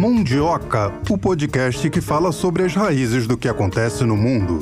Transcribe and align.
Mundioca, 0.00 0.94
o 1.10 1.18
podcast 1.18 1.90
que 1.90 2.00
fala 2.00 2.32
sobre 2.32 2.62
as 2.62 2.74
raízes 2.74 3.26
do 3.26 3.36
que 3.36 3.46
acontece 3.46 4.02
no 4.02 4.16
mundo. 4.16 4.58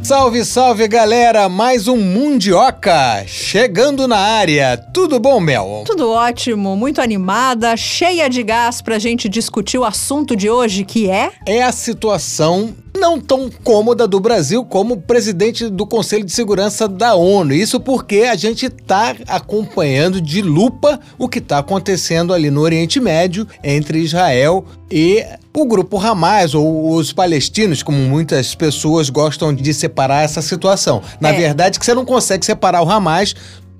Salve, 0.00 0.44
salve 0.44 0.86
galera! 0.86 1.48
Mais 1.48 1.88
um 1.88 1.96
Mundioca 1.96 3.24
chegando 3.26 4.06
na 4.06 4.16
área. 4.16 4.76
Tudo 4.76 5.18
bom, 5.18 5.40
Mel? 5.40 5.82
Tudo 5.86 6.08
ótimo, 6.08 6.76
muito 6.76 7.00
animada, 7.00 7.76
cheia 7.76 8.30
de 8.30 8.44
gás 8.44 8.80
pra 8.80 9.00
gente 9.00 9.28
discutir 9.28 9.78
o 9.78 9.84
assunto 9.84 10.36
de 10.36 10.48
hoje, 10.48 10.84
que 10.84 11.10
é. 11.10 11.32
É 11.44 11.64
a 11.64 11.72
situação 11.72 12.74
não 12.96 13.20
tão 13.20 13.50
cômoda 13.62 14.06
do 14.06 14.20
Brasil 14.20 14.64
como 14.64 15.00
presidente 15.00 15.68
do 15.68 15.86
Conselho 15.86 16.24
de 16.24 16.32
Segurança 16.32 16.88
da 16.88 17.14
ONU. 17.14 17.54
Isso 17.54 17.80
porque 17.80 18.22
a 18.22 18.36
gente 18.36 18.66
está 18.66 19.14
acompanhando 19.26 20.20
de 20.20 20.42
lupa 20.42 21.00
o 21.18 21.28
que 21.28 21.38
está 21.38 21.58
acontecendo 21.58 22.32
ali 22.32 22.50
no 22.50 22.60
Oriente 22.60 23.00
Médio 23.00 23.46
entre 23.62 23.98
Israel 23.98 24.64
e 24.90 25.24
o 25.54 25.64
grupo 25.66 25.98
Hamas 25.98 26.54
ou 26.54 26.94
os 26.94 27.12
palestinos, 27.12 27.82
como 27.82 27.98
muitas 27.98 28.54
pessoas 28.54 29.10
gostam 29.10 29.54
de 29.54 29.72
separar 29.74 30.22
essa 30.22 30.42
situação. 30.42 31.02
Na 31.20 31.30
é. 31.30 31.32
verdade, 31.32 31.78
que 31.78 31.84
você 31.84 31.94
não 31.94 32.04
consegue 32.04 32.44
separar 32.44 32.82
o 32.82 32.90
Hamas 32.90 33.34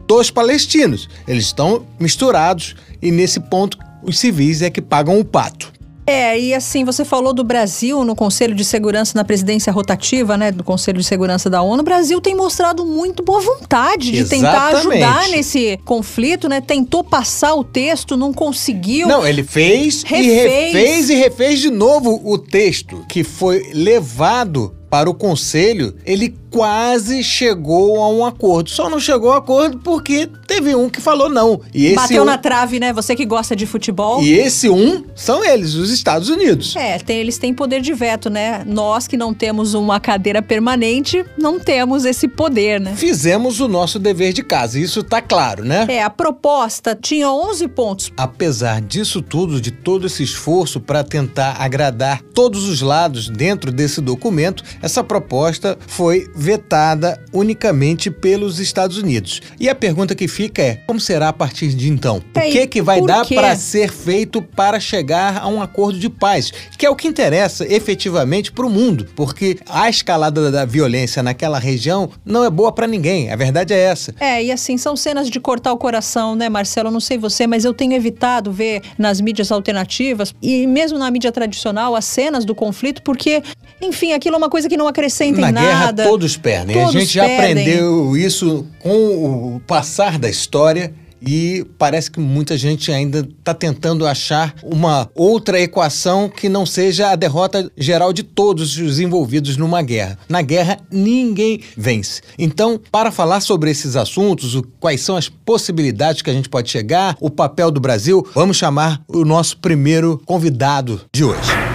dos 0.06 0.30
palestinos. 0.30 1.09
Eles 1.27 1.45
estão 1.45 1.87
misturados 1.98 2.74
e 3.01 3.10
nesse 3.10 3.40
ponto 3.40 3.79
os 4.02 4.18
civis 4.18 4.62
é 4.62 4.70
que 4.70 4.80
pagam 4.80 5.18
o 5.18 5.24
pato. 5.24 5.73
É, 6.10 6.41
e 6.41 6.52
assim, 6.52 6.84
você 6.84 7.05
falou 7.05 7.32
do 7.32 7.45
Brasil 7.45 8.05
no 8.05 8.16
Conselho 8.16 8.52
de 8.52 8.64
Segurança, 8.64 9.12
na 9.14 9.23
presidência 9.23 9.73
rotativa, 9.73 10.37
né, 10.37 10.51
do 10.51 10.64
Conselho 10.64 10.98
de 10.98 11.05
Segurança 11.05 11.48
da 11.48 11.62
ONU. 11.62 11.82
O 11.82 11.84
Brasil 11.84 12.20
tem 12.20 12.34
mostrado 12.34 12.84
muito 12.84 13.23
boa 13.23 13.41
vontade 13.41 14.10
de 14.10 14.18
Exatamente. 14.18 14.45
tentar 14.45 14.68
ajudar 14.77 15.28
nesse 15.28 15.79
conflito, 15.85 16.48
né? 16.48 16.60
Tentou 16.60 17.04
passar 17.04 17.54
o 17.54 17.62
texto, 17.62 18.16
não 18.16 18.32
conseguiu. 18.32 19.07
Não, 19.07 19.24
ele 19.24 19.45
fez 19.45 20.02
refez. 20.02 20.26
e 20.26 20.32
refez 20.32 21.10
e 21.10 21.15
refez 21.15 21.60
de 21.60 21.70
novo 21.70 22.20
o 22.24 22.37
texto 22.37 23.04
que 23.09 23.23
foi 23.23 23.70
levado 23.73 24.74
para 24.90 25.09
o 25.09 25.15
conselho, 25.15 25.95
ele 26.04 26.35
quase 26.51 27.23
chegou 27.23 28.02
a 28.02 28.09
um 28.09 28.24
acordo. 28.24 28.70
Só 28.70 28.90
não 28.90 29.01
chegou 29.01 29.32
a 29.32 29.38
acordo 29.38 29.79
porque 29.79 30.29
teve 30.46 30.74
um 30.74 30.90
que 30.90 31.01
falou 31.01 31.29
não. 31.29 31.60
E 31.73 31.87
esse 31.87 31.95
Bateu 31.95 32.23
um... 32.23 32.26
na 32.26 32.37
trave, 32.37 32.80
né? 32.80 32.92
Você 32.92 33.15
que 33.15 33.24
gosta 33.24 33.54
de 33.54 33.66
futebol. 33.66 34.20
E 34.23 34.32
esse 34.32 34.68
um 34.68 35.04
são 35.15 35.45
eles, 35.45 35.74
os 35.74 35.90
Estados 35.90 36.29
Unidos. 36.29 36.74
É, 36.76 36.98
tem, 36.98 37.18
eles 37.18 37.38
têm 37.38 37.54
poder 37.54 37.80
de 37.80 37.92
veto, 37.92 38.29
né? 38.29 38.65
Nós 38.66 39.07
que 39.07 39.16
não 39.16 39.32
temos 39.32 39.74
uma 39.74 40.01
cadeira 40.01 40.42
permanente, 40.42 41.24
não 41.38 41.59
temos 41.59 42.04
esse 42.04 42.26
poder, 42.26 42.80
né? 42.80 42.95
Fizemos 42.96 43.60
o 43.60 43.68
nosso 43.68 43.98
dever 43.98 44.32
de 44.32 44.42
casa, 44.42 44.79
isso 44.79 45.02
tá 45.02 45.23
claro, 45.23 45.64
né? 45.64 45.87
É, 45.88 46.02
a 46.02 46.10
proposta 46.10 46.98
tinha 47.01 47.30
11 47.30 47.68
pontos. 47.68 48.12
Apesar 48.16 48.80
disso 48.80 49.23
tudo, 49.23 49.60
de 49.60 49.70
todo 49.70 50.07
esse 50.07 50.23
esforço 50.23 50.80
para 50.80 51.04
tentar 51.04 51.57
agradar 51.60 52.23
todos 52.35 52.68
os 52.68 52.82
lados 52.82 53.29
dentro 53.29 53.70
desse 53.70 54.01
documento, 54.01 54.64
essa 54.82 55.04
proposta 55.04 55.79
foi 55.87 56.29
vetada 56.41 57.23
unicamente 57.35 58.10
pelos 58.10 58.59
Estados 58.59 58.96
Unidos. 58.96 59.43
E 59.60 59.69
a 59.69 59.74
pergunta 59.74 60.15
que 60.15 60.27
fica 60.27 60.63
é: 60.63 60.74
como 60.87 60.99
será 60.99 61.29
a 61.29 61.32
partir 61.32 61.69
de 61.69 61.91
então? 61.91 62.23
O 62.35 62.41
que, 62.41 62.66
que 62.66 62.80
vai 62.80 63.02
dar 63.02 63.27
para 63.27 63.55
ser 63.55 63.93
feito 63.93 64.41
para 64.41 64.81
chegar 64.81 65.43
a 65.43 65.47
um 65.47 65.60
acordo 65.60 65.99
de 65.99 66.09
paz? 66.09 66.50
Que 66.78 66.87
é 66.87 66.91
o 66.91 66.97
que 66.97 67.06
interessa 67.06 67.71
efetivamente 67.71 68.50
para 68.50 68.66
o 68.66 68.71
mundo, 68.71 69.06
porque 69.15 69.59
a 69.69 69.91
escalada 69.91 70.50
da 70.50 70.65
violência 70.65 71.22
naquela 71.22 71.59
região 71.59 72.09
não 72.25 72.43
é 72.43 72.49
boa 72.49 72.72
para 72.72 72.87
ninguém. 72.87 73.31
A 73.31 73.37
verdade 73.37 73.75
é 73.75 73.78
essa. 73.78 74.15
É, 74.19 74.43
e 74.43 74.50
assim, 74.50 74.78
são 74.78 74.97
cenas 74.97 75.28
de 75.28 75.38
cortar 75.38 75.72
o 75.72 75.77
coração, 75.77 76.34
né, 76.34 76.49
Marcelo? 76.49 76.88
Eu 76.88 76.93
não 76.93 77.00
sei 77.00 77.19
você, 77.19 77.47
mas 77.47 77.66
eu 77.66 77.75
tenho 77.75 77.93
evitado 77.93 78.50
ver 78.50 78.82
nas 78.97 79.21
mídias 79.21 79.53
alternativas 79.53 80.34
e 80.41 80.66
mesmo 80.66 80.98
na 80.98 81.10
mídia 81.10 81.31
tradicional 81.31 81.94
as 81.94 82.06
cenas 82.06 82.47
do 82.47 82.54
conflito, 82.54 83.03
porque, 83.03 83.43
enfim, 83.82 84.12
aquilo 84.12 84.37
é 84.37 84.38
uma 84.38 84.48
coisa 84.48 84.69
que 84.69 84.76
não 84.76 84.88
acrescenta 84.88 85.41
Na 85.41 85.50
em 85.50 85.53
nada. 85.53 85.66
Guerra, 85.66 85.93
todos 86.30 86.36
perdem. 86.36 86.76
Todos 86.76 86.96
a 86.96 86.98
gente 87.00 87.12
já 87.12 87.24
perdem. 87.24 87.50
aprendeu 87.50 88.16
isso 88.16 88.66
com 88.78 89.56
o 89.56 89.60
passar 89.66 90.18
da 90.18 90.28
história. 90.28 90.92
E 91.22 91.66
parece 91.76 92.10
que 92.10 92.18
muita 92.18 92.56
gente 92.56 92.91
ainda 92.91 93.28
está 93.38 93.52
tentando 93.52 94.06
achar 94.06 94.54
uma 94.62 95.06
outra 95.14 95.60
equação 95.60 96.30
que 96.30 96.48
não 96.48 96.64
seja 96.64 97.10
a 97.10 97.14
derrota 97.14 97.70
geral 97.76 98.10
de 98.10 98.22
todos 98.22 98.78
os 98.78 98.98
envolvidos 98.98 99.58
numa 99.58 99.82
guerra. 99.82 100.19
Na 100.30 100.40
guerra, 100.40 100.78
ninguém 100.90 101.60
vence. 101.76 102.22
Então, 102.38 102.80
para 102.90 103.10
falar 103.10 103.40
sobre 103.40 103.70
esses 103.70 103.96
assuntos, 103.96 104.54
o, 104.54 104.62
quais 104.80 105.02
são 105.02 105.14
as 105.14 105.28
possibilidades 105.28 106.22
que 106.22 106.30
a 106.30 106.32
gente 106.32 106.48
pode 106.48 106.70
chegar, 106.70 107.14
o 107.20 107.28
papel 107.28 107.70
do 107.70 107.80
Brasil, 107.80 108.26
vamos 108.34 108.56
chamar 108.56 109.02
o 109.06 109.22
nosso 109.22 109.58
primeiro 109.58 110.22
convidado 110.24 111.02
de 111.12 111.22
hoje. 111.22 111.69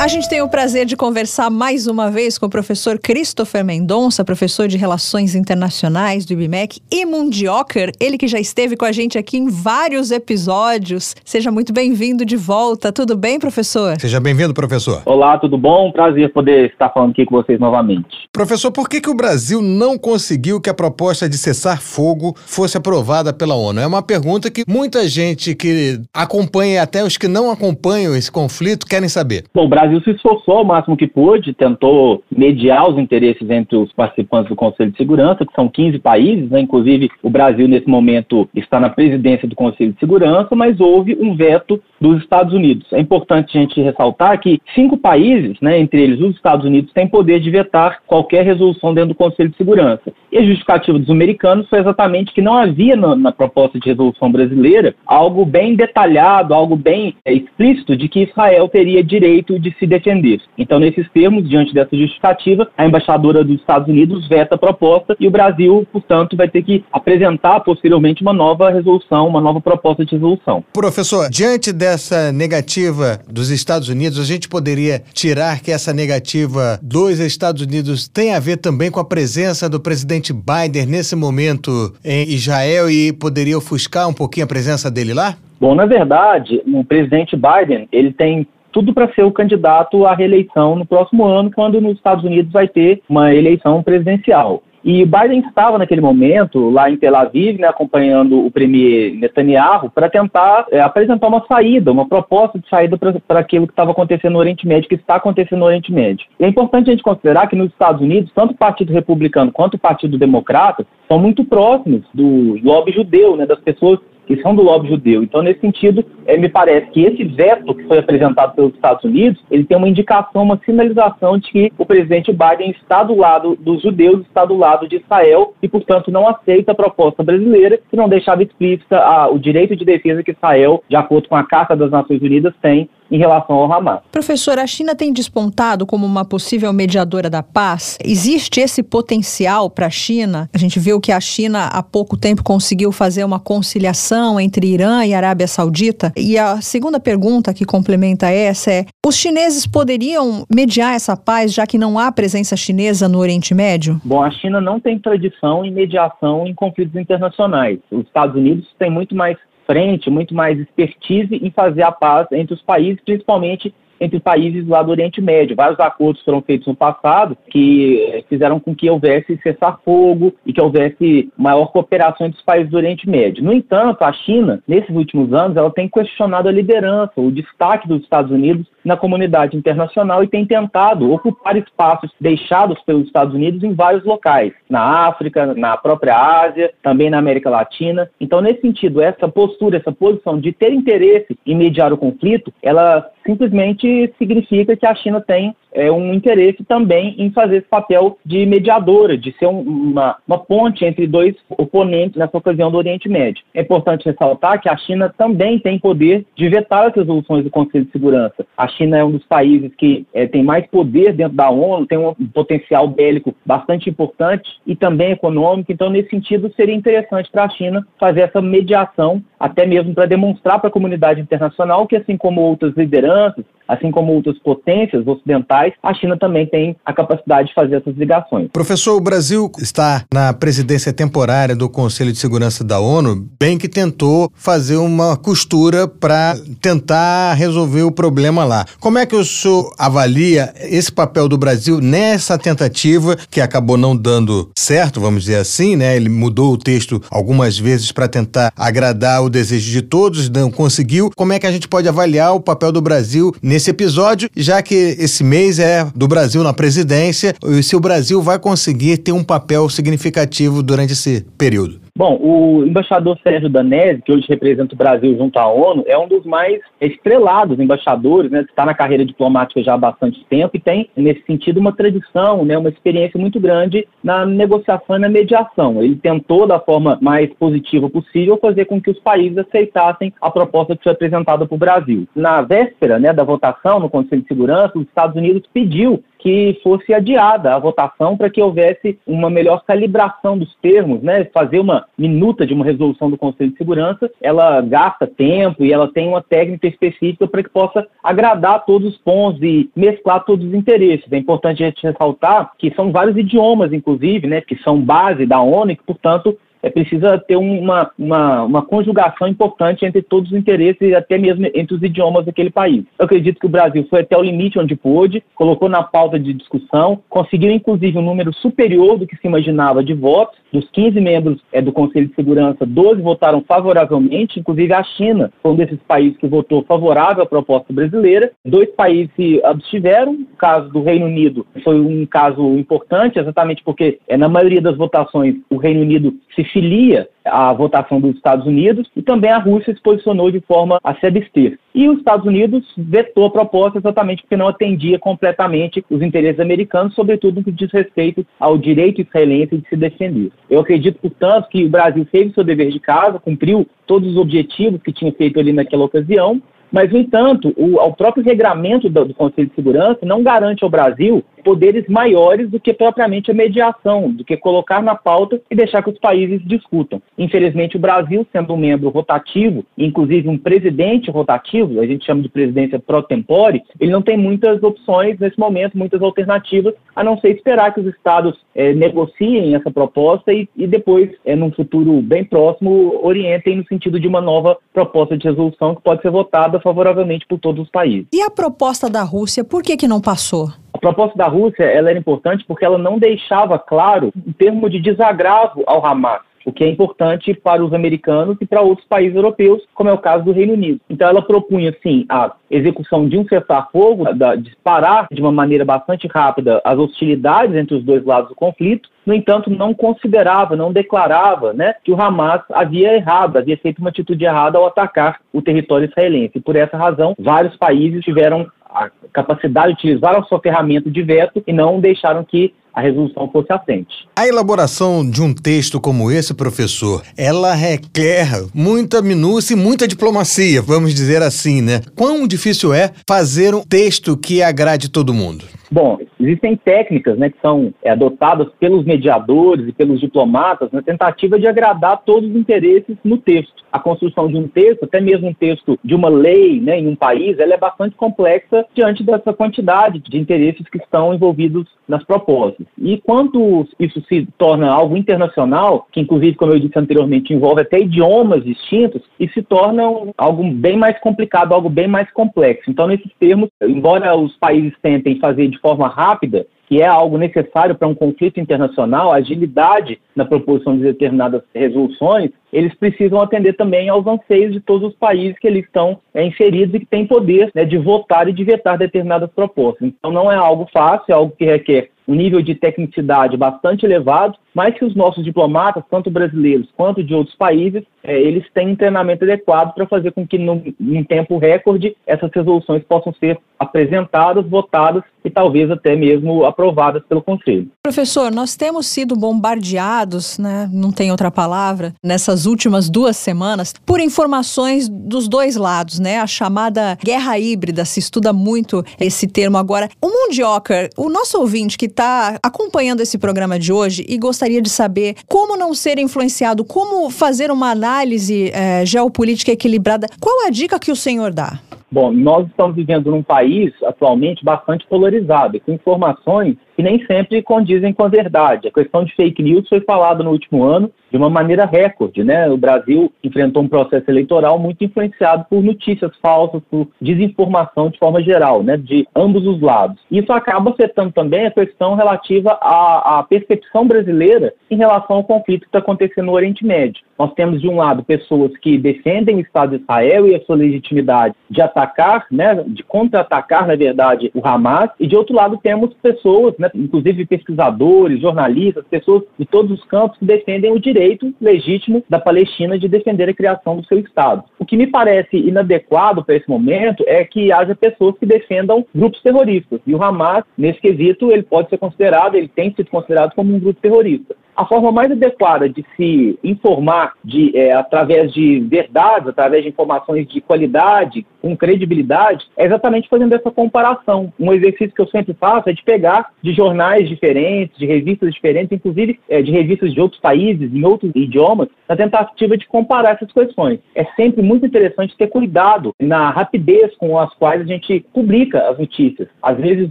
A 0.00 0.08
gente 0.08 0.30
tem 0.30 0.40
o 0.40 0.48
prazer 0.48 0.86
de 0.86 0.96
conversar 0.96 1.50
mais 1.50 1.86
uma 1.86 2.10
vez 2.10 2.38
com 2.38 2.46
o 2.46 2.48
professor 2.48 2.98
Christopher 2.98 3.62
Mendonça, 3.62 4.24
professor 4.24 4.66
de 4.66 4.78
Relações 4.78 5.34
Internacionais 5.34 6.24
do 6.24 6.32
IBMEC 6.32 6.80
e 6.90 7.04
Mundioker, 7.04 7.92
ele 8.00 8.16
que 8.16 8.26
já 8.26 8.40
esteve 8.40 8.78
com 8.78 8.86
a 8.86 8.92
gente 8.92 9.18
aqui 9.18 9.36
em 9.36 9.50
vários 9.50 10.10
episódios. 10.10 11.14
Seja 11.22 11.50
muito 11.50 11.70
bem-vindo 11.70 12.24
de 12.24 12.34
volta. 12.34 12.90
Tudo 12.90 13.14
bem, 13.14 13.38
professor? 13.38 14.00
Seja 14.00 14.18
bem-vindo, 14.18 14.54
professor. 14.54 15.02
Olá, 15.04 15.36
tudo 15.36 15.58
bom? 15.58 15.92
Prazer 15.92 16.32
poder 16.32 16.70
estar 16.70 16.88
falando 16.88 17.10
aqui 17.10 17.26
com 17.26 17.36
vocês 17.36 17.60
novamente. 17.60 18.08
Professor, 18.32 18.72
por 18.72 18.88
que, 18.88 19.02
que 19.02 19.10
o 19.10 19.14
Brasil 19.14 19.60
não 19.60 19.98
conseguiu 19.98 20.62
que 20.62 20.70
a 20.70 20.74
proposta 20.74 21.28
de 21.28 21.36
cessar 21.36 21.78
fogo 21.78 22.34
fosse 22.46 22.78
aprovada 22.78 23.34
pela 23.34 23.54
ONU? 23.54 23.78
É 23.78 23.86
uma 23.86 24.02
pergunta 24.02 24.50
que 24.50 24.64
muita 24.66 25.06
gente 25.06 25.54
que 25.54 26.00
acompanha, 26.14 26.82
até 26.82 27.04
os 27.04 27.18
que 27.18 27.28
não 27.28 27.50
acompanham 27.50 28.16
esse 28.16 28.32
conflito, 28.32 28.86
querem 28.86 29.10
saber. 29.10 29.44
Bom, 29.52 29.66
o 29.66 29.68
Brasil 29.68 29.89
Brasil 29.90 30.00
se 30.02 30.10
esforçou 30.12 30.58
ao 30.58 30.64
máximo 30.64 30.96
que 30.96 31.06
pôde, 31.06 31.52
tentou 31.52 32.22
mediar 32.30 32.88
os 32.88 32.96
interesses 32.96 33.48
entre 33.50 33.76
os 33.76 33.92
participantes 33.92 34.48
do 34.48 34.54
Conselho 34.54 34.92
de 34.92 34.96
Segurança, 34.96 35.44
que 35.44 35.52
são 35.54 35.68
15 35.68 35.98
países, 35.98 36.48
né? 36.48 36.60
inclusive 36.60 37.10
o 37.22 37.28
Brasil 37.28 37.66
nesse 37.66 37.88
momento 37.88 38.48
está 38.54 38.78
na 38.78 38.88
presidência 38.88 39.48
do 39.48 39.56
Conselho 39.56 39.92
de 39.92 39.98
Segurança, 39.98 40.54
mas 40.54 40.78
houve 40.78 41.16
um 41.20 41.34
veto 41.34 41.80
dos 42.00 42.22
Estados 42.22 42.54
Unidos. 42.54 42.86
É 42.92 43.00
importante 43.00 43.56
a 43.56 43.60
gente 43.60 43.80
ressaltar 43.80 44.40
que 44.40 44.60
cinco 44.74 44.96
países, 44.96 45.56
né, 45.60 45.78
entre 45.78 46.00
eles 46.00 46.20
os 46.20 46.34
Estados 46.34 46.64
Unidos, 46.64 46.92
têm 46.92 47.06
poder 47.06 47.40
de 47.40 47.50
vetar 47.50 47.98
qualquer 48.06 48.44
resolução 48.44 48.94
dentro 48.94 49.10
do 49.10 49.14
Conselho 49.14 49.50
de 49.50 49.56
Segurança. 49.56 50.12
E 50.32 50.38
a 50.38 50.42
justificativa 50.42 50.98
dos 50.98 51.10
americanos 51.10 51.68
foi 51.68 51.80
exatamente 51.80 52.32
que 52.32 52.40
não 52.40 52.54
havia 52.54 52.96
na, 52.96 53.14
na 53.16 53.32
proposta 53.32 53.78
de 53.78 53.88
resolução 53.88 54.30
brasileira 54.30 54.94
algo 55.04 55.44
bem 55.44 55.74
detalhado, 55.74 56.54
algo 56.54 56.76
bem 56.76 57.16
é, 57.24 57.34
explícito 57.34 57.96
de 57.96 58.08
que 58.08 58.22
Israel 58.22 58.68
teria 58.68 59.02
direito 59.02 59.58
de 59.58 59.74
se 59.80 59.86
defender. 59.86 60.40
Então, 60.56 60.78
nesses 60.78 61.10
termos, 61.10 61.48
diante 61.48 61.74
dessa 61.74 61.96
justificativa, 61.96 62.68
a 62.76 62.86
embaixadora 62.86 63.42
dos 63.42 63.58
Estados 63.58 63.88
Unidos 63.88 64.28
veta 64.28 64.54
a 64.54 64.58
proposta 64.58 65.16
e 65.18 65.26
o 65.26 65.30
Brasil, 65.30 65.86
portanto, 65.92 66.36
vai 66.36 66.48
ter 66.48 66.62
que 66.62 66.84
apresentar 66.92 67.60
posteriormente 67.60 68.22
uma 68.22 68.32
nova 68.32 68.70
resolução, 68.70 69.26
uma 69.26 69.40
nova 69.40 69.60
proposta 69.60 70.04
de 70.04 70.12
resolução. 70.12 70.62
Professor, 70.72 71.28
diante 71.30 71.72
dessa 71.72 72.30
negativa 72.30 73.18
dos 73.28 73.50
Estados 73.50 73.88
Unidos, 73.88 74.20
a 74.20 74.24
gente 74.24 74.48
poderia 74.48 75.02
tirar 75.12 75.60
que 75.60 75.72
essa 75.72 75.92
negativa 75.92 76.78
dos 76.82 77.18
Estados 77.18 77.62
Unidos 77.62 78.06
tem 78.06 78.34
a 78.34 78.38
ver 78.38 78.58
também 78.58 78.90
com 78.90 79.00
a 79.00 79.04
presença 79.04 79.68
do 79.68 79.80
presidente 79.80 80.32
Biden 80.32 80.86
nesse 80.86 81.16
momento 81.16 81.94
em 82.04 82.28
Israel 82.28 82.90
e 82.90 83.12
poderia 83.12 83.56
ofuscar 83.56 84.08
um 84.08 84.12
pouquinho 84.12 84.44
a 84.44 84.48
presença 84.48 84.90
dele 84.90 85.14
lá? 85.14 85.36
Bom, 85.60 85.74
na 85.74 85.84
verdade, 85.84 86.62
o 86.66 86.82
presidente 86.82 87.36
Biden 87.36 87.86
ele 87.92 88.12
tem 88.12 88.46
tudo 88.72 88.94
para 88.94 89.12
ser 89.12 89.24
o 89.24 89.32
candidato 89.32 90.06
à 90.06 90.14
reeleição 90.14 90.76
no 90.76 90.86
próximo 90.86 91.24
ano, 91.24 91.50
quando 91.54 91.80
nos 91.80 91.96
Estados 91.96 92.24
Unidos 92.24 92.52
vai 92.52 92.68
ter 92.68 93.02
uma 93.08 93.34
eleição 93.34 93.82
presidencial. 93.82 94.62
E 94.82 95.04
Biden 95.04 95.40
estava 95.40 95.76
naquele 95.76 96.00
momento 96.00 96.70
lá 96.70 96.90
em 96.90 96.96
Tel 96.96 97.14
Aviv, 97.14 97.60
né, 97.60 97.68
acompanhando 97.68 98.46
o 98.46 98.50
premier 98.50 99.14
Netanyahu, 99.14 99.90
para 99.90 100.08
tentar 100.08 100.66
é, 100.70 100.80
apresentar 100.80 101.28
uma 101.28 101.44
saída, 101.46 101.92
uma 101.92 102.08
proposta 102.08 102.58
de 102.58 102.68
saída 102.68 102.96
para 102.96 103.40
aquilo 103.40 103.66
que 103.66 103.72
estava 103.72 103.90
acontecendo 103.90 104.32
no 104.32 104.38
Oriente 104.38 104.66
Médio, 104.66 104.88
que 104.88 104.94
está 104.94 105.16
acontecendo 105.16 105.60
no 105.60 105.66
Oriente 105.66 105.92
Médio. 105.92 106.26
E 106.38 106.44
é 106.44 106.48
importante 106.48 106.88
a 106.88 106.92
gente 106.92 107.02
considerar 107.02 107.46
que 107.46 107.56
nos 107.56 107.70
Estados 107.70 108.00
Unidos, 108.00 108.32
tanto 108.34 108.52
o 108.52 108.56
Partido 108.56 108.92
Republicano 108.92 109.52
quanto 109.52 109.74
o 109.74 109.78
Partido 109.78 110.16
Democrata 110.16 110.86
são 111.06 111.18
muito 111.18 111.44
próximos 111.44 112.02
do 112.14 112.58
lobby 112.62 112.92
judeu, 112.92 113.36
né, 113.36 113.44
das 113.44 113.60
pessoas 113.60 113.98
que 114.30 114.40
são 114.42 114.54
do 114.54 114.62
lobby 114.62 114.88
judeu. 114.88 115.24
Então, 115.24 115.42
nesse 115.42 115.58
sentido, 115.58 116.04
é, 116.24 116.36
me 116.36 116.48
parece 116.48 116.88
que 116.92 117.02
esse 117.02 117.24
veto 117.24 117.74
que 117.74 117.82
foi 117.88 117.98
apresentado 117.98 118.54
pelos 118.54 118.72
Estados 118.74 119.02
Unidos, 119.02 119.42
ele 119.50 119.64
tem 119.64 119.76
uma 119.76 119.88
indicação, 119.88 120.44
uma 120.44 120.60
sinalização 120.64 121.36
de 121.36 121.50
que 121.50 121.72
o 121.76 121.84
presidente 121.84 122.30
Biden 122.30 122.70
está 122.70 123.02
do 123.02 123.16
lado 123.16 123.56
dos 123.58 123.82
judeus, 123.82 124.20
está 124.20 124.44
do 124.44 124.56
lado 124.56 124.86
de 124.86 124.98
Israel 124.98 125.52
e, 125.60 125.68
portanto, 125.68 126.12
não 126.12 126.28
aceita 126.28 126.70
a 126.70 126.76
proposta 126.76 127.24
brasileira, 127.24 127.76
que 127.90 127.96
não 127.96 128.08
deixava 128.08 128.44
explícita 128.44 128.98
a, 128.98 129.28
o 129.28 129.36
direito 129.36 129.74
de 129.74 129.84
defesa 129.84 130.22
que 130.22 130.30
Israel, 130.30 130.84
de 130.88 130.94
acordo 130.94 131.28
com 131.28 131.34
a 131.34 131.42
Carta 131.42 131.74
das 131.74 131.90
Nações 131.90 132.22
Unidas, 132.22 132.54
tem 132.62 132.88
em 133.10 133.18
relação 133.18 133.56
ao 133.56 133.72
Hamas. 133.72 134.00
Professor, 134.12 134.58
a 134.58 134.66
China 134.66 134.94
tem 134.94 135.12
despontado 135.12 135.86
como 135.86 136.06
uma 136.06 136.24
possível 136.24 136.72
mediadora 136.72 137.28
da 137.28 137.42
paz. 137.42 137.98
Existe 138.04 138.60
esse 138.60 138.82
potencial 138.82 139.68
para 139.68 139.86
a 139.86 139.90
China? 139.90 140.48
A 140.54 140.58
gente 140.58 140.78
viu 140.78 141.00
que 141.00 141.12
a 141.12 141.20
China 141.20 141.66
há 141.66 141.82
pouco 141.82 142.16
tempo 142.16 142.42
conseguiu 142.42 142.92
fazer 142.92 143.24
uma 143.24 143.40
conciliação 143.40 144.38
entre 144.38 144.66
Irã 144.66 145.04
e 145.04 145.14
Arábia 145.14 145.46
Saudita. 145.46 146.12
E 146.16 146.38
a 146.38 146.60
segunda 146.60 147.00
pergunta 147.00 147.52
que 147.52 147.64
complementa 147.64 148.30
essa 148.30 148.70
é: 148.70 148.86
os 149.06 149.16
chineses 149.16 149.66
poderiam 149.66 150.44
mediar 150.52 150.94
essa 150.94 151.16
paz, 151.16 151.52
já 151.52 151.66
que 151.66 151.78
não 151.78 151.98
há 151.98 152.12
presença 152.12 152.56
chinesa 152.56 153.08
no 153.08 153.18
Oriente 153.18 153.54
Médio? 153.54 154.00
Bom, 154.04 154.22
a 154.22 154.30
China 154.30 154.60
não 154.60 154.78
tem 154.78 154.98
tradição 154.98 155.64
em 155.64 155.70
mediação 155.70 156.46
em 156.46 156.54
conflitos 156.54 156.94
internacionais. 156.94 157.78
Os 157.90 158.06
Estados 158.06 158.36
Unidos 158.36 158.66
têm 158.78 158.90
muito 158.90 159.14
mais 159.14 159.36
frente, 159.66 160.10
muito 160.10 160.34
mais 160.34 160.58
expertise 160.58 161.34
em 161.34 161.50
fazer 161.50 161.82
a 161.82 161.92
paz 161.92 162.26
entre 162.32 162.54
os 162.54 162.62
países, 162.62 163.00
principalmente 163.04 163.74
entre 164.00 164.18
países 164.18 164.66
lá 164.66 164.82
do 164.82 164.90
Oriente 164.90 165.20
Médio. 165.20 165.54
Vários 165.54 165.78
acordos 165.78 166.22
foram 166.22 166.40
feitos 166.40 166.66
no 166.66 166.74
passado 166.74 167.36
que 167.50 168.02
eh, 168.12 168.24
fizeram 168.28 168.58
com 168.58 168.74
que 168.74 168.88
houvesse 168.88 169.38
cessar-fogo 169.42 170.32
e 170.46 170.52
que 170.52 170.60
houvesse 170.60 171.30
maior 171.36 171.66
cooperação 171.66 172.26
entre 172.26 172.38
os 172.38 172.44
países 172.44 172.70
do 172.70 172.76
Oriente 172.76 173.08
Médio. 173.08 173.44
No 173.44 173.52
entanto, 173.52 174.02
a 174.02 174.12
China, 174.12 174.62
nesses 174.66 174.94
últimos 174.94 175.32
anos, 175.32 175.56
ela 175.56 175.70
tem 175.70 175.88
questionado 175.88 176.48
a 176.48 176.52
liderança, 176.52 177.12
o 177.16 177.30
destaque 177.30 177.86
dos 177.86 178.02
Estados 178.02 178.30
Unidos 178.30 178.66
na 178.84 178.96
comunidade 178.96 179.56
internacional 179.56 180.24
e 180.24 180.28
tem 180.28 180.46
tentado 180.46 181.12
ocupar 181.12 181.56
espaços 181.56 182.10
deixados 182.20 182.80
pelos 182.82 183.06
Estados 183.06 183.34
Unidos 183.34 183.62
em 183.62 183.74
vários 183.74 184.04
locais, 184.04 184.52
na 184.68 185.06
África, 185.06 185.54
na 185.54 185.76
própria 185.76 186.16
Ásia, 186.16 186.72
também 186.82 187.10
na 187.10 187.18
América 187.18 187.50
Latina. 187.50 188.10
Então, 188.20 188.40
nesse 188.40 188.62
sentido, 188.62 189.00
essa 189.00 189.28
postura, 189.28 189.76
essa 189.76 189.92
posição 189.92 190.38
de 190.38 190.52
ter 190.52 190.72
interesse 190.72 191.38
em 191.46 191.56
mediar 191.56 191.92
o 191.92 191.98
conflito, 191.98 192.52
ela 192.62 193.06
simplesmente 193.30 194.12
significa 194.18 194.76
que 194.76 194.86
a 194.86 194.94
China 194.94 195.20
tem 195.20 195.54
é, 195.72 195.90
um 195.90 196.12
interesse 196.12 196.64
também 196.64 197.14
em 197.16 197.30
fazer 197.30 197.58
esse 197.58 197.68
papel 197.68 198.18
de 198.24 198.44
mediadora, 198.44 199.16
de 199.16 199.32
ser 199.38 199.46
um, 199.46 199.60
uma, 199.60 200.16
uma 200.26 200.38
ponte 200.38 200.84
entre 200.84 201.06
dois 201.06 201.36
oponentes 201.48 202.16
nessa 202.16 202.36
ocasião 202.36 202.70
do 202.72 202.78
Oriente 202.78 203.08
Médio. 203.08 203.44
É 203.54 203.60
importante 203.60 204.04
ressaltar 204.04 204.60
que 204.60 204.68
a 204.68 204.76
China 204.76 205.12
também 205.16 205.58
tem 205.60 205.78
poder 205.78 206.26
de 206.34 206.48
vetar 206.48 206.88
as 206.88 206.94
resoluções 206.94 207.44
do 207.44 207.50
Conselho 207.50 207.84
de 207.84 207.92
Segurança. 207.92 208.44
A 208.56 208.66
China 208.66 208.98
é 208.98 209.04
um 209.04 209.12
dos 209.12 209.24
países 209.26 209.70
que 209.76 210.04
é, 210.12 210.26
tem 210.26 210.42
mais 210.42 210.66
poder 210.66 211.12
dentro 211.12 211.36
da 211.36 211.50
ONU, 211.50 211.86
tem 211.86 211.98
um 211.98 212.14
potencial 212.34 212.88
bélico 212.88 213.34
bastante 213.46 213.88
importante 213.88 214.50
e 214.66 214.74
também 214.74 215.12
econômico. 215.12 215.70
Então, 215.70 215.88
nesse 215.88 216.10
sentido, 216.10 216.52
seria 216.56 216.74
interessante 216.74 217.30
para 217.30 217.44
a 217.44 217.50
China 217.50 217.86
fazer 217.98 218.22
essa 218.22 218.42
mediação, 218.42 219.22
até 219.38 219.64
mesmo 219.66 219.94
para 219.94 220.06
demonstrar 220.06 220.58
para 220.58 220.68
a 220.68 220.72
comunidade 220.72 221.20
internacional 221.20 221.86
que, 221.86 221.96
assim 221.96 222.16
como 222.16 222.40
outras 222.40 222.74
lideranças, 222.76 223.19
gracias. 223.20 223.46
Assim 223.70 223.90
como 223.90 224.12
outras 224.12 224.38
potências 224.38 225.06
ocidentais, 225.06 225.72
a 225.82 225.94
China 225.94 226.18
também 226.18 226.46
tem 226.46 226.76
a 226.84 226.92
capacidade 226.92 227.48
de 227.48 227.54
fazer 227.54 227.76
essas 227.76 227.96
ligações. 227.96 228.48
Professor, 228.52 228.96
o 228.96 229.00
Brasil 229.00 229.50
está 229.58 230.04
na 230.12 230.32
presidência 230.32 230.92
temporária 230.92 231.54
do 231.54 231.68
Conselho 231.68 232.12
de 232.12 232.18
Segurança 232.18 232.64
da 232.64 232.80
ONU, 232.80 233.28
bem 233.38 233.56
que 233.56 233.68
tentou 233.68 234.30
fazer 234.34 234.76
uma 234.76 235.16
costura 235.16 235.86
para 235.86 236.34
tentar 236.60 237.34
resolver 237.34 237.82
o 237.82 237.92
problema 237.92 238.44
lá. 238.44 238.64
Como 238.80 238.98
é 238.98 239.06
que 239.06 239.14
o 239.14 239.24
senhor 239.24 239.72
avalia 239.78 240.52
esse 240.56 240.90
papel 240.90 241.28
do 241.28 241.38
Brasil 241.38 241.80
nessa 241.80 242.36
tentativa 242.36 243.16
que 243.30 243.40
acabou 243.40 243.76
não 243.76 243.96
dando 243.96 244.50
certo, 244.58 245.00
vamos 245.00 245.24
dizer 245.24 245.36
assim, 245.36 245.76
né? 245.76 245.96
Ele 245.96 246.08
mudou 246.08 246.52
o 246.52 246.58
texto 246.58 247.00
algumas 247.10 247.58
vezes 247.58 247.92
para 247.92 248.08
tentar 248.08 248.52
agradar 248.56 249.22
o 249.22 249.30
desejo 249.30 249.70
de 249.70 249.82
todos, 249.82 250.28
não 250.28 250.50
conseguiu. 250.50 251.10
Como 251.14 251.32
é 251.32 251.38
que 251.38 251.46
a 251.46 251.52
gente 251.52 251.68
pode 251.68 251.88
avaliar 251.88 252.34
o 252.34 252.40
papel 252.40 252.72
do 252.72 252.80
Brasil 252.80 253.32
nesse 253.42 253.59
nesse 253.60 253.70
episódio, 253.70 254.30
já 254.34 254.62
que 254.62 254.96
esse 254.98 255.22
mês 255.22 255.58
é 255.58 255.86
do 255.94 256.08
Brasil 256.08 256.42
na 256.42 256.54
presidência, 256.54 257.34
e 257.46 257.62
se 257.62 257.76
o 257.76 257.80
Brasil 257.80 258.22
vai 258.22 258.38
conseguir 258.38 258.96
ter 258.96 259.12
um 259.12 259.22
papel 259.22 259.68
significativo 259.68 260.62
durante 260.62 260.94
esse 260.94 261.26
período. 261.36 261.78
Bom, 262.00 262.18
o 262.18 262.64
embaixador 262.64 263.18
Sérgio 263.22 263.50
Danese, 263.50 264.00
que 264.00 264.10
hoje 264.10 264.24
representa 264.26 264.74
o 264.74 264.78
Brasil 264.78 265.14
junto 265.18 265.38
à 265.38 265.46
ONU, 265.46 265.84
é 265.86 265.98
um 265.98 266.08
dos 266.08 266.24
mais 266.24 266.58
estrelados 266.80 267.60
embaixadores, 267.60 268.30
né? 268.30 268.40
Está 268.40 268.64
na 268.64 268.72
carreira 268.72 269.04
diplomática 269.04 269.62
já 269.62 269.74
há 269.74 269.76
bastante 269.76 270.24
tempo 270.24 270.56
e 270.56 270.58
tem, 270.58 270.88
nesse 270.96 271.22
sentido, 271.26 271.60
uma 271.60 271.76
tradição, 271.76 272.42
né? 272.42 272.56
Uma 272.56 272.70
experiência 272.70 273.20
muito 273.20 273.38
grande 273.38 273.86
na 274.02 274.24
negociação 274.24 274.96
e 274.96 274.98
na 274.98 275.10
mediação. 275.10 275.82
Ele 275.82 275.94
tentou, 275.94 276.46
da 276.46 276.58
forma 276.58 276.96
mais 277.02 277.30
positiva 277.34 277.90
possível, 277.90 278.38
fazer 278.40 278.64
com 278.64 278.80
que 278.80 278.92
os 278.92 278.98
países 279.00 279.36
aceitassem 279.36 280.10
a 280.22 280.30
proposta 280.30 280.74
que 280.74 280.82
foi 280.82 280.92
apresentada 280.92 281.44
para 281.44 281.54
o 281.54 281.58
Brasil. 281.58 282.08
Na 282.16 282.40
véspera, 282.40 282.98
né, 282.98 283.12
da 283.12 283.24
votação 283.24 283.78
no 283.78 283.90
Conselho 283.90 284.22
de 284.22 284.28
Segurança, 284.28 284.78
os 284.78 284.86
Estados 284.86 285.16
Unidos 285.16 285.42
pediu 285.52 286.02
que 286.20 286.58
fosse 286.62 286.92
adiada 286.92 287.54
a 287.54 287.58
votação 287.58 288.16
para 288.16 288.30
que 288.30 288.42
houvesse 288.42 288.98
uma 289.06 289.30
melhor 289.30 289.64
calibração 289.64 290.38
dos 290.38 290.54
termos, 290.56 291.02
né? 291.02 291.24
Fazer 291.32 291.58
uma 291.58 291.86
minuta 291.96 292.46
de 292.46 292.54
uma 292.54 292.64
resolução 292.64 293.10
do 293.10 293.18
Conselho 293.18 293.50
de 293.50 293.58
Segurança, 293.58 294.10
ela 294.20 294.60
gasta 294.60 295.06
tempo 295.06 295.64
e 295.64 295.72
ela 295.72 295.88
tem 295.88 296.08
uma 296.08 296.22
técnica 296.22 296.66
específica 296.66 297.26
para 297.26 297.42
que 297.42 297.50
possa 297.50 297.86
agradar 298.02 298.64
todos 298.64 298.92
os 298.92 298.98
pontos 298.98 299.42
e 299.42 299.70
mesclar 299.74 300.24
todos 300.24 300.46
os 300.46 300.54
interesses. 300.54 301.10
É 301.10 301.16
importante 301.16 301.62
a 301.62 301.66
gente 301.66 301.82
ressaltar 301.82 302.52
que 302.58 302.72
são 302.74 302.92
vários 302.92 303.16
idiomas, 303.16 303.72
inclusive, 303.72 304.26
né? 304.26 304.40
Que 304.40 304.56
são 304.62 304.80
base 304.80 305.26
da 305.26 305.40
ONU 305.40 305.72
e 305.72 305.76
que, 305.76 305.84
portanto, 305.84 306.36
é 306.62 306.70
precisa 306.70 307.18
ter 307.18 307.36
uma, 307.36 307.90
uma, 307.98 308.42
uma 308.44 308.62
conjugação 308.62 309.28
importante 309.28 309.84
entre 309.84 310.02
todos 310.02 310.30
os 310.30 310.38
interesses 310.38 310.80
e 310.80 310.94
até 310.94 311.18
mesmo 311.18 311.46
entre 311.54 311.74
os 311.74 311.82
idiomas 311.82 312.24
daquele 312.24 312.50
país. 312.50 312.84
Eu 312.98 313.04
acredito 313.04 313.38
que 313.38 313.46
o 313.46 313.50
Brasil 313.50 313.86
foi 313.88 314.00
até 314.00 314.16
o 314.16 314.22
limite 314.22 314.58
onde 314.58 314.76
pôde, 314.76 315.22
colocou 315.34 315.68
na 315.68 315.82
pauta 315.82 316.18
de 316.18 316.32
discussão, 316.32 317.00
conseguiu 317.08 317.50
inclusive 317.50 317.98
um 317.98 318.02
número 318.02 318.32
superior 318.34 318.98
do 318.98 319.06
que 319.06 319.16
se 319.16 319.26
imaginava 319.26 319.82
de 319.82 319.94
votos. 319.94 320.38
Dos 320.52 320.68
15 320.70 321.00
membros 321.00 321.40
é, 321.52 321.62
do 321.62 321.72
Conselho 321.72 322.08
de 322.08 322.14
Segurança, 322.14 322.66
12 322.66 323.00
votaram 323.02 323.42
favoravelmente, 323.46 324.40
inclusive 324.40 324.72
a 324.72 324.82
China 324.82 325.32
foi 325.42 325.52
um 325.52 325.56
desses 325.56 325.78
países 325.86 326.18
que 326.18 326.26
votou 326.26 326.64
favorável 326.64 327.22
à 327.22 327.26
proposta 327.26 327.72
brasileira. 327.72 328.32
Dois 328.44 328.68
países 328.70 329.10
se 329.14 329.40
abstiveram, 329.44 330.12
o 330.12 330.36
caso 330.36 330.68
do 330.70 330.82
Reino 330.82 331.06
Unido 331.06 331.46
foi 331.62 331.80
um 331.80 332.04
caso 332.04 332.58
importante, 332.58 333.18
exatamente 333.18 333.62
porque 333.62 333.98
é, 334.08 334.16
na 334.16 334.28
maioria 334.28 334.60
das 334.60 334.76
votações 334.76 335.36
o 335.48 335.56
Reino 335.56 335.82
Unido 335.82 336.14
se 336.34 336.44
filia 336.52 337.08
à 337.24 337.52
votação 337.52 338.00
dos 338.00 338.14
Estados 338.16 338.46
Unidos 338.46 338.88
e 338.96 339.02
também 339.02 339.30
a 339.30 339.38
Rússia 339.38 339.74
se 339.74 339.80
posicionou 339.80 340.30
de 340.30 340.40
forma 340.40 340.78
a 340.82 340.94
se 340.94 341.06
abster. 341.06 341.58
E 341.74 341.88
os 341.88 341.98
Estados 341.98 342.26
Unidos 342.26 342.64
vetou 342.76 343.26
a 343.26 343.30
proposta 343.30 343.78
exatamente 343.78 344.22
porque 344.22 344.36
não 344.36 344.48
atendia 344.48 344.98
completamente 344.98 345.84
os 345.90 346.02
interesses 346.02 346.40
americanos, 346.40 346.94
sobretudo 346.94 347.36
no 347.36 347.44
que 347.44 347.52
diz 347.52 347.70
respeito 347.72 348.26
ao 348.38 348.58
direito 348.58 349.00
israelense 349.00 349.58
de 349.58 349.68
se 349.68 349.76
defender. 349.76 350.30
Eu 350.48 350.60
acredito, 350.60 350.98
portanto, 351.00 351.48
que 351.48 351.64
o 351.64 351.70
Brasil 351.70 352.06
fez 352.10 352.30
o 352.30 352.34
seu 352.34 352.44
dever 352.44 352.70
de 352.70 352.80
casa, 352.80 353.20
cumpriu 353.20 353.66
todos 353.86 354.10
os 354.10 354.16
objetivos 354.16 354.82
que 354.82 354.92
tinha 354.92 355.12
feito 355.12 355.38
ali 355.38 355.52
naquela 355.52 355.84
ocasião, 355.84 356.40
mas, 356.72 356.90
no 356.92 356.98
entanto, 356.98 357.52
o, 357.56 357.76
o 357.76 357.92
próprio 357.94 358.24
regramento 358.24 358.88
do, 358.88 359.04
do, 359.04 359.14
Conselho 359.14 359.48
de 359.48 359.54
Segurança 359.54 359.98
não 360.02 360.22
garante 360.22 360.62
ao 360.62 360.70
Brasil 360.70 361.24
poderes 361.42 361.86
maiores 361.88 362.50
do 362.50 362.60
que 362.60 362.72
propriamente 362.72 363.30
a 363.30 363.34
mediação, 363.34 364.10
do 364.10 364.24
que 364.24 364.36
colocar 364.36 364.82
na 364.82 364.94
pauta 364.94 365.40
e 365.50 365.54
deixar 365.54 365.82
que 365.82 365.90
os 365.90 365.98
países 365.98 366.40
discutam. 366.44 367.02
Infelizmente, 367.18 367.76
o 367.76 367.80
Brasil, 367.80 368.26
sendo 368.32 368.54
um 368.54 368.56
membro 368.56 368.88
rotativo, 368.90 369.64
inclusive 369.76 370.28
um 370.28 370.38
presidente 370.38 371.10
rotativo, 371.10 371.80
a 371.80 371.86
gente 371.86 372.04
chama 372.04 372.22
de 372.22 372.28
presidência 372.28 372.78
pro 372.78 373.02
tempore, 373.02 373.62
ele 373.78 373.92
não 373.92 374.02
tem 374.02 374.16
muitas 374.16 374.62
opções 374.62 375.18
nesse 375.18 375.38
momento, 375.38 375.76
muitas 375.76 376.02
alternativas, 376.02 376.74
a 376.94 377.02
não 377.02 377.18
ser 377.18 377.30
esperar 377.30 377.72
que 377.72 377.80
os 377.80 377.86
estados 377.86 378.38
é, 378.54 378.72
negociem 378.72 379.54
essa 379.54 379.70
proposta 379.70 380.32
e, 380.32 380.48
e 380.56 380.66
depois, 380.66 381.10
é, 381.24 381.34
num 381.34 381.50
futuro 381.52 382.00
bem 382.02 382.24
próximo, 382.24 383.00
orientem 383.02 383.56
no 383.56 383.66
sentido 383.66 383.98
de 383.98 384.06
uma 384.06 384.20
nova 384.20 384.56
proposta 384.72 385.16
de 385.16 385.24
resolução 385.28 385.74
que 385.74 385.82
pode 385.82 386.02
ser 386.02 386.10
votada 386.10 386.60
favoravelmente 386.60 387.26
por 387.26 387.38
todos 387.38 387.64
os 387.64 387.70
países. 387.70 388.06
E 388.12 388.22
a 388.22 388.30
proposta 388.30 388.88
da 388.88 389.02
Rússia, 389.02 389.44
por 389.44 389.62
que, 389.62 389.76
que 389.76 389.88
não 389.88 390.00
passou? 390.00 390.48
A 390.72 390.78
proposta 390.78 391.16
da 391.16 391.26
Rússia 391.26 391.64
ela 391.64 391.90
era 391.90 391.98
importante 391.98 392.44
porque 392.46 392.64
ela 392.64 392.78
não 392.78 392.98
deixava 392.98 393.58
claro 393.58 394.12
o 394.26 394.32
termo 394.32 394.68
de 394.68 394.80
desagravo 394.80 395.62
ao 395.66 395.84
Hamas 395.84 396.20
o 396.44 396.52
que 396.52 396.64
é 396.64 396.68
importante 396.68 397.34
para 397.34 397.64
os 397.64 397.72
americanos 397.72 398.36
e 398.40 398.46
para 398.46 398.60
outros 398.60 398.86
países 398.86 399.14
europeus, 399.14 399.62
como 399.74 399.90
é 399.90 399.92
o 399.92 399.98
caso 399.98 400.24
do 400.24 400.32
Reino 400.32 400.54
Unido. 400.54 400.80
Então, 400.88 401.08
ela 401.08 401.22
propunha, 401.22 401.74
sim, 401.82 402.06
a 402.08 402.32
execução 402.50 403.08
de 403.08 403.18
um 403.18 403.26
cessar-fogo, 403.26 404.04
de 404.38 404.56
parar 404.62 405.06
de 405.10 405.20
uma 405.20 405.32
maneira 405.32 405.64
bastante 405.64 406.06
rápida 406.08 406.60
as 406.64 406.78
hostilidades 406.78 407.54
entre 407.54 407.74
os 407.74 407.84
dois 407.84 408.04
lados 408.04 408.30
do 408.30 408.34
conflito, 408.34 408.88
no 409.06 409.14
entanto, 409.14 409.50
não 409.50 409.72
considerava, 409.72 410.56
não 410.56 410.72
declarava 410.72 411.52
né, 411.52 411.74
que 411.82 411.90
o 411.90 412.00
Hamas 412.00 412.42
havia 412.52 412.94
errado, 412.94 413.38
havia 413.38 413.56
feito 413.56 413.78
uma 413.78 413.90
atitude 413.90 414.24
errada 414.24 414.58
ao 414.58 414.66
atacar 414.66 415.20
o 415.32 415.42
território 415.42 415.88
israelense. 415.88 416.32
E 416.36 416.40
por 416.40 416.54
essa 416.54 416.76
razão, 416.76 417.14
vários 417.18 417.56
países 417.56 418.04
tiveram 418.04 418.46
a 418.72 418.90
capacidade 419.12 419.68
de 419.68 419.72
utilizar 419.74 420.16
a 420.16 420.22
sua 420.22 420.40
ferramenta 420.40 420.90
de 420.90 421.02
veto 421.02 421.42
e 421.46 421.52
não 421.52 421.80
deixaram 421.80 422.24
que 422.24 422.54
a 422.72 422.80
resolução 422.80 423.30
fosse 423.30 423.52
assente. 423.52 424.08
A 424.16 424.26
elaboração 424.26 425.08
de 425.08 425.22
um 425.22 425.34
texto 425.34 425.80
como 425.80 426.10
esse, 426.10 426.34
professor, 426.34 427.02
ela 427.16 427.54
requer 427.54 428.44
muita 428.54 429.02
minúcia 429.02 429.54
e 429.54 429.56
muita 429.56 429.86
diplomacia, 429.86 430.62
vamos 430.62 430.94
dizer 430.94 431.22
assim, 431.22 431.62
né? 431.62 431.80
Quão 431.96 432.26
difícil 432.26 432.72
é 432.72 432.90
fazer 433.08 433.54
um 433.54 433.62
texto 433.62 434.16
que 434.16 434.42
agrade 434.42 434.90
todo 434.90 435.14
mundo? 435.14 435.44
Bom, 435.72 435.98
existem 436.18 436.56
técnicas 436.56 437.16
né, 437.16 437.30
que 437.30 437.40
são 437.40 437.72
é, 437.84 437.90
adotadas 437.90 438.48
pelos 438.58 438.84
mediadores 438.84 439.68
e 439.68 439.72
pelos 439.72 440.00
diplomatas 440.00 440.68
na 440.72 440.82
tentativa 440.82 441.38
de 441.38 441.46
agradar 441.46 442.02
todos 442.04 442.28
os 442.28 442.34
interesses 442.34 442.96
no 443.04 443.16
texto. 443.18 443.54
A 443.70 443.78
construção 443.78 444.26
de 444.26 444.36
um 444.36 444.48
texto, 444.48 444.84
até 444.84 445.00
mesmo 445.00 445.28
um 445.28 445.34
texto 445.34 445.78
de 445.84 445.94
uma 445.94 446.08
lei 446.08 446.60
né, 446.60 446.80
em 446.80 446.88
um 446.88 446.96
país, 446.96 447.38
ela 447.38 447.54
é 447.54 447.56
bastante 447.56 447.94
complexa 447.94 448.66
diante 448.74 449.04
dessa 449.04 449.32
quantidade 449.32 450.00
de 450.00 450.18
interesses 450.18 450.68
que 450.68 450.78
estão 450.78 451.14
envolvidos 451.14 451.68
nas 451.86 452.02
propostas. 452.02 452.59
E 452.78 452.98
quando 452.98 453.66
isso 453.78 454.02
se 454.08 454.26
torna 454.38 454.70
algo 454.70 454.96
internacional, 454.96 455.86
que 455.92 456.00
inclusive, 456.00 456.36
como 456.36 456.52
eu 456.52 456.58
disse 456.58 456.78
anteriormente, 456.78 457.32
envolve 457.32 457.62
até 457.62 457.78
idiomas 457.78 458.44
distintos, 458.44 459.02
e 459.18 459.28
se 459.28 459.42
torna 459.42 459.82
algo 460.16 460.50
bem 460.52 460.76
mais 460.76 460.98
complicado, 461.00 461.52
algo 461.52 461.68
bem 461.68 461.88
mais 461.88 462.10
complexo. 462.12 462.70
Então, 462.70 462.86
nesses 462.86 463.10
termos, 463.18 463.48
embora 463.62 464.16
os 464.16 464.36
países 464.36 464.72
tentem 464.82 465.18
fazer 465.18 465.48
de 465.48 465.58
forma 465.58 465.88
rápida, 465.88 466.46
que 466.70 466.80
é 466.80 466.86
algo 466.86 467.18
necessário 467.18 467.74
para 467.74 467.88
um 467.88 467.94
conflito 467.96 468.38
internacional, 468.38 469.12
agilidade 469.12 470.00
na 470.14 470.24
proposição 470.24 470.76
de 470.76 470.84
determinadas 470.84 471.42
resoluções, 471.52 472.30
eles 472.52 472.72
precisam 472.74 473.20
atender 473.20 473.54
também 473.54 473.88
aos 473.88 474.06
anseios 474.06 474.52
de 474.52 474.60
todos 474.60 474.90
os 474.90 474.94
países 474.94 475.36
que 475.40 475.48
eles 475.48 475.64
estão 475.64 475.98
é, 476.14 476.24
inseridos 476.24 476.76
e 476.76 476.80
que 476.80 476.86
têm 476.86 477.06
poder 477.06 477.50
né, 477.56 477.64
de 477.64 477.76
votar 477.76 478.28
e 478.28 478.32
de 478.32 478.44
vetar 478.44 478.78
determinadas 478.78 479.30
propostas. 479.30 479.88
Então 479.88 480.12
não 480.12 480.30
é 480.30 480.36
algo 480.36 480.68
fácil, 480.72 481.06
é 481.08 481.12
algo 481.12 481.34
que 481.36 481.44
requer 481.44 481.89
um 482.06 482.14
nível 482.14 482.42
de 482.42 482.54
tecnicidade 482.54 483.36
bastante 483.36 483.84
elevado, 483.84 484.36
mas 484.54 484.74
que 484.74 484.84
os 484.84 484.94
nossos 484.94 485.24
diplomatas, 485.24 485.84
tanto 485.90 486.10
brasileiros 486.10 486.68
quanto 486.76 487.02
de 487.02 487.14
outros 487.14 487.36
países, 487.36 487.82
é, 488.02 488.18
eles 488.18 488.44
têm 488.54 488.70
um 488.70 488.76
treinamento 488.76 489.24
adequado 489.24 489.74
para 489.74 489.86
fazer 489.86 490.12
com 490.12 490.26
que, 490.26 490.38
num, 490.38 490.62
num 490.78 491.04
tempo 491.04 491.38
recorde, 491.38 491.96
essas 492.06 492.30
resoluções 492.34 492.82
possam 492.84 493.12
ser 493.20 493.38
apresentadas, 493.58 494.48
votadas 494.48 495.02
e 495.22 495.28
talvez 495.28 495.70
até 495.70 495.94
mesmo 495.94 496.46
aprovadas 496.46 497.02
pelo 497.06 497.22
Conselho. 497.22 497.68
Professor, 497.82 498.32
nós 498.32 498.56
temos 498.56 498.86
sido 498.86 499.14
bombardeados, 499.14 500.38
né, 500.38 500.68
não 500.72 500.90
tem 500.90 501.10
outra 501.10 501.30
palavra, 501.30 501.92
nessas 502.02 502.46
últimas 502.46 502.88
duas 502.88 503.18
semanas, 503.18 503.74
por 503.84 504.00
informações 504.00 504.88
dos 504.88 505.28
dois 505.28 505.56
lados, 505.56 505.98
né? 505.98 506.18
A 506.18 506.26
chamada 506.26 506.96
guerra 507.04 507.38
híbrida, 507.38 507.84
se 507.84 508.00
estuda 508.00 508.32
muito 508.32 508.82
esse 508.98 509.26
termo 509.26 509.58
agora. 509.58 509.90
O 510.00 510.08
Mundioker, 510.08 510.88
o 510.96 511.10
nosso 511.10 511.38
ouvinte 511.38 511.76
que 511.76 511.86
está 511.86 512.38
acompanhando 512.42 513.00
esse 513.00 513.18
programa 513.18 513.58
de 513.58 513.72
hoje 513.72 514.06
e 514.08 514.16
gostaria 514.16 514.39
de 514.48 514.70
saber 514.70 515.16
como 515.28 515.56
não 515.56 515.74
ser 515.74 515.98
influenciado, 515.98 516.64
como 516.64 517.10
fazer 517.10 517.50
uma 517.50 517.70
análise 517.70 518.50
é, 518.52 518.84
geopolítica 518.86 519.52
equilibrada, 519.52 520.06
qual 520.20 520.46
a 520.46 520.50
dica 520.50 520.78
que 520.78 520.90
o 520.90 520.96
senhor 520.96 521.32
dá? 521.32 521.60
Bom, 521.92 522.12
nós 522.12 522.46
estamos 522.46 522.76
vivendo 522.76 523.10
num 523.10 523.22
país 523.22 523.72
atualmente 523.82 524.44
bastante 524.44 524.86
polarizado, 524.86 525.60
com 525.60 525.72
informações 525.72 526.56
que 526.80 526.82
nem 526.82 527.04
sempre 527.04 527.42
condizem 527.42 527.92
com 527.92 528.04
a 528.04 528.08
verdade. 528.08 528.66
A 528.66 528.72
questão 528.72 529.04
de 529.04 529.14
fake 529.14 529.42
news 529.42 529.68
foi 529.68 529.82
falada 529.82 530.24
no 530.24 530.30
último 530.30 530.64
ano 530.64 530.90
de 531.10 531.16
uma 531.18 531.28
maneira 531.28 531.66
recorde, 531.66 532.24
né? 532.24 532.48
O 532.48 532.56
Brasil 532.56 533.12
enfrentou 533.22 533.62
um 533.62 533.68
processo 533.68 534.10
eleitoral 534.10 534.58
muito 534.58 534.82
influenciado 534.82 535.44
por 535.50 535.62
notícias 535.62 536.10
falsas, 536.22 536.62
por 536.70 536.88
desinformação 536.98 537.90
de 537.90 537.98
forma 537.98 538.22
geral, 538.22 538.62
né? 538.62 538.78
De 538.78 539.06
ambos 539.14 539.46
os 539.46 539.60
lados. 539.60 540.00
Isso 540.10 540.32
acaba 540.32 540.70
afetando 540.70 541.12
também 541.12 541.46
a 541.46 541.50
questão 541.50 541.94
relativa 541.94 542.52
à, 542.62 543.18
à 543.18 543.22
percepção 543.24 543.86
brasileira 543.86 544.54
em 544.70 544.76
relação 544.76 545.16
ao 545.16 545.24
conflito 545.24 545.62
que 545.62 545.66
está 545.66 545.80
acontecendo 545.80 546.26
no 546.26 546.32
Oriente 546.32 546.64
Médio. 546.64 547.02
Nós 547.20 547.34
temos, 547.34 547.60
de 547.60 547.68
um 547.68 547.76
lado, 547.76 548.02
pessoas 548.02 548.50
que 548.56 548.78
defendem 548.78 549.36
o 549.36 549.40
Estado 549.40 549.76
de 549.76 549.82
Israel 549.82 550.26
e 550.26 550.34
a 550.34 550.40
sua 550.40 550.56
legitimidade 550.56 551.34
de 551.50 551.60
atacar, 551.60 552.24
né, 552.30 552.64
de 552.66 552.82
contra-atacar, 552.82 553.66
na 553.66 553.76
verdade, 553.76 554.30
o 554.34 554.40
Hamas, 554.42 554.88
e 554.98 555.06
de 555.06 555.14
outro 555.14 555.36
lado 555.36 555.60
temos 555.62 555.92
pessoas, 556.02 556.54
né, 556.58 556.70
inclusive 556.74 557.26
pesquisadores, 557.26 558.22
jornalistas, 558.22 558.86
pessoas 558.88 559.22
de 559.38 559.44
todos 559.44 559.70
os 559.70 559.84
campos 559.84 560.16
que 560.16 560.24
defendem 560.24 560.72
o 560.72 560.80
direito 560.80 561.30
legítimo 561.38 562.02
da 562.08 562.18
Palestina 562.18 562.78
de 562.78 562.88
defender 562.88 563.28
a 563.28 563.34
criação 563.34 563.76
do 563.76 563.84
seu 563.84 563.98
Estado. 563.98 564.42
O 564.58 564.64
que 564.64 564.74
me 564.74 564.86
parece 564.86 565.36
inadequado 565.36 566.24
para 566.24 566.36
esse 566.36 566.48
momento 566.48 567.04
é 567.06 567.22
que 567.22 567.52
haja 567.52 567.74
pessoas 567.74 568.16
que 568.18 568.24
defendam 568.24 568.86
grupos 568.94 569.20
terroristas, 569.20 569.78
e 569.86 569.94
o 569.94 570.02
Hamas, 570.02 570.44
nesse 570.56 570.80
quesito, 570.80 571.30
ele 571.30 571.42
pode 571.42 571.68
ser 571.68 571.76
considerado, 571.76 572.36
ele 572.36 572.48
tem 572.48 572.74
sido 572.74 572.88
considerado 572.90 573.34
como 573.34 573.54
um 573.54 573.60
grupo 573.60 573.78
terrorista 573.78 574.34
a 574.60 574.66
forma 574.66 574.92
mais 574.92 575.10
adequada 575.10 575.68
de 575.68 575.84
se 575.96 576.38
informar 576.44 577.14
de, 577.24 577.56
é, 577.56 577.72
através 577.72 578.32
de 578.32 578.60
verdades, 578.60 579.28
através 579.28 579.62
de 579.62 579.70
informações 579.70 580.28
de 580.28 580.40
qualidade, 580.40 581.26
com 581.40 581.56
credibilidade, 581.56 582.46
é 582.56 582.66
exatamente 582.66 583.08
fazendo 583.08 583.34
essa 583.34 583.50
comparação. 583.50 584.32
Um 584.38 584.52
exercício 584.52 584.94
que 584.94 585.00
eu 585.00 585.08
sempre 585.08 585.34
faço 585.34 585.70
é 585.70 585.72
de 585.72 585.82
pegar 585.82 586.30
de 586.42 586.52
jornais 586.52 587.08
diferentes, 587.08 587.78
de 587.78 587.86
revistas 587.86 588.34
diferentes, 588.34 588.72
inclusive 588.72 589.18
é, 589.28 589.40
de 589.40 589.50
revistas 589.50 589.94
de 589.94 590.00
outros 590.00 590.20
países, 590.20 590.72
em 590.74 590.84
outros 590.84 591.10
idiomas, 591.14 591.68
na 591.88 591.96
tentativa 591.96 592.56
de 592.56 592.66
comparar 592.68 593.14
essas 593.14 593.32
questões. 593.32 593.80
É 593.94 594.04
sempre 594.14 594.42
muito 594.42 594.66
interessante 594.66 595.16
ter 595.16 595.28
cuidado 595.28 595.94
na 595.98 596.30
rapidez 596.30 596.94
com 596.96 597.18
as 597.18 597.32
quais 597.34 597.62
a 597.62 597.64
gente 597.64 598.04
publica 598.12 598.68
as 598.68 598.78
notícias. 598.78 599.28
Às 599.42 599.56
vezes, 599.56 599.90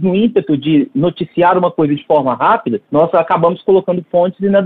no 0.00 0.14
ímpeto 0.14 0.56
de 0.56 0.88
noticiar 0.94 1.58
uma 1.58 1.70
coisa 1.70 1.94
de 1.94 2.06
forma 2.06 2.34
rápida, 2.34 2.80
nós 2.90 3.12
acabamos 3.14 3.62
colocando 3.62 4.04
fontes 4.10 4.38
inadequadas, 4.40 4.59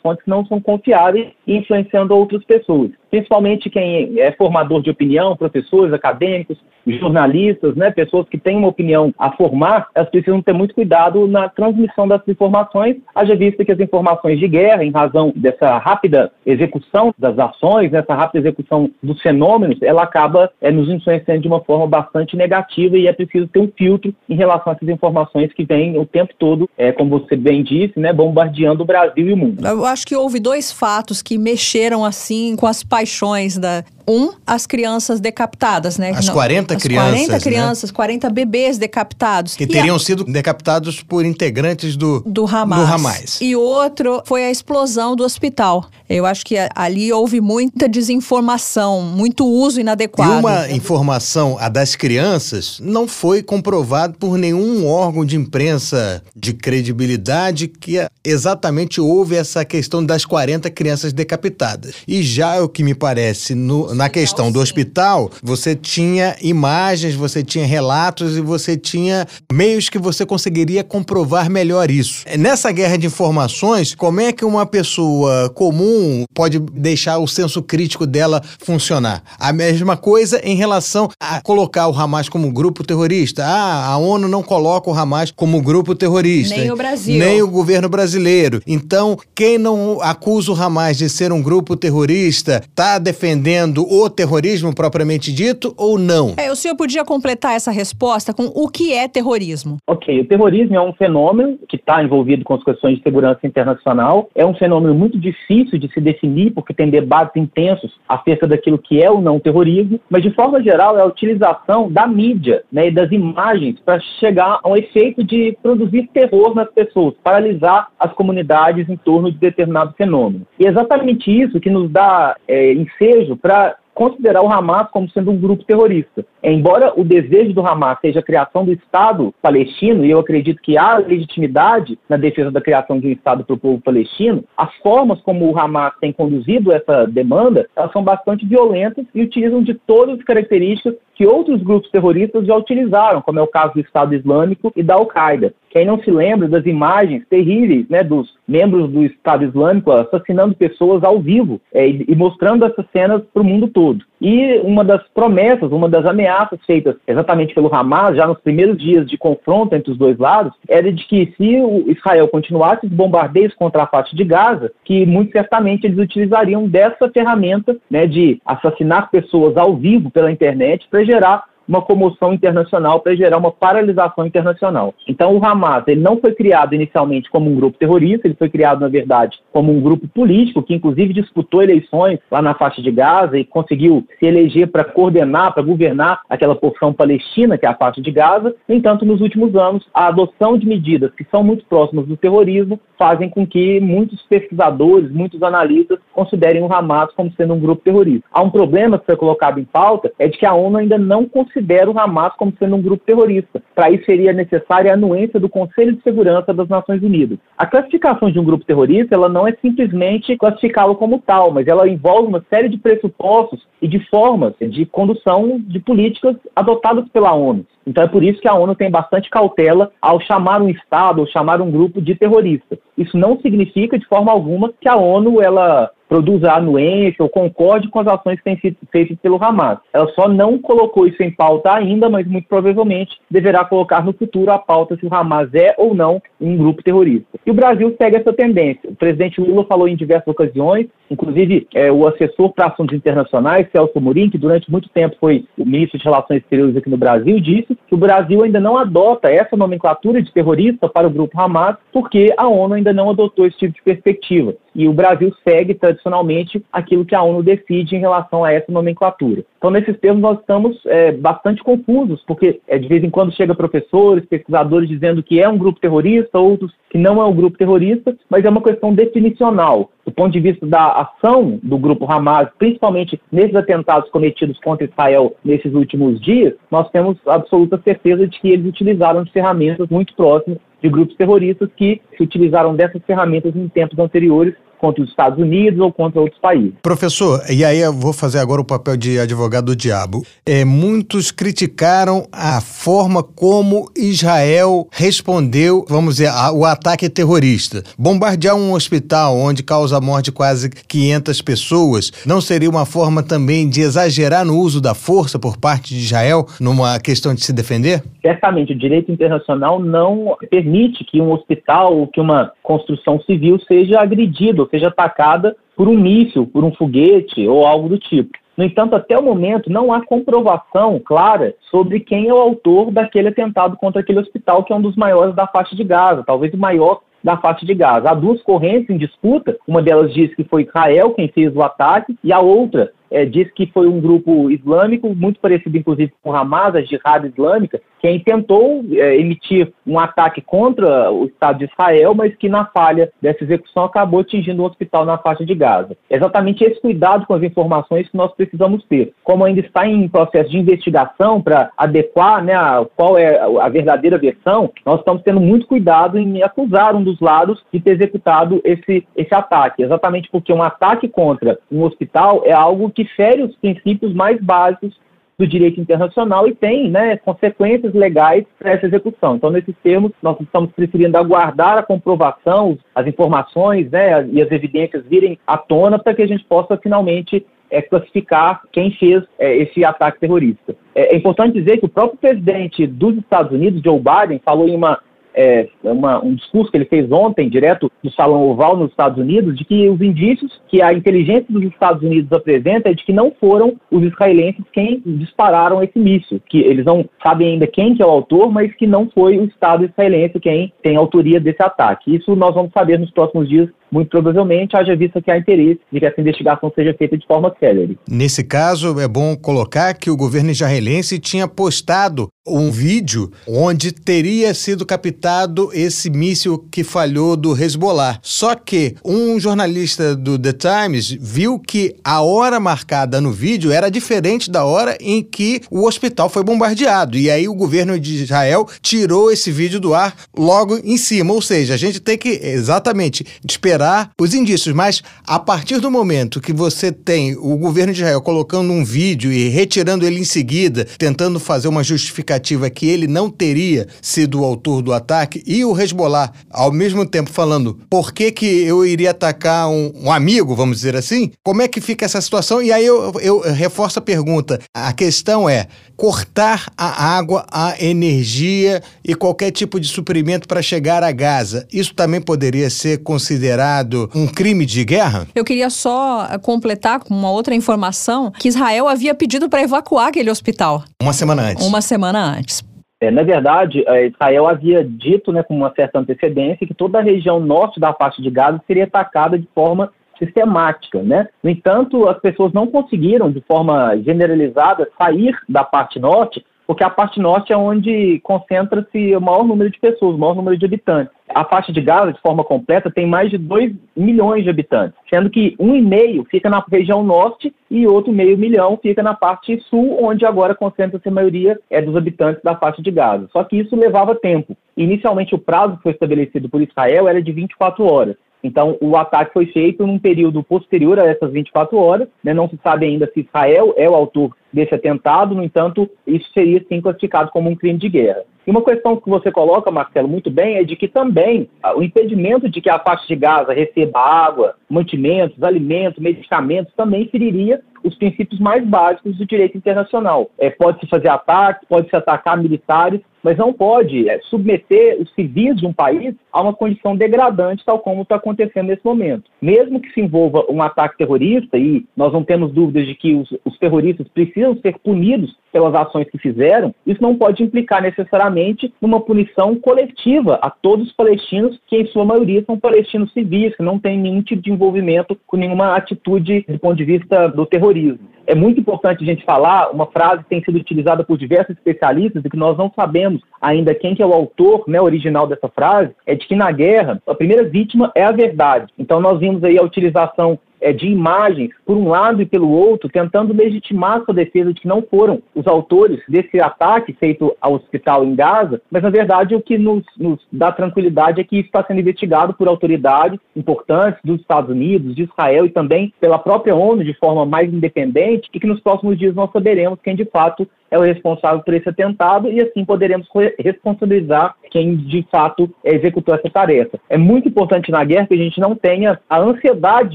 fontes 0.00 0.24
que 0.24 0.30
não 0.30 0.44
são 0.46 0.60
confiáveis 0.60 1.32
e 1.46 1.56
influenciando 1.56 2.14
outras 2.14 2.44
pessoas. 2.44 2.90
Principalmente 3.12 3.68
quem 3.68 4.18
é 4.18 4.32
formador 4.32 4.82
de 4.82 4.88
opinião, 4.88 5.36
professores, 5.36 5.92
acadêmicos, 5.92 6.56
jornalistas, 6.86 7.76
né, 7.76 7.90
pessoas 7.90 8.26
que 8.28 8.38
têm 8.38 8.56
uma 8.56 8.68
opinião 8.68 9.14
a 9.18 9.30
formar, 9.32 9.88
elas 9.94 10.08
precisam 10.08 10.40
ter 10.42 10.52
muito 10.52 10.74
cuidado 10.74 11.26
na 11.26 11.48
transmissão 11.48 12.08
dessas 12.08 12.26
informações, 12.26 12.96
haja 13.14 13.36
vista 13.36 13.64
que 13.64 13.72
as 13.72 13.78
informações 13.78 14.38
de 14.38 14.48
guerra, 14.48 14.82
em 14.82 14.90
razão 14.90 15.30
dessa 15.36 15.78
rápida 15.78 16.32
execução 16.44 17.14
das 17.18 17.38
ações, 17.38 17.90
dessa 17.90 18.14
rápida 18.14 18.48
execução 18.48 18.90
dos 19.02 19.20
fenômenos, 19.20 19.80
ela 19.82 20.02
acaba 20.02 20.50
é, 20.60 20.70
nos 20.70 20.88
influenciando 20.88 21.42
de 21.42 21.48
uma 21.48 21.60
forma 21.60 21.86
bastante 21.86 22.34
negativa 22.34 22.96
e 22.96 23.06
é 23.06 23.12
preciso 23.12 23.46
ter 23.46 23.60
um 23.60 23.70
filtro 23.76 24.14
em 24.26 24.34
relação 24.34 24.72
a 24.72 24.76
essas 24.76 24.88
informações 24.88 25.52
que 25.52 25.64
vêm 25.64 25.98
o 25.98 26.06
tempo 26.06 26.32
todo, 26.38 26.68
é, 26.78 26.90
como 26.92 27.18
você 27.20 27.36
bem 27.36 27.62
disse, 27.62 28.00
né, 28.00 28.10
bombardeando 28.10 28.82
o 28.82 28.86
Brasil 28.86 29.28
e 29.28 29.32
o 29.34 29.36
mundo. 29.36 29.66
Eu 29.66 29.84
acho 29.84 30.06
que 30.06 30.16
houve 30.16 30.40
dois 30.40 30.72
fatos 30.72 31.20
que 31.20 31.36
mexeram 31.36 32.04
assim 32.04 32.56
com 32.56 32.66
as 32.66 32.82
paixões 33.02 33.58
da, 33.58 33.84
um, 34.08 34.32
as 34.46 34.66
crianças 34.66 35.20
decapitadas, 35.20 35.98
né? 35.98 36.10
As 36.10 36.28
40 36.28 36.74
as 36.74 36.82
crianças. 36.82 37.26
40 37.26 37.40
crianças, 37.40 37.90
né? 37.90 37.94
40 37.94 38.30
bebês 38.30 38.78
decapitados. 38.78 39.56
Que 39.56 39.66
teriam 39.66 39.96
a... 39.96 39.98
sido 39.98 40.24
decapitados 40.24 41.02
por 41.02 41.24
integrantes 41.24 41.96
do, 41.96 42.20
do, 42.26 42.46
Hamas. 42.46 42.78
do 42.78 42.84
Hamas. 42.84 43.38
E 43.40 43.56
outro 43.56 44.22
foi 44.24 44.44
a 44.44 44.50
explosão 44.50 45.14
do 45.16 45.24
hospital. 45.24 45.88
Eu 46.08 46.26
acho 46.26 46.44
que 46.44 46.56
ali 46.74 47.12
houve 47.12 47.40
muita 47.40 47.88
desinformação, 47.88 49.02
muito 49.02 49.46
uso 49.46 49.80
inadequado. 49.80 50.32
E 50.32 50.38
uma 50.38 50.70
informação, 50.70 51.56
a 51.58 51.68
das 51.68 51.96
crianças, 51.96 52.78
não 52.80 53.08
foi 53.08 53.42
comprovado 53.42 54.18
por 54.18 54.36
nenhum 54.36 54.86
órgão 54.86 55.24
de 55.24 55.36
imprensa 55.36 56.22
de 56.36 56.52
credibilidade 56.52 57.68
que 57.68 57.96
exatamente 58.24 59.00
houve 59.00 59.36
essa 59.36 59.64
questão 59.64 60.04
das 60.04 60.24
40 60.24 60.70
crianças 60.70 61.12
decapitadas. 61.12 61.94
E 62.06 62.22
já 62.22 62.62
o 62.62 62.68
que 62.68 62.82
me 62.82 62.94
parece 62.94 63.54
no, 63.54 63.91
na 63.94 64.08
questão 64.08 64.50
do 64.50 64.60
hospital, 64.60 65.30
você 65.42 65.74
tinha 65.74 66.36
imagens, 66.40 67.14
você 67.14 67.42
tinha 67.42 67.66
relatos 67.66 68.36
e 68.36 68.40
você 68.40 68.76
tinha 68.76 69.26
meios 69.52 69.88
que 69.88 69.98
você 69.98 70.24
conseguiria 70.24 70.84
comprovar 70.84 71.50
melhor 71.50 71.90
isso. 71.90 72.24
Nessa 72.38 72.70
guerra 72.70 72.96
de 72.96 73.06
informações, 73.06 73.94
como 73.94 74.20
é 74.20 74.32
que 74.32 74.44
uma 74.44 74.66
pessoa 74.66 75.50
comum 75.50 76.24
pode 76.34 76.58
deixar 76.58 77.18
o 77.18 77.26
senso 77.26 77.62
crítico 77.62 78.06
dela 78.06 78.42
funcionar? 78.64 79.22
A 79.38 79.52
mesma 79.52 79.96
coisa 79.96 80.40
em 80.42 80.56
relação 80.56 81.08
a 81.20 81.40
colocar 81.40 81.88
o 81.88 81.94
Hamas 81.94 82.28
como 82.28 82.50
grupo 82.52 82.84
terrorista. 82.84 83.44
Ah, 83.44 83.86
a 83.86 83.96
ONU 83.96 84.28
não 84.28 84.42
coloca 84.42 84.90
o 84.90 84.94
Hamas 84.94 85.30
como 85.30 85.60
grupo 85.60 85.94
terrorista. 85.94 86.56
Nem 86.56 86.70
o 86.70 86.76
Brasil. 86.76 87.18
Nem 87.18 87.42
o 87.42 87.48
governo 87.48 87.88
brasileiro. 87.88 88.62
Então, 88.66 89.18
quem 89.34 89.58
não 89.58 90.00
acusa 90.00 90.52
o 90.52 90.54
Hamas 90.54 90.96
de 90.96 91.08
ser 91.08 91.32
um 91.32 91.42
grupo 91.42 91.76
terrorista 91.76 92.62
está 92.68 92.98
defendendo 92.98 93.81
o 93.82 94.08
terrorismo 94.10 94.74
propriamente 94.74 95.32
dito 95.32 95.74
ou 95.76 95.98
não? 95.98 96.34
É, 96.36 96.50
o 96.50 96.56
senhor 96.56 96.76
podia 96.76 97.04
completar 97.04 97.54
essa 97.54 97.70
resposta 97.70 98.32
com 98.32 98.44
o 98.44 98.68
que 98.68 98.92
é 98.92 99.08
terrorismo? 99.08 99.76
Ok, 99.86 100.20
o 100.20 100.26
terrorismo 100.26 100.76
é 100.76 100.80
um 100.80 100.92
fenômeno 100.92 101.58
que 101.68 101.76
está 101.76 102.02
envolvido 102.02 102.44
com 102.44 102.54
as 102.54 102.64
questões 102.64 102.96
de 102.96 103.02
segurança 103.02 103.46
internacional. 103.46 104.28
É 104.34 104.44
um 104.44 104.54
fenômeno 104.54 104.94
muito 104.94 105.18
difícil 105.18 105.78
de 105.78 105.92
se 105.92 106.00
definir, 106.00 106.52
porque 106.52 106.74
tem 106.74 106.90
debates 106.90 107.40
intensos 107.40 107.92
acerca 108.08 108.46
daquilo 108.46 108.78
que 108.78 109.02
é 109.02 109.10
ou 109.10 109.20
não 109.20 109.40
terrorismo, 109.40 110.00
mas 110.08 110.22
de 110.22 110.30
forma 110.34 110.62
geral 110.62 110.98
é 110.98 111.02
a 111.02 111.06
utilização 111.06 111.90
da 111.90 112.06
mídia 112.06 112.62
né, 112.70 112.88
e 112.88 112.90
das 112.90 113.10
imagens 113.10 113.78
para 113.84 114.00
chegar 114.20 114.60
a 114.62 114.68
um 114.68 114.76
efeito 114.76 115.24
de 115.24 115.56
produzir 115.62 116.08
terror 116.12 116.54
nas 116.54 116.70
pessoas, 116.70 117.14
paralisar 117.22 117.88
as 117.98 118.12
comunidades 118.12 118.88
em 118.88 118.96
torno 118.96 119.30
de 119.30 119.38
determinado 119.38 119.94
fenômeno. 119.96 120.46
E 120.58 120.66
é 120.66 120.70
exatamente 120.70 121.30
isso 121.30 121.60
que 121.60 121.70
nos 121.70 121.90
dá 121.90 122.36
é, 122.46 122.72
ensejo 122.72 123.36
para 123.36 123.71
considerar 123.94 124.42
o 124.42 124.52
Hamas 124.52 124.88
como 124.90 125.08
sendo 125.10 125.30
um 125.30 125.38
grupo 125.38 125.64
terrorista. 125.64 126.24
Embora 126.42 126.92
o 126.98 127.04
desejo 127.04 127.52
do 127.52 127.66
Hamas 127.66 127.98
seja 128.00 128.20
a 128.20 128.22
criação 128.22 128.64
do 128.64 128.72
Estado 128.72 129.34
palestino, 129.40 130.04
e 130.04 130.10
eu 130.10 130.18
acredito 130.18 130.62
que 130.62 130.76
há 130.76 130.96
legitimidade 130.96 131.98
na 132.08 132.16
defesa 132.16 132.50
da 132.50 132.60
criação 132.60 132.98
de 132.98 133.08
um 133.08 133.12
Estado 133.12 133.44
para 133.44 133.54
o 133.54 133.58
povo 133.58 133.80
palestino, 133.80 134.44
as 134.56 134.74
formas 134.76 135.20
como 135.20 135.50
o 135.50 135.58
Hamas 135.58 135.92
tem 136.00 136.12
conduzido 136.12 136.72
essa 136.72 137.06
demanda, 137.06 137.68
elas 137.76 137.92
são 137.92 138.02
bastante 138.02 138.46
violentas 138.46 139.04
e 139.14 139.22
utilizam 139.22 139.62
de 139.62 139.74
todas 139.74 140.18
as 140.18 140.24
características 140.24 140.94
que 141.14 141.26
outros 141.26 141.62
grupos 141.62 141.90
terroristas 141.90 142.46
já 142.46 142.56
utilizaram, 142.56 143.22
como 143.22 143.38
é 143.38 143.42
o 143.42 143.46
caso 143.46 143.74
do 143.74 143.80
Estado 143.80 144.14
Islâmico 144.14 144.72
e 144.74 144.82
da 144.82 144.94
Al-Qaeda. 144.94 145.54
Quem 145.72 145.86
não 145.86 145.98
se 146.02 146.10
lembra 146.10 146.48
das 146.48 146.66
imagens 146.66 147.26
terríveis 147.30 147.88
né, 147.88 148.02
dos 148.02 148.34
membros 148.46 148.90
do 148.90 149.04
Estado 149.04 149.44
Islâmico 149.44 149.90
assassinando 149.90 150.54
pessoas 150.54 151.02
ao 151.02 151.18
vivo 151.18 151.62
é, 151.72 151.88
e 151.88 152.14
mostrando 152.14 152.66
essas 152.66 152.84
cenas 152.92 153.22
para 153.32 153.40
o 153.40 153.44
mundo 153.44 153.68
todo. 153.68 154.04
E 154.20 154.60
uma 154.62 154.84
das 154.84 155.02
promessas, 155.08 155.72
uma 155.72 155.88
das 155.88 156.04
ameaças 156.04 156.60
feitas 156.66 156.94
exatamente 157.06 157.54
pelo 157.54 157.74
Hamas, 157.74 158.16
já 158.16 158.26
nos 158.26 158.38
primeiros 158.38 158.76
dias 158.76 159.08
de 159.08 159.16
confronto 159.16 159.74
entre 159.74 159.90
os 159.90 159.98
dois 159.98 160.18
lados, 160.18 160.52
era 160.68 160.92
de 160.92 161.04
que 161.06 161.32
se 161.36 161.56
o 161.60 161.90
Israel 161.90 162.28
continuasse 162.28 162.86
os 162.86 162.92
bombardeios 162.92 163.54
contra 163.54 163.82
a 163.82 163.86
faixa 163.86 164.14
de 164.14 164.24
Gaza, 164.24 164.70
que 164.84 165.06
muito 165.06 165.32
certamente 165.32 165.86
eles 165.86 165.98
utilizariam 165.98 166.68
dessa 166.68 167.10
ferramenta 167.10 167.76
né, 167.90 168.06
de 168.06 168.40
assassinar 168.44 169.10
pessoas 169.10 169.56
ao 169.56 169.74
vivo 169.74 170.10
pela 170.10 170.30
internet 170.30 170.86
para 170.90 171.01
gerar 171.04 171.51
uma 171.68 171.82
comoção 171.82 172.32
internacional 172.32 173.00
para 173.00 173.14
gerar 173.14 173.38
uma 173.38 173.52
paralisação 173.52 174.26
internacional. 174.26 174.94
Então, 175.08 175.36
o 175.36 175.44
Hamas 175.44 175.84
ele 175.86 176.00
não 176.00 176.18
foi 176.18 176.34
criado 176.34 176.74
inicialmente 176.74 177.30
como 177.30 177.50
um 177.50 177.54
grupo 177.54 177.78
terrorista, 177.78 178.26
ele 178.26 178.36
foi 178.36 178.48
criado, 178.48 178.80
na 178.80 178.88
verdade, 178.88 179.38
como 179.52 179.72
um 179.72 179.80
grupo 179.80 180.08
político 180.08 180.62
que, 180.62 180.74
inclusive, 180.74 181.12
disputou 181.12 181.62
eleições 181.62 182.18
lá 182.30 182.42
na 182.42 182.54
faixa 182.54 182.82
de 182.82 182.90
Gaza 182.90 183.38
e 183.38 183.44
conseguiu 183.44 184.04
se 184.18 184.26
eleger 184.26 184.68
para 184.68 184.84
coordenar, 184.84 185.54
para 185.54 185.62
governar 185.62 186.20
aquela 186.28 186.54
porção 186.54 186.92
palestina, 186.92 187.56
que 187.56 187.66
é 187.66 187.68
a 187.68 187.74
faixa 187.74 188.00
de 188.00 188.10
Gaza. 188.10 188.54
No 188.68 188.74
entanto, 188.74 189.04
nos 189.04 189.20
últimos 189.20 189.54
anos, 189.54 189.86
a 189.94 190.08
adoção 190.08 190.58
de 190.58 190.66
medidas 190.66 191.12
que 191.14 191.26
são 191.30 191.42
muito 191.42 191.64
próximas 191.66 192.06
do 192.06 192.16
terrorismo 192.16 192.80
fazem 192.98 193.28
com 193.28 193.46
que 193.46 193.80
muitos 193.80 194.22
pesquisadores, 194.22 195.10
muitos 195.10 195.42
analistas 195.42 195.98
considerem 196.12 196.62
o 196.62 196.72
Hamas 196.72 197.12
como 197.14 197.32
sendo 197.36 197.54
um 197.54 197.60
grupo 197.60 197.82
terrorista. 197.82 198.26
Há 198.32 198.42
um 198.42 198.50
problema 198.50 198.98
que 198.98 199.06
foi 199.06 199.16
colocado 199.16 199.58
em 199.58 199.64
pauta, 199.64 200.12
é 200.18 200.28
de 200.28 200.38
que 200.38 200.46
a 200.46 200.54
ONU 200.54 200.78
ainda 200.78 200.98
não 200.98 201.26
considera 201.26 201.51
considera 201.52 201.90
o 201.90 201.98
Hamas 201.98 202.34
como 202.36 202.52
sendo 202.58 202.76
um 202.76 202.82
grupo 202.82 203.04
terrorista. 203.04 203.62
Para 203.74 203.90
isso 203.90 204.04
seria 204.04 204.32
necessária 204.32 204.90
a 204.90 204.94
anuência 204.94 205.38
do 205.38 205.48
Conselho 205.48 205.94
de 205.94 206.02
Segurança 206.02 206.52
das 206.52 206.68
Nações 206.68 207.02
Unidas. 207.02 207.38
A 207.56 207.66
classificação 207.66 208.30
de 208.30 208.38
um 208.38 208.44
grupo 208.44 208.64
terrorista, 208.64 209.14
ela 209.14 209.28
não 209.28 209.46
é 209.46 209.52
simplesmente 209.60 210.36
classificá-lo 210.36 210.96
como 210.96 211.22
tal, 211.24 211.52
mas 211.52 211.66
ela 211.66 211.88
envolve 211.88 212.28
uma 212.28 212.44
série 212.48 212.68
de 212.68 212.78
pressupostos 212.78 213.60
e 213.80 213.86
de 213.86 213.98
formas 214.08 214.54
de 214.60 214.86
condução 214.86 215.60
de 215.60 215.78
políticas 215.80 216.36
adotadas 216.56 217.08
pela 217.10 217.34
ONU. 217.34 217.66
Então 217.86 218.04
é 218.04 218.08
por 218.08 218.22
isso 218.22 218.40
que 218.40 218.48
a 218.48 218.54
ONU 218.54 218.74
tem 218.74 218.90
bastante 218.90 219.28
cautela 219.30 219.90
ao 220.00 220.20
chamar 220.20 220.62
um 220.62 220.68
Estado 220.68 221.20
ou 221.20 221.26
chamar 221.26 221.60
um 221.60 221.70
grupo 221.70 222.00
de 222.00 222.14
terrorista. 222.14 222.78
Isso 222.96 223.16
não 223.16 223.40
significa 223.40 223.98
de 223.98 224.06
forma 224.06 224.30
alguma 224.30 224.72
que 224.80 224.88
a 224.88 224.96
ONU 224.96 225.40
ela 225.40 225.90
produza 226.12 226.52
anuência 226.52 227.22
ou 227.22 227.28
concorde 227.30 227.88
com 227.88 227.98
as 227.98 228.06
ações 228.06 228.36
que 228.36 228.44
têm 228.44 228.58
sido 228.58 228.76
feitas 228.90 229.16
pelo 229.22 229.42
Hamas. 229.42 229.78
Ela 229.94 230.06
só 230.08 230.28
não 230.28 230.58
colocou 230.58 231.06
isso 231.06 231.22
em 231.22 231.30
pauta 231.30 231.72
ainda, 231.72 232.10
mas 232.10 232.26
muito 232.26 232.46
provavelmente 232.46 233.18
deverá 233.30 233.64
colocar 233.64 234.04
no 234.04 234.12
futuro 234.12 234.52
a 234.52 234.58
pauta 234.58 234.94
se 234.94 235.06
o 235.06 235.14
Hamas 235.14 235.48
é 235.54 235.74
ou 235.78 235.94
não 235.94 236.20
um 236.38 236.54
grupo 236.54 236.82
terrorista. 236.82 237.38
E 237.46 237.50
o 237.50 237.54
Brasil 237.54 237.96
segue 237.96 238.18
essa 238.18 238.30
tendência. 238.30 238.90
O 238.90 238.94
presidente 238.94 239.40
Lula 239.40 239.64
falou 239.64 239.88
em 239.88 239.96
diversas 239.96 240.28
ocasiões, 240.28 240.86
inclusive 241.10 241.66
é, 241.74 241.90
o 241.90 242.06
assessor 242.06 242.52
para 242.52 242.66
assuntos 242.66 242.94
internacionais, 242.94 243.68
Celso 243.72 243.98
Murim, 243.98 244.28
que 244.28 244.36
durante 244.36 244.70
muito 244.70 244.90
tempo 244.90 245.16
foi 245.18 245.46
o 245.56 245.64
ministro 245.64 245.98
de 245.98 246.04
Relações 246.04 246.42
Exteriores 246.42 246.76
aqui 246.76 246.90
no 246.90 246.98
Brasil, 246.98 247.40
disse 247.40 247.71
que 247.86 247.94
o 247.94 247.98
Brasil 247.98 248.42
ainda 248.42 248.60
não 248.60 248.76
adota 248.76 249.30
essa 249.30 249.56
nomenclatura 249.56 250.22
de 250.22 250.32
terrorista 250.32 250.88
para 250.88 251.06
o 251.06 251.10
grupo 251.10 251.40
Hamas, 251.40 251.76
porque 251.92 252.32
a 252.36 252.48
ONU 252.48 252.74
ainda 252.74 252.92
não 252.92 253.10
adotou 253.10 253.46
esse 253.46 253.58
tipo 253.58 253.74
de 253.74 253.82
perspectiva. 253.82 254.54
E 254.74 254.88
o 254.88 254.92
Brasil 254.92 255.32
segue 255.46 255.74
tradicionalmente 255.74 256.64
aquilo 256.72 257.04
que 257.04 257.14
a 257.14 257.22
ONU 257.22 257.42
decide 257.42 257.96
em 257.96 258.00
relação 258.00 258.44
a 258.44 258.52
essa 258.52 258.70
nomenclatura. 258.72 259.44
Então, 259.58 259.70
nesses 259.70 259.98
termos, 259.98 260.22
nós 260.22 260.38
estamos 260.40 260.80
é, 260.86 261.12
bastante 261.12 261.62
confusos, 261.62 262.22
porque 262.26 262.60
é, 262.66 262.78
de 262.78 262.88
vez 262.88 263.04
em 263.04 263.10
quando 263.10 263.34
chega 263.34 263.54
professores, 263.54 264.24
pesquisadores 264.26 264.88
dizendo 264.88 265.22
que 265.22 265.40
é 265.40 265.48
um 265.48 265.58
grupo 265.58 265.80
terrorista, 265.80 266.38
outros 266.38 266.72
que 266.90 266.98
não 266.98 267.22
é 267.22 267.24
um 267.24 267.34
grupo 267.34 267.56
terrorista, 267.56 268.16
mas 268.28 268.44
é 268.44 268.50
uma 268.50 268.62
questão 268.62 268.92
definicional. 268.94 269.90
Do 270.04 270.12
ponto 270.12 270.32
de 270.32 270.40
vista 270.40 270.66
da 270.66 270.92
ação 271.00 271.60
do 271.62 271.78
grupo 271.78 272.10
Hamas, 272.10 272.48
principalmente 272.58 273.20
nesses 273.30 273.54
atentados 273.54 274.10
cometidos 274.10 274.58
contra 274.58 274.86
Israel 274.86 275.36
nesses 275.44 275.72
últimos 275.74 276.20
dias, 276.20 276.54
nós 276.70 276.90
temos 276.90 277.16
absoluta 277.26 277.80
certeza 277.84 278.26
de 278.26 278.40
que 278.40 278.48
eles 278.48 278.66
utilizaram 278.66 279.24
ferramentas 279.26 279.88
muito 279.88 280.14
próximas 280.14 280.58
de 280.82 280.88
grupos 280.88 281.16
terroristas 281.16 281.70
que 281.76 282.02
se 282.16 282.22
utilizaram 282.22 282.74
dessas 282.74 283.02
ferramentas 283.04 283.54
em 283.54 283.68
tempos 283.68 283.98
anteriores 283.98 284.54
contra 284.82 285.00
os 285.00 285.10
Estados 285.10 285.38
Unidos 285.38 285.78
ou 285.78 285.92
contra 285.92 286.20
outros 286.20 286.40
países. 286.40 286.72
Professor, 286.82 287.40
e 287.48 287.64
aí 287.64 287.78
eu 287.78 287.92
vou 287.92 288.12
fazer 288.12 288.40
agora 288.40 288.60
o 288.60 288.64
papel 288.64 288.96
de 288.96 289.16
advogado 289.16 289.66
do 289.66 289.76
diabo. 289.76 290.24
É, 290.44 290.64
muitos 290.64 291.30
criticaram 291.30 292.26
a 292.32 292.60
forma 292.60 293.22
como 293.22 293.88
Israel 293.96 294.88
respondeu, 294.90 295.84
vamos 295.88 296.16
dizer, 296.16 296.30
ao 296.30 296.64
ataque 296.64 297.08
terrorista. 297.08 297.84
Bombardear 297.96 298.56
um 298.56 298.72
hospital 298.72 299.36
onde 299.36 299.62
causa 299.62 299.98
a 299.98 300.00
morte 300.00 300.22
de 300.26 300.32
quase 300.32 300.68
500 300.68 301.42
pessoas 301.42 302.10
não 302.26 302.40
seria 302.40 302.68
uma 302.68 302.84
forma 302.84 303.22
também 303.22 303.68
de 303.68 303.82
exagerar 303.82 304.44
no 304.44 304.58
uso 304.58 304.80
da 304.80 304.94
força 304.94 305.38
por 305.38 305.56
parte 305.56 305.94
de 305.94 306.00
Israel 306.00 306.46
numa 306.58 306.98
questão 306.98 307.34
de 307.34 307.44
se 307.44 307.52
defender? 307.52 308.02
Certamente, 308.20 308.72
o 308.72 308.78
direito 308.78 309.12
internacional 309.12 309.78
não 309.78 310.36
permite 310.50 311.04
que 311.04 311.20
um 311.20 311.32
hospital 311.32 311.96
ou 311.96 312.06
que 312.08 312.20
uma 312.20 312.52
construção 312.62 313.20
civil 313.22 313.60
seja 313.60 314.00
agredido 314.00 314.62
seja 314.72 314.88
atacada 314.88 315.54
por 315.76 315.86
um 315.88 315.94
míssil, 315.94 316.46
por 316.46 316.64
um 316.64 316.72
foguete 316.72 317.46
ou 317.46 317.66
algo 317.66 317.88
do 317.88 317.98
tipo. 317.98 318.30
No 318.56 318.64
entanto, 318.64 318.94
até 318.94 319.18
o 319.18 319.22
momento 319.22 319.70
não 319.70 319.92
há 319.92 320.04
comprovação 320.04 321.00
clara 321.02 321.54
sobre 321.70 322.00
quem 322.00 322.28
é 322.28 322.34
o 322.34 322.38
autor 322.38 322.90
daquele 322.90 323.28
atentado 323.28 323.76
contra 323.76 324.00
aquele 324.00 324.20
hospital, 324.20 324.62
que 324.62 324.72
é 324.72 324.76
um 324.76 324.82
dos 324.82 324.96
maiores 324.96 325.34
da 325.34 325.46
faixa 325.46 325.74
de 325.74 325.82
Gaza, 325.82 326.22
talvez 326.26 326.52
o 326.52 326.58
maior 326.58 327.00
da 327.24 327.36
faixa 327.36 327.64
de 327.64 327.74
Gaza. 327.74 328.10
Há 328.10 328.14
duas 328.14 328.42
correntes 328.42 328.90
em 328.90 328.98
disputa, 328.98 329.56
uma 329.66 329.80
delas 329.80 330.12
diz 330.12 330.34
que 330.34 330.44
foi 330.44 330.64
Israel 330.64 331.14
quem 331.14 331.28
fez 331.28 331.54
o 331.54 331.62
ataque, 331.62 332.16
e 332.22 332.32
a 332.32 332.40
outra 332.40 332.92
é, 333.12 333.24
diz 333.24 333.50
que 333.52 333.66
foi 333.66 333.86
um 333.86 334.00
grupo 334.00 334.50
islâmico, 334.50 335.14
muito 335.14 335.40
parecido 335.40 335.76
inclusive 335.76 336.12
com 336.22 336.34
Hamas, 336.34 336.74
a 336.74 336.80
Jihad 336.80 337.26
Islâmica, 337.26 337.80
quem 338.02 338.18
tentou 338.18 338.84
é, 338.92 339.16
emitir 339.16 339.72
um 339.86 339.98
ataque 339.98 340.40
contra 340.40 341.10
o 341.12 341.26
Estado 341.26 341.58
de 341.58 341.70
Israel, 341.72 342.14
mas 342.14 342.34
que 342.34 342.48
na 342.48 342.64
falha 342.64 343.12
dessa 343.22 343.44
execução 343.44 343.84
acabou 343.84 344.20
atingindo 344.20 344.60
um 344.60 344.66
hospital 344.66 345.04
na 345.04 345.18
faixa 345.18 345.44
de 345.44 345.54
Gaza. 345.54 345.96
É 346.10 346.16
exatamente 346.16 346.64
esse 346.64 346.80
cuidado 346.80 347.26
com 347.26 347.34
as 347.34 347.42
informações 347.44 348.08
que 348.08 348.16
nós 348.16 348.32
precisamos 348.34 348.84
ter. 348.86 349.12
Como 349.22 349.44
ainda 349.44 349.60
está 349.60 349.86
em 349.86 350.08
processo 350.08 350.50
de 350.50 350.58
investigação 350.58 351.40
para 351.40 351.70
adequar 351.76 352.42
né, 352.42 352.54
a, 352.54 352.84
qual 352.96 353.16
é 353.16 353.38
a 353.38 353.68
verdadeira 353.68 354.18
versão, 354.18 354.72
nós 354.84 354.98
estamos 354.98 355.22
tendo 355.22 355.40
muito 355.40 355.68
cuidado 355.68 356.18
em 356.18 356.42
acusar 356.42 356.96
um 356.96 357.04
dos 357.04 357.20
lados 357.20 357.62
de 357.72 357.78
ter 357.78 357.92
executado 357.92 358.60
esse, 358.64 359.06
esse 359.16 359.34
ataque, 359.34 359.82
exatamente 359.82 360.28
porque 360.30 360.52
um 360.52 360.62
ataque 360.62 361.08
contra 361.08 361.58
um 361.70 361.84
hospital 361.84 362.42
é 362.44 362.52
algo 362.52 362.90
que 362.90 363.01
fere 363.04 363.42
os 363.42 363.54
princípios 363.56 364.14
mais 364.14 364.40
básicos 364.40 365.00
do 365.38 365.46
direito 365.46 365.80
internacional 365.80 366.46
e 366.46 366.54
tem 366.54 366.90
né, 366.90 367.16
consequências 367.16 367.92
legais 367.94 368.44
para 368.58 368.72
essa 368.72 368.86
execução. 368.86 369.36
Então, 369.36 369.50
nesses 369.50 369.74
termos, 369.82 370.12
nós 370.22 370.38
estamos 370.40 370.70
preferindo 370.72 371.16
aguardar 371.16 371.78
a 371.78 371.82
comprovação, 371.82 372.78
as 372.94 373.06
informações 373.06 373.90
né, 373.90 374.26
e 374.28 374.40
as 374.40 374.50
evidências 374.52 375.04
virem 375.06 375.38
à 375.46 375.56
tona 375.56 375.98
para 375.98 376.14
que 376.14 376.22
a 376.22 376.28
gente 376.28 376.44
possa 376.44 376.76
finalmente 376.76 377.44
é, 377.72 377.80
classificar 377.80 378.60
quem 378.70 378.92
fez 378.92 379.24
é, 379.38 379.56
esse 379.56 379.84
ataque 379.84 380.20
terrorista. 380.20 380.76
É, 380.94 381.14
é, 381.14 381.16
importante 381.16 381.58
dizer 381.58 381.78
que 381.78 381.86
o 381.86 381.88
próprio 381.88 382.18
presidente 382.18 382.86
dos 382.86 383.16
Estados 383.16 383.50
Unidos, 383.50 383.82
Joe 383.82 383.98
Biden, 383.98 384.40
falou 384.44 384.68
em 384.68 384.76
uma 384.76 385.00
é, 385.34 385.68
uma, 385.82 386.22
um 386.24 386.34
discurso 386.34 386.70
que 386.70 386.76
ele 386.76 386.84
fez 386.84 387.10
ontem, 387.10 387.48
direto 387.48 387.90
do 388.02 388.10
Salão 388.12 388.48
Oval 388.48 388.76
nos 388.76 388.90
Estados 388.90 389.18
Unidos, 389.18 389.56
de 389.56 389.64
que 389.64 389.88
os 389.88 390.00
indícios 390.00 390.60
que 390.68 390.82
a 390.82 390.92
inteligência 390.92 391.46
dos 391.48 391.64
Estados 391.64 392.02
Unidos 392.02 392.30
apresenta 392.32 392.90
é 392.90 392.94
de 392.94 393.04
que 393.04 393.12
não 393.12 393.32
foram 393.40 393.76
os 393.90 394.02
israelenses 394.02 394.64
quem 394.72 395.02
dispararam 395.04 395.82
esse 395.82 395.98
míssil, 395.98 396.40
que 396.48 396.60
eles 396.60 396.84
não 396.84 397.04
sabem 397.22 397.52
ainda 397.52 397.66
quem 397.66 397.94
que 397.94 398.02
é 398.02 398.06
o 398.06 398.10
autor, 398.10 398.50
mas 398.50 398.74
que 398.74 398.86
não 398.86 399.08
foi 399.10 399.38
o 399.38 399.44
Estado 399.44 399.84
israelense 399.84 400.40
quem 400.40 400.72
tem 400.82 400.96
autoria 400.96 401.40
desse 401.40 401.62
ataque. 401.62 402.14
Isso 402.14 402.34
nós 402.36 402.54
vamos 402.54 402.72
saber 402.72 402.98
nos 402.98 403.10
próximos 403.10 403.48
dias 403.48 403.68
muito 403.92 404.08
provavelmente 404.08 404.74
haja 404.74 404.96
vista 404.96 405.20
que 405.20 405.30
há 405.30 405.36
interesse 405.36 405.80
de 405.92 406.00
que 406.00 406.06
essa 406.06 406.20
investigação 406.20 406.72
seja 406.74 406.94
feita 406.94 407.16
de 407.16 407.26
forma 407.26 407.54
célere. 407.60 407.98
Nesse 408.08 408.42
caso, 408.42 408.98
é 408.98 409.06
bom 409.06 409.36
colocar 409.36 409.92
que 409.94 410.10
o 410.10 410.16
governo 410.16 410.50
israelense 410.50 411.18
tinha 411.18 411.46
postado 411.46 412.28
um 412.46 412.72
vídeo 412.72 413.30
onde 413.46 413.92
teria 413.92 414.52
sido 414.52 414.84
captado 414.84 415.70
esse 415.72 416.10
míssil 416.10 416.58
que 416.70 416.82
falhou 416.82 417.36
do 417.36 417.56
Hezbollah. 417.56 418.18
Só 418.22 418.56
que 418.56 418.96
um 419.04 419.38
jornalista 419.38 420.16
do 420.16 420.36
The 420.38 420.52
Times 420.52 421.10
viu 421.20 421.58
que 421.60 421.94
a 422.02 422.20
hora 422.22 422.58
marcada 422.58 423.20
no 423.20 423.30
vídeo 423.30 423.70
era 423.70 423.90
diferente 423.90 424.50
da 424.50 424.64
hora 424.64 424.96
em 425.00 425.22
que 425.22 425.60
o 425.70 425.86
hospital 425.86 426.28
foi 426.28 426.42
bombardeado. 426.42 427.16
E 427.16 427.30
aí 427.30 427.46
o 427.46 427.54
governo 427.54 427.98
de 428.00 428.24
Israel 428.24 428.66
tirou 428.80 429.30
esse 429.30 429.52
vídeo 429.52 429.78
do 429.78 429.94
ar 429.94 430.14
logo 430.36 430.78
em 430.82 430.96
cima. 430.96 431.32
Ou 431.32 431.42
seja, 431.42 431.74
a 431.74 431.76
gente 431.76 432.00
tem 432.00 432.18
que 432.18 432.40
exatamente 432.42 433.24
esperar 433.48 433.81
os 434.20 434.34
indícios. 434.34 434.74
Mas 434.74 435.02
a 435.26 435.38
partir 435.38 435.78
do 435.78 435.90
momento 435.90 436.40
que 436.40 436.52
você 436.52 436.92
tem 436.92 437.34
o 437.36 437.56
governo 437.56 437.92
de 437.92 438.00
Israel 438.00 438.20
colocando 438.20 438.72
um 438.72 438.84
vídeo 438.84 439.32
e 439.32 439.48
retirando 439.48 440.06
ele 440.06 440.20
em 440.20 440.24
seguida, 440.24 440.86
tentando 440.98 441.40
fazer 441.40 441.68
uma 441.68 441.82
justificativa 441.82 442.70
que 442.70 442.86
ele 442.86 443.06
não 443.06 443.28
teria 443.28 443.86
sido 444.00 444.40
o 444.40 444.44
autor 444.44 444.82
do 444.82 444.92
ataque 444.92 445.42
e 445.46 445.64
o 445.64 445.78
Hezbollah, 445.78 446.32
ao 446.50 446.72
mesmo 446.72 447.04
tempo 447.06 447.30
falando 447.30 447.78
por 447.90 448.12
que, 448.12 448.30
que 448.30 448.46
eu 448.46 448.84
iria 448.84 449.10
atacar 449.10 449.68
um, 449.68 449.92
um 450.04 450.12
amigo, 450.12 450.54
vamos 450.54 450.76
dizer 450.76 450.96
assim, 450.96 451.30
como 451.42 451.62
é 451.62 451.68
que 451.68 451.80
fica 451.80 452.04
essa 452.04 452.20
situação? 452.20 452.62
E 452.62 452.72
aí 452.72 452.84
eu, 452.84 453.12
eu 453.20 453.40
reforço 453.52 453.98
a 453.98 454.02
pergunta. 454.02 454.58
A 454.74 454.92
questão 454.92 455.48
é 455.48 455.66
cortar 455.96 456.72
a 456.76 457.16
água, 457.16 457.46
a 457.50 457.74
energia 457.82 458.82
e 459.04 459.14
qualquer 459.14 459.50
tipo 459.50 459.78
de 459.78 459.86
suprimento 459.88 460.48
para 460.48 460.62
chegar 460.62 461.02
a 461.02 461.12
Gaza. 461.12 461.66
Isso 461.72 461.94
também 461.94 462.20
poderia 462.20 462.68
ser 462.70 462.98
considerado 462.98 463.71
um 464.14 464.26
crime 464.26 464.66
de 464.66 464.84
guerra? 464.84 465.26
Eu 465.34 465.44
queria 465.44 465.70
só 465.70 466.26
completar 466.42 467.00
com 467.00 467.14
uma 467.14 467.30
outra 467.30 467.54
informação 467.54 468.30
que 468.30 468.48
Israel 468.48 468.88
havia 468.88 469.14
pedido 469.14 469.48
para 469.48 469.62
evacuar 469.62 470.08
aquele 470.08 470.30
hospital. 470.30 470.82
Uma 471.00 471.12
semana 471.12 471.42
antes. 471.42 471.66
Uma 471.66 471.80
semana 471.80 472.36
antes. 472.38 472.62
É, 473.00 473.10
na 473.10 473.24
verdade, 473.24 473.82
é, 473.88 474.06
Israel 474.06 474.46
havia 474.46 474.84
dito 474.84 475.32
né, 475.32 475.42
com 475.42 475.56
uma 475.56 475.72
certa 475.74 475.98
antecedência 475.98 476.66
que 476.66 476.72
toda 476.72 477.00
a 477.00 477.02
região 477.02 477.40
norte 477.40 477.80
da 477.80 477.92
faixa 477.92 478.22
de 478.22 478.30
Gaza 478.30 478.62
seria 478.64 478.84
atacada 478.84 479.36
de 479.36 479.48
forma 479.52 479.90
sistemática. 480.18 481.02
Né? 481.02 481.26
No 481.42 481.50
entanto, 481.50 482.08
as 482.08 482.20
pessoas 482.20 482.52
não 482.52 482.68
conseguiram, 482.68 483.28
de 483.28 483.40
forma 483.40 483.96
generalizada, 484.04 484.88
sair 484.96 485.36
da 485.48 485.64
parte 485.64 485.98
norte 485.98 486.44
porque 486.66 486.84
a 486.84 486.90
parte 486.90 487.20
norte 487.20 487.52
é 487.52 487.56
onde 487.56 488.20
concentra-se 488.20 489.14
o 489.16 489.20
maior 489.20 489.44
número 489.44 489.70
de 489.70 489.78
pessoas, 489.78 490.14
o 490.14 490.18
maior 490.18 490.34
número 490.34 490.56
de 490.56 490.64
habitantes. 490.64 491.12
A 491.28 491.44
faixa 491.44 491.72
de 491.72 491.80
Gaza, 491.80 492.12
de 492.12 492.20
forma 492.20 492.44
completa, 492.44 492.90
tem 492.90 493.06
mais 493.06 493.30
de 493.30 493.38
2 493.38 493.72
milhões 493.96 494.44
de 494.44 494.50
habitantes, 494.50 494.98
sendo 495.08 495.30
que 495.30 495.56
um 495.58 495.74
e 495.74 495.80
meio 495.80 496.26
fica 496.30 496.50
na 496.50 496.64
região 496.70 497.02
norte 497.02 497.54
e 497.70 497.86
outro 497.86 498.12
meio 498.12 498.36
milhão 498.36 498.78
fica 498.80 499.02
na 499.02 499.14
parte 499.14 499.58
sul, 499.68 499.98
onde 500.02 500.26
agora 500.26 500.54
concentra-se 500.54 501.08
a 501.08 501.12
maioria 501.12 501.58
é 501.70 501.80
dos 501.80 501.96
habitantes 501.96 502.42
da 502.42 502.54
faixa 502.56 502.82
de 502.82 502.90
Gaza. 502.90 503.28
Só 503.32 503.42
que 503.44 503.56
isso 503.56 503.74
levava 503.74 504.14
tempo. 504.14 504.56
Inicialmente, 504.76 505.34
o 505.34 505.38
prazo 505.38 505.76
que 505.76 505.82
foi 505.82 505.92
estabelecido 505.92 506.48
por 506.48 506.60
Israel 506.60 507.08
era 507.08 507.22
de 507.22 507.32
24 507.32 507.84
horas. 507.84 508.16
Então, 508.42 508.76
o 508.80 508.96
ataque 508.96 509.32
foi 509.32 509.46
feito 509.46 509.86
num 509.86 509.98
período 509.98 510.42
posterior 510.42 510.98
a 510.98 511.06
essas 511.06 511.30
24 511.30 511.76
horas. 511.78 512.08
Né? 512.24 512.34
Não 512.34 512.48
se 512.48 512.58
sabe 512.62 512.86
ainda 512.86 513.08
se 513.12 513.20
Israel 513.20 513.72
é 513.76 513.88
o 513.88 513.94
autor 513.94 514.32
desse 514.52 514.74
atentado, 514.74 515.34
no 515.34 515.42
entanto, 515.42 515.88
isso 516.06 516.30
seria 516.32 516.62
sim 516.68 516.80
classificado 516.80 517.30
como 517.30 517.48
um 517.48 517.56
crime 517.56 517.78
de 517.78 517.88
guerra. 517.88 518.22
E 518.46 518.50
uma 518.50 518.62
questão 518.62 518.96
que 518.96 519.08
você 519.08 519.30
coloca, 519.30 519.70
Marcelo, 519.70 520.08
muito 520.08 520.30
bem, 520.30 520.56
é 520.56 520.64
de 520.64 520.74
que 520.74 520.88
também 520.88 521.48
ah, 521.62 521.76
o 521.76 521.82
impedimento 521.82 522.48
de 522.48 522.60
que 522.60 522.68
a 522.68 522.78
faixa 522.78 523.06
de 523.06 523.14
Gaza 523.14 523.52
receba 523.52 524.00
água, 524.00 524.56
mantimentos, 524.68 525.42
alimentos, 525.42 526.02
medicamentos, 526.02 526.72
também 526.74 527.06
feriria 527.06 527.60
os 527.84 527.94
princípios 527.96 528.40
mais 528.40 528.64
básicos 528.64 529.16
do 529.16 529.26
direito 529.26 529.56
internacional. 529.56 530.30
É, 530.38 530.50
pode-se 530.50 530.86
fazer 530.86 531.08
ataques, 531.08 531.66
pode-se 531.68 531.94
atacar 531.94 532.40
militares, 532.40 533.00
mas 533.22 533.36
não 533.36 533.52
pode 533.52 534.08
é, 534.08 534.20
submeter 534.22 535.00
os 535.00 535.12
civis 535.14 535.56
de 535.56 535.66
um 535.66 535.72
país 535.72 536.14
a 536.32 536.42
uma 536.42 536.52
condição 536.52 536.96
degradante, 536.96 537.64
tal 537.64 537.78
como 537.78 538.02
está 538.02 538.16
acontecendo 538.16 538.66
nesse 538.66 538.84
momento. 538.84 539.30
Mesmo 539.40 539.80
que 539.80 539.90
se 539.92 540.00
envolva 540.00 540.44
um 540.48 540.62
ataque 540.62 540.98
terrorista, 540.98 541.56
e 541.56 541.86
nós 541.96 542.12
não 542.12 542.24
temos 542.24 542.52
dúvidas 542.52 542.86
de 542.86 542.94
que 542.94 543.14
os, 543.14 543.30
os 543.44 543.58
terroristas 543.58 544.08
precisam 544.08 544.41
ser 544.62 544.78
punidos 544.78 545.34
pelas 545.52 545.74
ações 545.74 546.08
que 546.10 546.18
fizeram, 546.18 546.74
isso 546.86 547.02
não 547.02 547.16
pode 547.16 547.42
implicar 547.42 547.82
necessariamente 547.82 548.72
numa 548.80 549.00
punição 549.00 549.54
coletiva 549.56 550.38
a 550.42 550.48
todos 550.50 550.88
os 550.88 550.92
palestinos, 550.94 551.60
que 551.66 551.76
em 551.76 551.86
sua 551.86 552.04
maioria 552.04 552.42
são 552.46 552.58
palestinos 552.58 553.12
civis, 553.12 553.54
que 553.54 553.62
não 553.62 553.78
têm 553.78 553.98
nenhum 553.98 554.22
tipo 554.22 554.40
de 554.42 554.50
envolvimento 554.50 555.16
com 555.26 555.36
nenhuma 555.36 555.76
atitude 555.76 556.44
do 556.48 556.58
ponto 556.58 556.76
de 556.76 556.84
vista 556.84 557.28
do 557.28 557.44
terrorismo. 557.44 558.12
É 558.26 558.34
muito 558.34 558.60
importante 558.60 559.02
a 559.02 559.06
gente 559.06 559.24
falar 559.24 559.70
uma 559.72 559.86
frase 559.86 560.22
que 560.22 560.30
tem 560.30 560.42
sido 560.42 560.56
utilizada 560.56 561.04
por 561.04 561.18
diversos 561.18 561.56
especialistas 561.56 562.24
e 562.24 562.30
que 562.30 562.36
nós 562.36 562.56
não 562.56 562.72
sabemos 562.74 563.20
ainda 563.40 563.74
quem 563.74 563.94
que 563.94 564.02
é 564.02 564.06
o 564.06 564.12
autor 564.12 564.64
né, 564.68 564.80
original 564.80 565.26
dessa 565.26 565.48
frase, 565.48 565.90
é 566.06 566.14
de 566.14 566.26
que 566.26 566.36
na 566.36 566.50
guerra 566.50 567.02
a 567.06 567.14
primeira 567.14 567.44
vítima 567.44 567.90
é 567.94 568.04
a 568.04 568.12
verdade. 568.12 568.72
Então 568.78 569.00
nós 569.00 569.18
vimos 569.18 569.42
aí 569.44 569.58
a 569.58 569.62
utilização 569.62 570.38
é, 570.62 570.72
de 570.72 570.86
imagens, 570.86 571.50
por 571.66 571.76
um 571.76 571.88
lado 571.88 572.22
e 572.22 572.26
pelo 572.26 572.48
outro, 572.48 572.88
tentando 572.88 573.34
legitimar 573.34 574.04
sua 574.04 574.14
defesa 574.14 574.54
de 574.54 574.60
que 574.60 574.68
não 574.68 574.80
foram 574.80 575.20
os 575.34 575.46
autores 575.46 576.00
desse 576.08 576.40
ataque 576.40 576.92
feito 576.94 577.36
ao 577.40 577.54
hospital 577.54 578.04
em 578.04 578.14
Gaza, 578.14 578.62
mas 578.70 578.82
na 578.82 578.90
verdade 578.90 579.34
o 579.34 579.42
que 579.42 579.58
nos, 579.58 579.82
nos 579.98 580.20
dá 580.32 580.52
tranquilidade 580.52 581.20
é 581.20 581.24
que 581.24 581.36
isso 581.36 581.46
está 581.46 581.64
sendo 581.64 581.80
investigado 581.80 582.32
por 582.34 582.46
autoridades 582.46 583.18
importantes 583.34 584.00
dos 584.04 584.20
Estados 584.20 584.50
Unidos, 584.50 584.94
de 584.94 585.02
Israel 585.02 585.46
e 585.46 585.50
também 585.50 585.92
pela 586.00 586.18
própria 586.18 586.54
ONU 586.54 586.84
de 586.84 586.94
forma 586.94 587.26
mais 587.26 587.52
independente 587.52 588.30
e 588.32 588.38
que 588.38 588.46
nos 588.46 588.60
próximos 588.60 588.98
dias 588.98 589.14
nós 589.14 589.30
saberemos 589.32 589.78
quem 589.82 589.96
de 589.96 590.04
fato 590.04 590.48
é 590.72 590.78
o 590.78 590.82
responsável 590.82 591.42
por 591.42 591.52
esse 591.52 591.68
atentado 591.68 592.32
e 592.32 592.40
assim 592.40 592.64
poderemos 592.64 593.06
responsabilizar 593.38 594.34
quem 594.50 594.74
de 594.74 595.06
fato 595.10 595.48
executou 595.62 596.14
essa 596.14 596.30
tarefa. 596.30 596.80
É 596.88 596.96
muito 596.96 597.28
importante 597.28 597.70
na 597.70 597.84
guerra 597.84 598.06
que 598.06 598.14
a 598.14 598.16
gente 598.16 598.40
não 598.40 598.56
tenha 598.56 598.98
a 599.08 599.20
ansiedade 599.20 599.94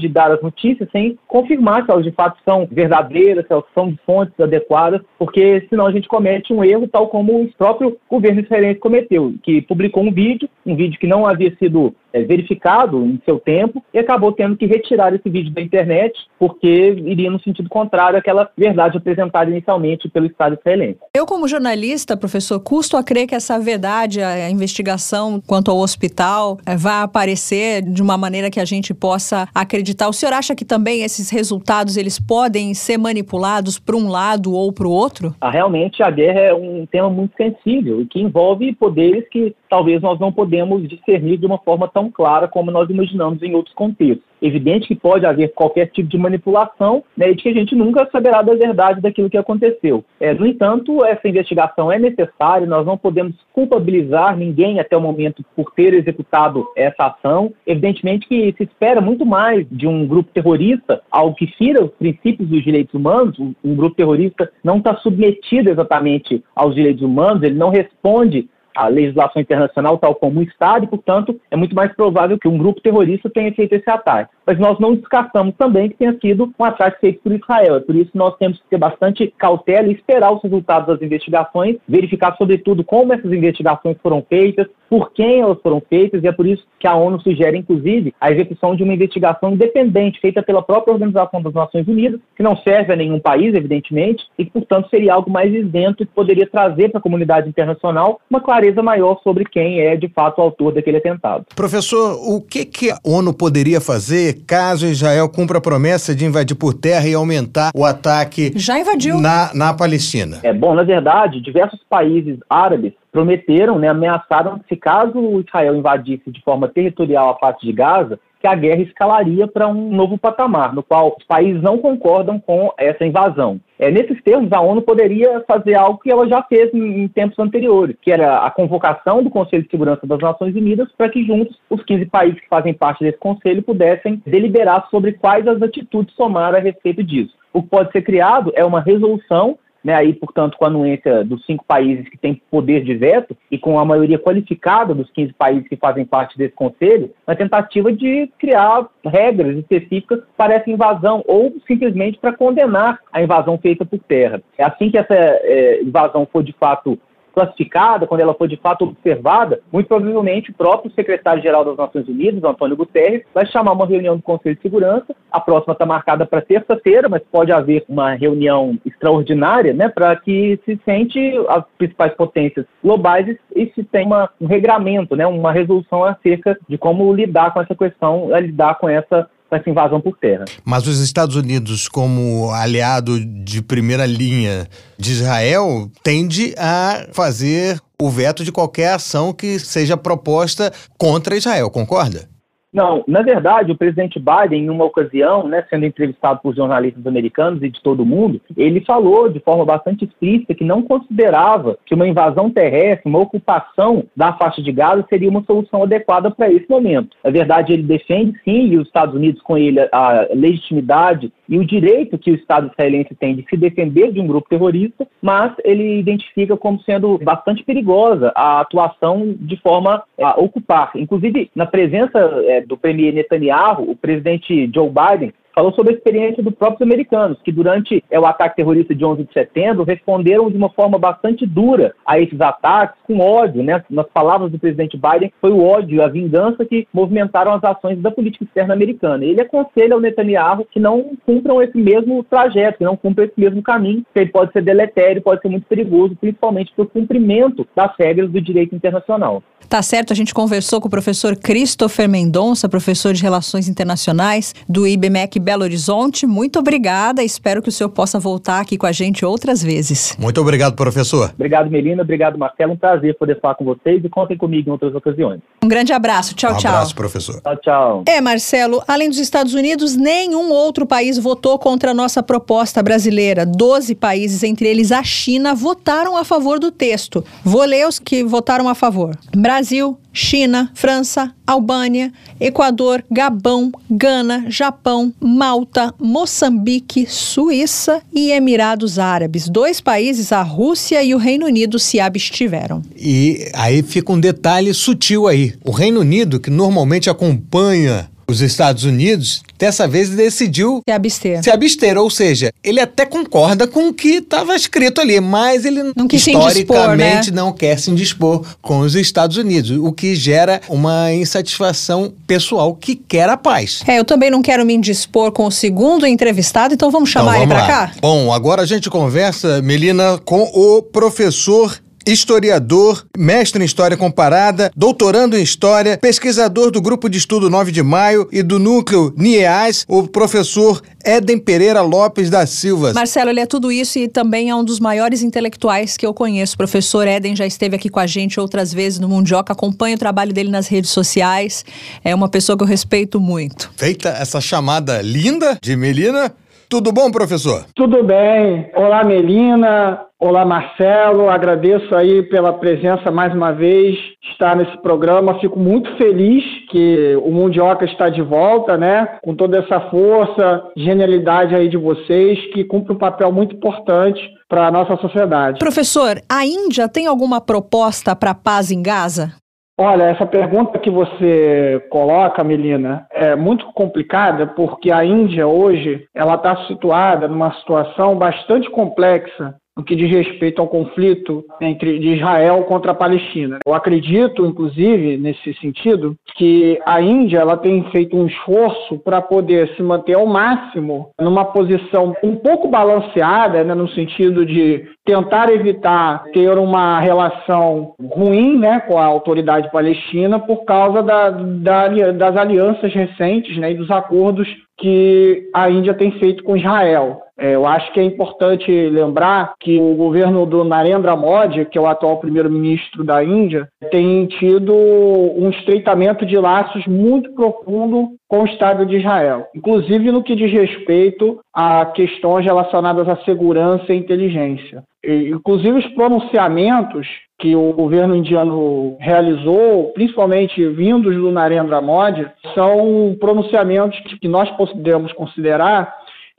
de 0.00 0.08
dar 0.08 0.30
as 0.30 0.40
notícias 0.40 0.88
sem 0.92 1.18
confirmar 1.26 1.84
se 1.84 1.90
elas 1.90 2.04
de 2.04 2.12
fato 2.12 2.38
são 2.48 2.66
verdadeiras, 2.70 3.44
se 3.46 3.52
elas 3.52 3.64
são 3.74 3.90
de 3.90 3.98
fontes 4.06 4.38
adequadas, 4.38 5.02
porque 5.18 5.66
senão 5.68 5.86
a 5.86 5.92
gente 5.92 6.06
comete 6.06 6.52
um 6.52 6.62
erro 6.62 6.86
tal 6.86 7.08
como 7.08 7.42
o 7.42 7.52
próprio 7.58 7.96
governo 8.08 8.40
israelense 8.40 8.78
cometeu, 8.78 9.34
que 9.42 9.60
publicou 9.62 10.04
um 10.04 10.12
vídeo, 10.12 10.48
um 10.64 10.76
vídeo 10.76 10.98
que 10.98 11.06
não 11.08 11.26
havia 11.26 11.54
sido 11.56 11.92
é, 12.12 12.22
verificado 12.22 13.04
em 13.04 13.20
seu 13.24 13.40
tempo 13.40 13.82
e 13.92 13.98
acabou 13.98 14.32
tendo 14.32 14.56
que 14.56 14.66
retirar 14.66 15.12
esse 15.12 15.28
vídeo 15.28 15.52
da 15.52 15.60
internet 15.60 16.16
porque 16.38 16.90
iria 16.90 17.30
no 17.30 17.40
sentido 17.40 17.68
contrário 17.68 18.18
àquela 18.18 18.48
verdade 18.56 18.96
apresentada 18.96 19.50
inicialmente 19.50 20.08
pelo 20.08 20.26
Estado 20.26 20.54
israelense. 20.54 20.67
Eu, 21.14 21.26
como 21.26 21.48
jornalista, 21.48 22.16
professor, 22.16 22.60
custo 22.60 22.96
a 22.96 23.02
crer 23.02 23.26
que 23.26 23.34
essa 23.34 23.58
verdade, 23.58 24.22
a 24.22 24.50
investigação 24.50 25.40
quanto 25.46 25.70
ao 25.70 25.78
hospital, 25.78 26.58
é, 26.66 26.76
vai 26.76 27.02
aparecer 27.02 27.82
de 27.82 28.02
uma 28.02 28.16
maneira 28.16 28.50
que 28.50 28.60
a 28.60 28.64
gente 28.64 28.92
possa 28.92 29.48
acreditar. 29.54 30.08
O 30.08 30.12
senhor 30.12 30.32
acha 30.32 30.54
que 30.54 30.64
também 30.64 31.02
esses 31.02 31.30
resultados 31.30 31.96
eles 31.96 32.18
podem 32.18 32.74
ser 32.74 32.98
manipulados 32.98 33.78
para 33.78 33.96
um 33.96 34.08
lado 34.08 34.52
ou 34.52 34.72
para 34.72 34.86
o 34.86 34.90
outro? 34.90 35.34
Ah, 35.40 35.50
realmente, 35.50 36.02
a 36.02 36.10
guerra 36.10 36.40
é 36.40 36.54
um 36.54 36.86
tema 36.86 37.08
muito 37.08 37.34
sensível 37.36 38.00
e 38.00 38.06
que 38.06 38.20
envolve 38.20 38.74
poderes 38.74 39.28
que 39.30 39.54
talvez 39.68 40.00
nós 40.02 40.18
não 40.18 40.32
podemos 40.32 40.88
discernir 40.88 41.38
de 41.38 41.46
uma 41.46 41.58
forma 41.58 41.88
tão 41.88 42.10
clara 42.10 42.48
como 42.48 42.70
nós 42.70 42.88
imaginamos 42.90 43.42
em 43.42 43.54
outros 43.54 43.74
contextos. 43.74 44.27
Evidente 44.40 44.88
que 44.88 44.94
pode 44.94 45.26
haver 45.26 45.52
qualquer 45.52 45.86
tipo 45.86 46.08
de 46.08 46.18
manipulação 46.18 47.02
né, 47.16 47.30
e 47.30 47.34
de 47.34 47.42
que 47.42 47.48
a 47.48 47.54
gente 47.54 47.74
nunca 47.74 48.08
saberá 48.10 48.42
da 48.42 48.54
verdade 48.54 49.00
daquilo 49.00 49.30
que 49.30 49.36
aconteceu. 49.36 50.04
É, 50.20 50.34
no 50.34 50.46
entanto, 50.46 51.04
essa 51.04 51.28
investigação 51.28 51.90
é 51.90 51.98
necessária, 51.98 52.66
nós 52.66 52.86
não 52.86 52.96
podemos 52.96 53.34
culpabilizar 53.52 54.36
ninguém 54.36 54.80
até 54.80 54.96
o 54.96 55.00
momento 55.00 55.44
por 55.56 55.72
ter 55.72 55.94
executado 55.94 56.66
essa 56.76 57.06
ação. 57.06 57.52
Evidentemente 57.66 58.28
que 58.28 58.54
se 58.56 58.64
espera 58.64 59.00
muito 59.00 59.24
mais 59.24 59.66
de 59.70 59.86
um 59.86 60.06
grupo 60.06 60.30
terrorista, 60.32 61.02
algo 61.10 61.34
que 61.34 61.46
fira 61.46 61.84
os 61.84 61.90
princípios 61.92 62.48
dos 62.48 62.62
direitos 62.62 62.94
humanos. 62.94 63.38
Um 63.38 63.74
grupo 63.74 63.96
terrorista 63.96 64.50
não 64.62 64.78
está 64.78 64.96
submetido 64.96 65.70
exatamente 65.70 66.42
aos 66.54 66.74
direitos 66.74 67.02
humanos, 67.02 67.42
ele 67.42 67.54
não 67.54 67.70
responde 67.70 68.48
a 68.78 68.86
legislação 68.86 69.42
internacional 69.42 69.98
tal 69.98 70.14
como 70.14 70.40
Estado 70.40 70.84
e, 70.84 70.88
portanto, 70.88 71.38
é 71.50 71.56
muito 71.56 71.74
mais 71.74 71.92
provável 71.96 72.38
que 72.38 72.46
um 72.46 72.56
grupo 72.56 72.80
terrorista 72.80 73.28
tenha 73.28 73.52
feito 73.52 73.72
esse 73.72 73.90
ataque. 73.90 74.30
Mas 74.46 74.56
nós 74.58 74.78
não 74.78 74.94
descartamos 74.94 75.54
também 75.58 75.88
que 75.88 75.96
tenha 75.96 76.16
sido 76.20 76.52
um 76.56 76.64
ataque 76.64 77.00
feito 77.00 77.20
por 77.20 77.32
Israel. 77.32 77.76
É 77.76 77.80
por 77.80 77.96
isso 77.96 78.12
que 78.12 78.16
nós 78.18 78.36
temos 78.36 78.58
que 78.58 78.68
ter 78.70 78.78
bastante 78.78 79.34
cautela 79.36 79.88
e 79.88 79.94
esperar 79.94 80.32
os 80.32 80.42
resultados 80.42 80.86
das 80.86 81.02
investigações, 81.02 81.76
verificar, 81.88 82.36
sobretudo, 82.36 82.84
como 82.84 83.12
essas 83.12 83.32
investigações 83.32 83.96
foram 84.00 84.24
feitas, 84.28 84.68
por 84.88 85.12
quem 85.12 85.40
elas 85.40 85.58
foram 85.62 85.82
feitas, 85.88 86.22
e 86.22 86.26
é 86.26 86.32
por 86.32 86.46
isso 86.46 86.64
que 86.78 86.86
a 86.86 86.94
ONU 86.94 87.20
sugere, 87.20 87.58
inclusive, 87.58 88.14
a 88.20 88.30
execução 88.30 88.74
de 88.74 88.82
uma 88.82 88.94
investigação 88.94 89.52
independente, 89.52 90.20
feita 90.20 90.42
pela 90.42 90.62
própria 90.62 90.92
Organização 90.92 91.42
das 91.42 91.52
Nações 91.52 91.86
Unidas, 91.86 92.20
que 92.36 92.42
não 92.42 92.56
serve 92.56 92.92
a 92.92 92.96
nenhum 92.96 93.18
país, 93.18 93.54
evidentemente, 93.54 94.24
e 94.38 94.44
que, 94.44 94.50
portanto, 94.50 94.88
seria 94.88 95.14
algo 95.14 95.30
mais 95.30 95.52
isento 95.52 96.02
e 96.02 96.06
que 96.06 96.12
poderia 96.12 96.46
trazer 96.46 96.90
para 96.90 96.98
a 96.98 97.02
comunidade 97.02 97.48
internacional 97.48 98.20
uma 98.30 98.40
clareza 98.40 98.82
maior 98.82 99.20
sobre 99.22 99.44
quem 99.44 99.80
é, 99.80 99.96
de 99.96 100.08
fato, 100.08 100.38
o 100.38 100.42
autor 100.42 100.72
daquele 100.72 100.98
atentado. 100.98 101.44
Professor, 101.54 102.14
o 102.14 102.40
que, 102.40 102.64
que 102.64 102.90
a 102.90 102.98
ONU 103.04 103.34
poderia 103.34 103.80
fazer 103.80 104.44
caso 104.46 104.86
Israel 104.86 105.28
cumpra 105.28 105.58
a 105.58 105.60
promessa 105.60 106.14
de 106.14 106.24
invadir 106.24 106.56
por 106.56 106.74
terra 106.74 107.08
e 107.08 107.14
aumentar 107.14 107.70
o 107.74 107.84
ataque 107.84 108.52
Já 108.56 108.78
invadiu. 108.78 109.20
na, 109.20 109.52
na 109.54 109.74
Palestina? 109.74 110.38
É 110.42 110.52
bom, 110.52 110.74
na 110.74 110.82
verdade, 110.82 111.40
diversos 111.40 111.80
países 111.88 112.38
árabes 112.48 112.92
prometeram, 113.10 113.78
né, 113.78 113.88
ameaçaram 113.88 114.58
que 114.58 114.68
se 114.68 114.76
caso 114.76 115.40
Israel 115.40 115.76
invadisse 115.76 116.30
de 116.30 116.42
forma 116.42 116.68
territorial 116.68 117.30
a 117.30 117.38
faixa 117.38 117.60
de 117.62 117.72
Gaza, 117.72 118.18
que 118.40 118.46
a 118.46 118.54
guerra 118.54 118.82
escalaria 118.82 119.46
para 119.48 119.66
um 119.66 119.90
novo 119.90 120.16
patamar, 120.16 120.72
no 120.74 120.82
qual 120.82 121.16
os 121.18 121.24
países 121.24 121.60
não 121.60 121.78
concordam 121.78 122.38
com 122.38 122.72
essa 122.78 123.04
invasão. 123.04 123.60
É, 123.78 123.90
nesses 123.90 124.22
termos, 124.22 124.52
a 124.52 124.60
ONU 124.60 124.82
poderia 124.82 125.42
fazer 125.46 125.74
algo 125.74 125.98
que 125.98 126.10
ela 126.10 126.28
já 126.28 126.42
fez 126.42 126.72
em, 126.72 127.02
em, 127.02 127.08
tempos 127.08 127.38
anteriores, 127.38 127.96
que 128.00 128.12
era 128.12 128.38
a 128.38 128.50
convocação 128.50 129.22
do 129.22 129.30
Conselho 129.30 129.64
de 129.64 129.70
Segurança 129.70 130.06
das 130.06 130.20
Nações 130.20 130.54
Unidas 130.54 130.88
para 130.96 131.08
que 131.08 131.24
juntos 131.24 131.58
os 131.68 131.82
15 131.84 132.06
países 132.06 132.40
que 132.40 132.48
fazem 132.48 132.74
parte 132.74 133.02
desse 133.04 133.18
conselho 133.18 133.62
pudessem 133.62 134.22
deliberar 134.26 134.86
sobre 134.90 135.12
quais 135.12 135.46
as 135.46 135.60
atitudes 135.60 136.14
tomar 136.14 136.54
a 136.54 136.60
respeito 136.60 137.02
disso. 137.02 137.34
O 137.52 137.62
que 137.62 137.68
pode 137.68 137.90
ser 137.92 138.02
criado 138.02 138.52
é 138.54 138.64
uma 138.64 138.80
resolução 138.80 139.58
né, 139.82 139.94
aí, 139.94 140.12
portanto, 140.12 140.56
com 140.56 140.64
a 140.64 140.68
anuência 140.68 141.24
dos 141.24 141.44
cinco 141.44 141.64
países 141.64 142.08
que 142.08 142.18
têm 142.18 142.40
poder 142.50 142.82
de 142.84 142.94
veto 142.94 143.36
e 143.50 143.58
com 143.58 143.78
a 143.78 143.84
maioria 143.84 144.18
qualificada 144.18 144.94
dos 144.94 145.10
15 145.10 145.32
países 145.34 145.68
que 145.68 145.76
fazem 145.76 146.04
parte 146.04 146.36
desse 146.36 146.54
conselho, 146.54 147.10
na 147.26 147.34
tentativa 147.34 147.92
de 147.92 148.30
criar 148.38 148.86
regras 149.04 149.56
específicas 149.56 150.20
para 150.36 150.54
essa 150.54 150.70
invasão 150.70 151.22
ou 151.26 151.54
simplesmente 151.66 152.18
para 152.18 152.32
condenar 152.32 152.98
a 153.12 153.22
invasão 153.22 153.58
feita 153.58 153.84
por 153.84 153.98
terra. 154.00 154.42
É 154.56 154.64
assim 154.64 154.90
que 154.90 154.98
essa 154.98 155.14
é, 155.14 155.82
invasão 155.82 156.26
for 156.30 156.42
de 156.42 156.52
fato 156.52 156.98
classificada, 157.38 158.04
quando 158.04 158.20
ela 158.20 158.34
for 158.34 158.48
de 158.48 158.56
fato 158.56 158.84
observada, 158.84 159.60
muito 159.72 159.86
provavelmente 159.86 160.50
o 160.50 160.54
próprio 160.54 160.90
secretário-geral 160.92 161.64
das 161.64 161.76
Nações 161.76 162.08
Unidas, 162.08 162.42
Antônio 162.42 162.76
Guterres, 162.76 163.22
vai 163.32 163.46
chamar 163.46 163.72
uma 163.72 163.86
reunião 163.86 164.16
do 164.16 164.22
Conselho 164.22 164.56
de 164.56 164.62
Segurança. 164.62 165.14
A 165.30 165.38
próxima 165.38 165.72
está 165.72 165.86
marcada 165.86 166.26
para 166.26 166.40
terça-feira, 166.40 167.08
mas 167.08 167.22
pode 167.30 167.52
haver 167.52 167.84
uma 167.88 168.10
reunião 168.14 168.76
extraordinária, 168.84 169.72
né, 169.72 169.88
para 169.88 170.16
que 170.16 170.58
se 170.64 170.80
sente 170.84 171.20
as 171.48 171.64
principais 171.76 172.12
potências 172.14 172.66
globais 172.82 173.36
e 173.54 173.72
se 173.72 173.84
tenha 173.84 174.28
um 174.40 174.46
regramento, 174.46 175.14
né, 175.14 175.24
uma 175.24 175.52
resolução 175.52 176.02
acerca 176.02 176.58
de 176.68 176.76
como 176.76 177.12
lidar 177.12 177.54
com 177.54 177.60
essa 177.60 177.74
questão, 177.74 178.30
lidar 178.40 178.78
com 178.78 178.88
essa 178.88 179.28
com 179.48 179.56
essa 179.56 179.68
invasão 179.68 180.00
por 180.00 180.16
terra. 180.18 180.44
Mas 180.64 180.86
os 180.86 181.00
Estados 181.00 181.36
Unidos, 181.36 181.88
como 181.88 182.50
aliado 182.50 183.18
de 183.24 183.62
primeira 183.62 184.06
linha 184.06 184.68
de 184.98 185.12
Israel, 185.12 185.90
tende 186.02 186.54
a 186.58 187.06
fazer 187.12 187.80
o 188.00 188.10
veto 188.10 188.44
de 188.44 188.52
qualquer 188.52 188.92
ação 188.92 189.32
que 189.32 189.58
seja 189.58 189.96
proposta 189.96 190.72
contra 190.96 191.36
Israel, 191.36 191.70
concorda? 191.70 192.28
Não, 192.72 193.02
na 193.08 193.22
verdade, 193.22 193.72
o 193.72 193.76
presidente 193.76 194.20
Biden, 194.20 194.64
em 194.64 194.70
uma 194.70 194.84
ocasião, 194.84 195.48
né, 195.48 195.64
sendo 195.70 195.86
entrevistado 195.86 196.40
por 196.42 196.54
jornalistas 196.54 197.06
americanos 197.06 197.62
e 197.62 197.70
de 197.70 197.82
todo 197.82 198.04
mundo, 198.04 198.40
ele 198.56 198.84
falou 198.84 199.28
de 199.28 199.40
forma 199.40 199.64
bastante 199.64 200.04
explícita 200.04 200.54
que 200.54 200.64
não 200.64 200.82
considerava 200.82 201.78
que 201.86 201.94
uma 201.94 202.06
invasão 202.06 202.50
terrestre, 202.50 203.08
uma 203.08 203.20
ocupação 203.20 204.04
da 204.14 204.34
faixa 204.34 204.62
de 204.62 204.70
Gaza 204.70 205.04
seria 205.08 205.30
uma 205.30 205.44
solução 205.44 205.82
adequada 205.82 206.30
para 206.30 206.52
esse 206.52 206.68
momento. 206.68 207.16
Na 207.24 207.30
verdade, 207.30 207.72
ele 207.72 207.82
defende 207.82 208.38
sim, 208.44 208.68
e 208.68 208.76
os 208.76 208.86
Estados 208.86 209.14
Unidos 209.14 209.40
com 209.40 209.56
ele, 209.56 209.80
a 209.90 210.28
legitimidade 210.34 211.32
e 211.48 211.58
o 211.58 211.64
direito 211.64 212.18
que 212.18 212.30
o 212.30 212.34
Estado 212.34 212.70
israelense 212.70 213.14
tem 213.14 213.34
de 213.34 213.46
se 213.48 213.56
defender 213.56 214.12
de 214.12 214.20
um 214.20 214.26
grupo 214.26 214.48
terrorista, 214.48 215.06
mas 215.22 215.52
ele 215.64 215.98
identifica 215.98 216.56
como 216.56 216.80
sendo 216.82 217.18
bastante 217.18 217.64
perigosa 217.64 218.30
a 218.34 218.60
atuação 218.60 219.34
de 219.38 219.56
forma 219.56 220.02
a 220.20 220.38
ocupar. 220.38 220.90
Inclusive, 220.94 221.50
na 221.54 221.64
presença 221.64 222.18
é, 222.44 222.57
do 222.66 222.76
premier 222.76 223.12
Netanyahu, 223.12 223.90
o 223.90 223.96
presidente 223.96 224.70
Joe 224.72 224.90
Biden 224.90 225.32
falou 225.58 225.74
sobre 225.74 225.92
a 225.92 225.96
experiência 225.96 226.40
dos 226.40 226.54
próprios 226.54 226.82
americanos, 226.82 227.36
que 227.42 227.50
durante 227.50 228.04
é, 228.08 228.20
o 228.20 228.24
ataque 228.24 228.54
terrorista 228.54 228.94
de 228.94 229.04
11 229.04 229.24
de 229.24 229.32
setembro 229.32 229.82
responderam 229.82 230.48
de 230.48 230.56
uma 230.56 230.70
forma 230.70 230.96
bastante 231.00 231.44
dura 231.44 231.96
a 232.06 232.20
esses 232.20 232.40
ataques, 232.40 232.96
com 233.08 233.18
ódio, 233.18 233.60
né? 233.60 233.82
Nas 233.90 234.06
palavras 234.06 234.52
do 234.52 234.58
presidente 234.58 234.96
Biden, 234.96 235.32
foi 235.40 235.50
o 235.50 235.64
ódio, 235.64 236.00
a 236.00 236.06
vingança 236.06 236.64
que 236.64 236.86
movimentaram 236.92 237.52
as 237.52 237.64
ações 237.64 237.98
da 237.98 238.08
política 238.08 238.44
externa 238.44 238.72
americana. 238.72 239.24
Ele 239.24 239.40
aconselha 239.40 239.94
ao 239.94 240.00
Netanyahu 240.00 240.64
que 240.70 240.78
não 240.78 241.16
cumpram 241.26 241.60
esse 241.60 241.76
mesmo 241.76 242.22
trajeto, 242.22 242.78
que 242.78 242.84
não 242.84 242.96
cumpram 242.96 243.24
esse 243.24 243.34
mesmo 243.36 243.60
caminho, 243.60 244.04
que 244.14 244.20
ele 244.20 244.30
pode 244.30 244.52
ser 244.52 244.62
deletério, 244.62 245.20
pode 245.20 245.42
ser 245.42 245.48
muito 245.48 245.66
perigoso, 245.66 246.16
principalmente 246.20 246.72
pelo 246.76 246.88
cumprimento 246.88 247.66
das 247.74 247.92
regras 247.98 248.30
do 248.30 248.40
direito 248.40 248.76
internacional. 248.76 249.42
Tá 249.68 249.82
certo, 249.82 250.12
a 250.12 250.16
gente 250.16 250.32
conversou 250.32 250.80
com 250.80 250.86
o 250.88 250.90
professor 250.90 251.36
Christopher 251.36 252.08
Mendonça, 252.08 252.68
professor 252.68 253.12
de 253.12 253.22
Relações 253.22 253.68
Internacionais 253.68 254.54
do 254.66 254.86
IBMEC 254.86 255.38
Belo 255.48 255.62
Horizonte. 255.62 256.26
Muito 256.26 256.58
obrigada. 256.58 257.22
Espero 257.22 257.62
que 257.62 257.70
o 257.70 257.72
senhor 257.72 257.88
possa 257.88 258.18
voltar 258.18 258.60
aqui 258.60 258.76
com 258.76 258.84
a 258.84 258.92
gente 258.92 259.24
outras 259.24 259.62
vezes. 259.62 260.14
Muito 260.18 260.38
obrigado, 260.42 260.76
professor. 260.76 261.30
Obrigado, 261.34 261.70
Melina. 261.70 262.02
Obrigado, 262.02 262.36
Marcelo. 262.36 262.74
Um 262.74 262.76
prazer 262.76 263.16
poder 263.16 263.40
falar 263.40 263.54
com 263.54 263.64
vocês 263.64 264.04
e 264.04 264.10
contem 264.10 264.36
comigo 264.36 264.68
em 264.68 264.72
outras 264.72 264.94
ocasiões. 264.94 265.40
Um 265.64 265.68
grande 265.68 265.90
abraço. 265.90 266.34
Tchau, 266.34 266.52
um 266.52 266.56
tchau. 266.58 266.70
Um 266.70 266.74
abraço, 266.74 266.94
professor. 266.94 267.40
Tchau, 267.40 267.56
tchau. 267.56 268.04
É, 268.06 268.20
Marcelo, 268.20 268.82
além 268.86 269.08
dos 269.08 269.18
Estados 269.18 269.54
Unidos, 269.54 269.96
nenhum 269.96 270.50
outro 270.50 270.84
país 270.84 271.16
votou 271.16 271.58
contra 271.58 271.92
a 271.92 271.94
nossa 271.94 272.22
proposta 272.22 272.82
brasileira. 272.82 273.46
Doze 273.46 273.94
países, 273.94 274.42
entre 274.42 274.68
eles 274.68 274.92
a 274.92 275.02
China, 275.02 275.54
votaram 275.54 276.14
a 276.14 276.24
favor 276.24 276.58
do 276.58 276.70
texto. 276.70 277.24
Vou 277.42 277.64
ler 277.64 277.88
os 277.88 277.98
que 277.98 278.22
votaram 278.22 278.68
a 278.68 278.74
favor: 278.74 279.16
Brasil, 279.34 279.98
China, 280.18 280.68
França, 280.74 281.32
Albânia, 281.46 282.12
Equador, 282.40 283.04
Gabão, 283.08 283.70
Gana, 283.88 284.46
Japão, 284.48 285.14
Malta, 285.20 285.94
Moçambique, 285.96 287.06
Suíça 287.08 288.02
e 288.12 288.32
Emirados 288.32 288.98
Árabes. 288.98 289.48
Dois 289.48 289.80
países, 289.80 290.32
a 290.32 290.42
Rússia 290.42 291.04
e 291.04 291.14
o 291.14 291.18
Reino 291.18 291.46
Unido, 291.46 291.78
se 291.78 292.00
abstiveram. 292.00 292.82
E 292.96 293.48
aí 293.54 293.80
fica 293.80 294.12
um 294.12 294.18
detalhe 294.18 294.74
sutil 294.74 295.28
aí. 295.28 295.54
O 295.64 295.70
Reino 295.70 296.00
Unido, 296.00 296.40
que 296.40 296.50
normalmente 296.50 297.08
acompanha 297.08 298.10
os 298.28 298.42
Estados 298.42 298.84
Unidos, 298.84 299.42
dessa 299.58 299.88
vez 299.88 300.10
decidiu 300.10 300.82
se 300.86 300.92
abster. 300.92 301.42
Se 301.42 301.50
abster, 301.50 301.96
ou 301.96 302.10
seja, 302.10 302.52
ele 302.62 302.78
até 302.78 303.06
concorda 303.06 303.66
com 303.66 303.88
o 303.88 303.94
que 303.94 304.16
estava 304.16 304.54
escrito 304.54 305.00
ali, 305.00 305.18
mas 305.18 305.64
ele 305.64 305.82
não 305.96 306.06
historicamente 306.12 306.58
indispor, 306.58 306.96
né? 306.96 307.22
não 307.32 307.52
quer 307.52 307.78
se 307.78 307.90
indispor 307.90 308.44
com 308.60 308.80
os 308.80 308.94
Estados 308.94 309.38
Unidos, 309.38 309.70
o 309.70 309.90
que 309.92 310.14
gera 310.14 310.60
uma 310.68 311.12
insatisfação 311.12 312.12
pessoal 312.26 312.74
que 312.74 312.94
quer 312.94 313.30
a 313.30 313.36
paz. 313.36 313.82
É, 313.86 313.98
eu 313.98 314.04
também 314.04 314.30
não 314.30 314.42
quero 314.42 314.64
me 314.66 314.74
indispor 314.74 315.32
com 315.32 315.46
o 315.46 315.50
segundo 315.50 316.06
entrevistado, 316.06 316.74
então 316.74 316.90
vamos 316.90 317.08
chamar 317.08 317.38
então, 317.38 317.48
vamos 317.48 317.54
ele 317.54 317.66
para 317.66 317.86
cá? 317.86 317.92
Bom, 318.02 318.32
agora 318.32 318.62
a 318.62 318.66
gente 318.66 318.90
conversa, 318.90 319.62
Melina, 319.62 320.18
com 320.18 320.42
o 320.42 320.82
professor 320.82 321.80
historiador, 322.12 323.06
mestre 323.16 323.62
em 323.62 323.66
História 323.66 323.96
Comparada, 323.96 324.70
doutorando 324.74 325.36
em 325.36 325.42
História, 325.42 325.98
pesquisador 325.98 326.70
do 326.70 326.80
Grupo 326.80 327.08
de 327.08 327.18
Estudo 327.18 327.50
9 327.50 327.70
de 327.70 327.82
Maio 327.82 328.28
e 328.32 328.42
do 328.42 328.58
Núcleo 328.58 329.12
NIEAS, 329.16 329.84
o 329.86 330.08
professor 330.08 330.82
Éden 331.04 331.38
Pereira 331.38 331.80
Lopes 331.82 332.30
da 332.30 332.46
Silva. 332.46 332.92
Marcelo, 332.94 333.30
ele 333.30 333.40
é 333.40 333.46
tudo 333.46 333.70
isso 333.70 333.98
e 333.98 334.08
também 334.08 334.50
é 334.50 334.54
um 334.54 334.64
dos 334.64 334.80
maiores 334.80 335.22
intelectuais 335.22 335.96
que 335.96 336.06
eu 336.06 336.14
conheço. 336.14 336.54
O 336.54 336.58
professor 336.58 337.06
Éden 337.06 337.36
já 337.36 337.46
esteve 337.46 337.76
aqui 337.76 337.88
com 337.88 338.00
a 338.00 338.06
gente 338.06 338.40
outras 338.40 338.72
vezes 338.72 338.98
no 338.98 339.08
Mundioca, 339.08 339.52
acompanha 339.52 339.96
o 339.96 339.98
trabalho 339.98 340.32
dele 340.32 340.50
nas 340.50 340.66
redes 340.66 340.90
sociais. 340.90 341.64
É 342.02 342.14
uma 342.14 342.28
pessoa 342.28 342.56
que 342.56 342.64
eu 342.64 342.68
respeito 342.68 343.20
muito. 343.20 343.70
Feita 343.76 344.08
essa 344.08 344.40
chamada 344.40 345.00
linda 345.02 345.58
de 345.60 345.76
Melina, 345.76 346.32
tudo 346.68 346.92
bom, 346.92 347.10
professor? 347.10 347.64
Tudo 347.74 348.02
bem. 348.02 348.70
Olá, 348.74 349.04
Melina. 349.04 350.00
Olá, 350.20 350.44
Marcelo. 350.44 351.30
Agradeço 351.30 351.94
aí 351.94 352.24
pela 352.24 352.52
presença 352.52 353.08
mais 353.08 353.32
uma 353.32 353.52
vez, 353.52 353.96
estar 354.32 354.56
nesse 354.56 354.76
programa. 354.82 355.38
Fico 355.38 355.58
muito 355.58 355.96
feliz 355.96 356.42
que 356.70 357.16
o 357.22 357.30
Mundioca 357.30 357.84
está 357.84 358.08
de 358.08 358.20
volta, 358.20 358.76
né? 358.76 359.18
Com 359.22 359.36
toda 359.36 359.58
essa 359.58 359.80
força, 359.90 360.64
genialidade 360.76 361.54
aí 361.54 361.68
de 361.68 361.76
vocês, 361.76 362.36
que 362.52 362.64
cumpre 362.64 362.92
um 362.92 362.98
papel 362.98 363.30
muito 363.30 363.54
importante 363.54 364.20
para 364.48 364.66
a 364.66 364.72
nossa 364.72 364.96
sociedade. 364.96 365.60
Professor, 365.60 366.20
a 366.28 366.44
Índia 366.44 366.88
tem 366.88 367.06
alguma 367.06 367.40
proposta 367.40 368.16
para 368.16 368.32
a 368.32 368.34
paz 368.34 368.72
em 368.72 368.82
Gaza? 368.82 369.32
Olha, 369.80 370.04
essa 370.04 370.26
pergunta 370.26 370.76
que 370.76 370.90
você 370.90 371.86
coloca, 371.88 372.42
Melina, 372.42 373.06
é 373.12 373.36
muito 373.36 373.64
complicada 373.74 374.44
porque 374.44 374.90
a 374.90 375.04
Índia 375.04 375.46
hoje 375.46 376.04
ela 376.12 376.34
está 376.34 376.66
situada 376.66 377.28
numa 377.28 377.52
situação 377.54 378.18
bastante 378.18 378.68
complexa 378.70 379.54
no 379.78 379.84
que 379.84 379.94
diz 379.94 380.10
respeito 380.10 380.60
ao 380.60 380.66
conflito 380.66 381.44
entre 381.60 382.00
de 382.00 382.16
Israel 382.16 382.64
contra 382.64 382.90
a 382.90 382.94
Palestina. 382.94 383.60
Eu 383.64 383.72
acredito, 383.72 384.44
inclusive, 384.44 385.16
nesse 385.16 385.54
sentido, 385.60 386.16
que 386.36 386.80
a 386.84 387.00
Índia 387.00 387.38
ela 387.38 387.56
tem 387.56 387.84
feito 387.92 388.16
um 388.16 388.26
esforço 388.26 388.98
para 388.98 389.22
poder 389.22 389.68
se 389.76 389.82
manter 389.82 390.14
ao 390.14 390.26
máximo 390.26 391.10
numa 391.20 391.44
posição 391.44 392.12
um 392.24 392.34
pouco 392.34 392.66
balanceada, 392.66 393.62
né, 393.62 393.72
no 393.72 393.88
sentido 393.90 394.44
de 394.44 394.84
tentar 395.04 395.48
evitar 395.50 396.24
ter 396.32 396.58
uma 396.58 396.98
relação 396.98 397.94
ruim 398.02 398.58
né, 398.58 398.80
com 398.80 398.98
a 398.98 399.04
autoridade 399.04 399.70
palestina 399.70 400.40
por 400.40 400.64
causa 400.64 401.02
da, 401.02 401.30
da, 401.30 401.88
das 402.12 402.36
alianças 402.36 402.92
recentes 402.92 403.56
né, 403.56 403.70
e 403.70 403.74
dos 403.74 403.90
acordos 403.90 404.48
que 404.78 405.50
a 405.52 405.68
Índia 405.68 405.92
tem 405.92 406.12
feito 406.12 406.42
com 406.44 406.56
Israel. 406.56 407.20
É, 407.36 407.54
eu 407.54 407.66
acho 407.66 407.92
que 407.92 408.00
é 408.00 408.02
importante 408.02 408.70
lembrar 408.88 409.54
que 409.60 409.78
o 409.78 409.94
governo 409.94 410.44
do 410.44 410.64
Narendra 410.64 411.14
Modi, 411.14 411.64
que 411.66 411.78
é 411.78 411.80
o 411.80 411.86
atual 411.86 412.18
primeiro-ministro 412.18 413.04
da 413.04 413.22
Índia, 413.22 413.68
tem 413.92 414.26
tido 414.26 414.74
um 414.74 415.48
estreitamento 415.50 416.26
de 416.26 416.36
laços 416.36 416.84
muito 416.86 417.32
profundo 417.34 418.08
com 418.26 418.42
o 418.42 418.46
Estado 418.46 418.84
de 418.84 418.96
Israel, 418.96 419.46
inclusive 419.54 420.10
no 420.10 420.22
que 420.22 420.34
diz 420.34 420.50
respeito 420.52 421.38
a 421.54 421.86
questões 421.86 422.44
relacionadas 422.44 423.08
à 423.08 423.16
segurança 423.24 423.92
e 423.92 423.98
inteligência. 423.98 424.82
Inclusive 425.08 425.78
os 425.78 425.86
pronunciamentos 425.94 427.06
que 427.38 427.54
o 427.56 427.72
governo 427.72 428.14
indiano 428.14 428.96
realizou, 429.00 429.92
principalmente 429.94 430.68
vindos 430.68 431.14
do 431.16 431.30
Narendra 431.30 431.80
Modi, 431.80 432.28
são 432.54 433.16
pronunciamentos 433.18 433.98
que 434.20 434.28
nós 434.28 434.50
podemos 434.50 435.12
considerar 435.12 435.94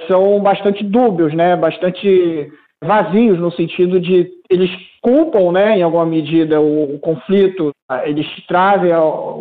são 0.07 0.39
bastante 0.39 0.83
dúbios, 0.83 1.33
né? 1.33 1.55
Bastante 1.55 2.49
vazios 2.81 3.37
no 3.37 3.51
sentido 3.51 3.99
de 3.99 4.29
eles 4.49 4.71
culpam, 5.01 5.51
né, 5.51 5.77
em 5.77 5.83
alguma 5.83 6.05
medida, 6.05 6.59
o, 6.59 6.95
o 6.95 6.99
conflito. 6.99 7.71
Eles 8.03 8.25
trazem 8.47 8.91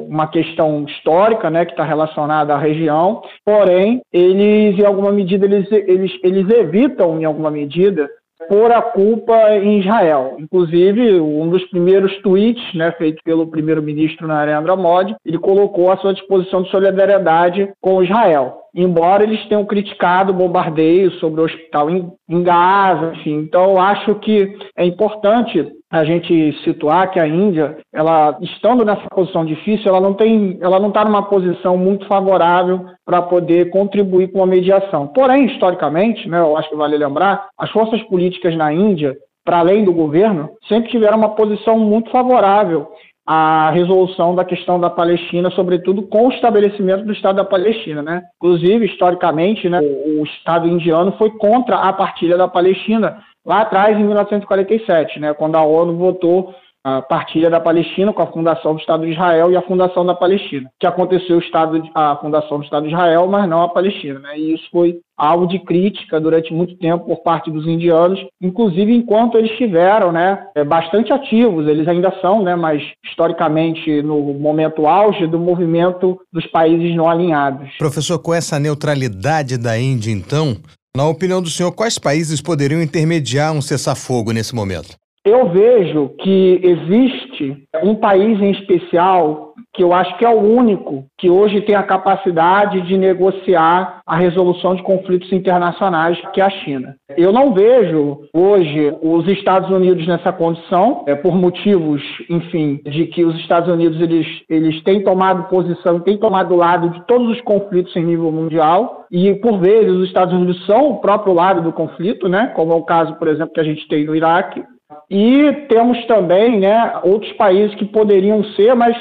uma 0.08 0.26
questão 0.26 0.84
histórica, 0.84 1.48
né, 1.50 1.64
que 1.64 1.72
está 1.72 1.84
relacionada 1.84 2.54
à 2.54 2.58
região. 2.58 3.22
Porém, 3.44 4.00
eles, 4.12 4.78
em 4.78 4.84
alguma 4.84 5.10
medida, 5.10 5.46
eles, 5.46 5.70
eles, 5.70 6.12
eles 6.22 6.50
evitam, 6.50 7.20
em 7.20 7.24
alguma 7.24 7.50
medida, 7.50 8.08
pôr 8.48 8.70
a 8.70 8.80
culpa 8.80 9.34
em 9.56 9.80
Israel. 9.80 10.36
Inclusive, 10.38 11.20
um 11.20 11.48
dos 11.48 11.64
primeiros 11.66 12.16
tweets, 12.22 12.74
né, 12.74 12.92
feito 12.92 13.22
pelo 13.24 13.46
primeiro-ministro 13.48 14.26
Narendra 14.26 14.76
Modi, 14.76 15.16
ele 15.24 15.38
colocou 15.38 15.90
a 15.90 15.96
sua 15.96 16.14
disposição 16.14 16.62
de 16.62 16.70
solidariedade 16.70 17.72
com 17.80 18.02
Israel. 18.02 18.58
Embora 18.74 19.22
eles 19.22 19.44
tenham 19.46 19.64
criticado 19.64 20.32
o 20.32 20.36
bombardeio 20.36 21.10
sobre 21.12 21.40
o 21.40 21.44
hospital 21.44 21.90
em, 21.90 22.10
em 22.28 22.42
Gaza, 22.42 23.12
enfim. 23.14 23.38
Então, 23.38 23.80
acho 23.80 24.14
que 24.16 24.56
é 24.76 24.84
importante 24.84 25.72
a 25.90 26.04
gente 26.04 26.52
situar 26.64 27.10
que 27.10 27.18
a 27.18 27.26
Índia, 27.26 27.78
ela 27.92 28.36
estando 28.42 28.84
nessa 28.84 29.08
posição 29.08 29.44
difícil, 29.44 29.88
ela 29.88 30.00
não 30.00 30.12
tem, 30.12 30.58
ela 30.60 30.78
não 30.78 30.88
está 30.88 31.04
numa 31.04 31.22
posição 31.22 31.78
muito 31.78 32.06
favorável 32.06 32.84
para 33.06 33.22
poder 33.22 33.70
contribuir 33.70 34.30
com 34.30 34.42
a 34.42 34.46
mediação. 34.46 35.06
Porém, 35.08 35.46
historicamente, 35.46 36.28
né, 36.28 36.38
eu 36.40 36.56
acho 36.56 36.68
que 36.68 36.76
vale 36.76 36.96
lembrar, 36.96 37.48
as 37.58 37.70
forças 37.70 38.02
políticas 38.02 38.54
na 38.54 38.72
Índia, 38.72 39.16
para 39.44 39.60
além 39.60 39.82
do 39.82 39.94
governo, 39.94 40.50
sempre 40.68 40.90
tiveram 40.90 41.16
uma 41.16 41.30
posição 41.30 41.78
muito 41.78 42.10
favorável 42.10 42.86
à 43.30 43.68
resolução 43.68 44.34
da 44.34 44.42
questão 44.42 44.80
da 44.80 44.88
Palestina, 44.88 45.50
sobretudo 45.50 46.00
com 46.00 46.28
o 46.28 46.32
estabelecimento 46.32 47.04
do 47.04 47.12
Estado 47.12 47.36
da 47.36 47.44
Palestina, 47.44 48.00
né? 48.00 48.22
Inclusive, 48.36 48.86
historicamente, 48.86 49.68
né, 49.68 49.80
o, 49.82 50.22
o 50.22 50.24
Estado 50.24 50.66
indiano 50.66 51.12
foi 51.18 51.30
contra 51.32 51.76
a 51.76 51.92
partilha 51.92 52.38
da 52.38 52.48
Palestina 52.48 53.18
lá 53.44 53.60
atrás, 53.60 53.98
em 53.98 54.04
1947, 54.04 55.20
né, 55.20 55.34
quando 55.34 55.56
a 55.56 55.62
ONU 55.62 55.98
votou 55.98 56.54
a 56.84 57.02
partilha 57.02 57.50
da 57.50 57.60
Palestina 57.60 58.12
com 58.12 58.22
a 58.22 58.32
fundação 58.32 58.74
do 58.74 58.80
Estado 58.80 59.04
de 59.04 59.12
Israel 59.12 59.50
e 59.50 59.56
a 59.56 59.62
fundação 59.62 60.06
da 60.06 60.14
Palestina, 60.14 60.70
que 60.78 60.86
aconteceu 60.86 61.36
o 61.36 61.40
Estado, 61.40 61.82
a 61.94 62.16
fundação 62.16 62.58
do 62.58 62.64
Estado 62.64 62.84
de 62.84 62.90
Israel, 62.90 63.26
mas 63.26 63.48
não 63.48 63.62
a 63.62 63.68
Palestina, 63.68 64.18
né? 64.18 64.38
E 64.38 64.54
isso 64.54 64.64
foi 64.70 65.00
alvo 65.16 65.48
de 65.48 65.58
crítica 65.58 66.20
durante 66.20 66.54
muito 66.54 66.76
tempo 66.76 67.06
por 67.06 67.22
parte 67.22 67.50
dos 67.50 67.66
indianos, 67.66 68.20
inclusive 68.40 68.94
enquanto 68.94 69.36
eles 69.36 69.50
estiveram, 69.50 70.12
né, 70.12 70.46
é, 70.54 70.62
bastante 70.62 71.12
ativos, 71.12 71.66
eles 71.66 71.88
ainda 71.88 72.14
são, 72.20 72.42
né, 72.44 72.54
mas 72.54 72.80
historicamente 73.04 74.00
no 74.00 74.32
momento 74.34 74.86
auge 74.86 75.26
do 75.26 75.38
movimento 75.38 76.20
dos 76.32 76.46
países 76.46 76.94
não 76.94 77.08
alinhados. 77.08 77.68
Professor, 77.78 78.20
com 78.20 78.32
essa 78.32 78.60
neutralidade 78.60 79.58
da 79.58 79.76
Índia, 79.76 80.12
então, 80.12 80.56
na 80.96 81.06
opinião 81.08 81.42
do 81.42 81.50
senhor, 81.50 81.72
quais 81.72 81.98
países 81.98 82.40
poderiam 82.40 82.80
intermediar 82.80 83.52
um 83.52 83.60
cessar-fogo 83.60 84.30
nesse 84.30 84.54
momento? 84.54 84.96
Eu 85.28 85.46
vejo 85.50 86.08
que 86.20 86.58
existe 86.62 87.54
um 87.84 87.94
país 87.94 88.40
em 88.40 88.50
especial 88.50 89.52
que 89.74 89.82
eu 89.84 89.92
acho 89.92 90.16
que 90.16 90.24
é 90.24 90.28
o 90.28 90.40
único 90.40 91.04
que 91.18 91.28
hoje 91.28 91.60
tem 91.60 91.74
a 91.74 91.82
capacidade 91.82 92.80
de 92.80 92.96
negociar 92.96 94.00
a 94.06 94.16
resolução 94.16 94.74
de 94.74 94.82
conflitos 94.82 95.30
internacionais, 95.30 96.18
que 96.32 96.40
é 96.40 96.44
a 96.44 96.50
China. 96.50 96.96
Eu 97.14 97.30
não 97.30 97.52
vejo 97.52 98.22
hoje 98.32 98.96
os 99.02 99.28
Estados 99.28 99.70
Unidos 99.70 100.06
nessa 100.06 100.32
condição, 100.32 101.04
é, 101.06 101.14
por 101.14 101.36
motivos, 101.36 102.02
enfim, 102.30 102.80
de 102.84 103.06
que 103.06 103.22
os 103.22 103.36
Estados 103.36 103.68
Unidos 103.68 104.00
eles, 104.00 104.26
eles 104.48 104.82
têm 104.82 105.04
tomado 105.04 105.48
posição, 105.50 106.00
têm 106.00 106.16
tomado 106.16 106.56
lado 106.56 106.88
de 106.88 107.06
todos 107.06 107.28
os 107.28 107.40
conflitos 107.42 107.94
em 107.94 108.04
nível 108.04 108.32
mundial, 108.32 109.04
e 109.10 109.34
por 109.34 109.58
vezes 109.58 109.92
os 109.92 110.06
Estados 110.06 110.32
Unidos 110.32 110.64
são 110.64 110.92
o 110.92 111.00
próprio 111.00 111.34
lado 111.34 111.60
do 111.60 111.72
conflito, 111.72 112.28
né? 112.28 112.46
como 112.56 112.72
é 112.72 112.76
o 112.76 112.84
caso, 112.84 113.14
por 113.16 113.28
exemplo, 113.28 113.52
que 113.52 113.60
a 113.60 113.64
gente 113.64 113.86
tem 113.88 114.06
no 114.06 114.16
Iraque. 114.16 114.64
E 115.10 115.52
temos 115.68 116.04
também 116.06 116.60
né, 116.60 117.00
outros 117.02 117.32
países 117.32 117.74
que 117.76 117.86
poderiam 117.86 118.44
ser, 118.54 118.74
mas 118.74 118.94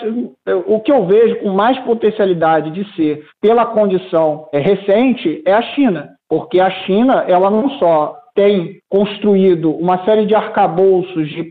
eh, 0.45 0.55
o 0.65 0.79
que 0.79 0.91
eu 0.91 1.05
vejo 1.05 1.35
com 1.37 1.49
mais 1.49 1.77
potencialidade 1.79 2.71
de 2.71 2.95
ser, 2.95 3.25
pela 3.41 3.65
condição 3.65 4.47
é, 4.53 4.59
recente, 4.59 5.41
é 5.45 5.53
a 5.53 5.61
China. 5.61 6.09
Porque 6.29 6.59
a 6.59 6.69
China, 6.69 7.25
ela 7.27 7.49
não 7.49 7.69
só 7.71 8.17
tem 8.37 8.79
construído 8.87 9.71
uma 9.71 10.05
série 10.05 10.27
de 10.27 10.35
arcabouços 10.35 11.27
de 11.27 11.43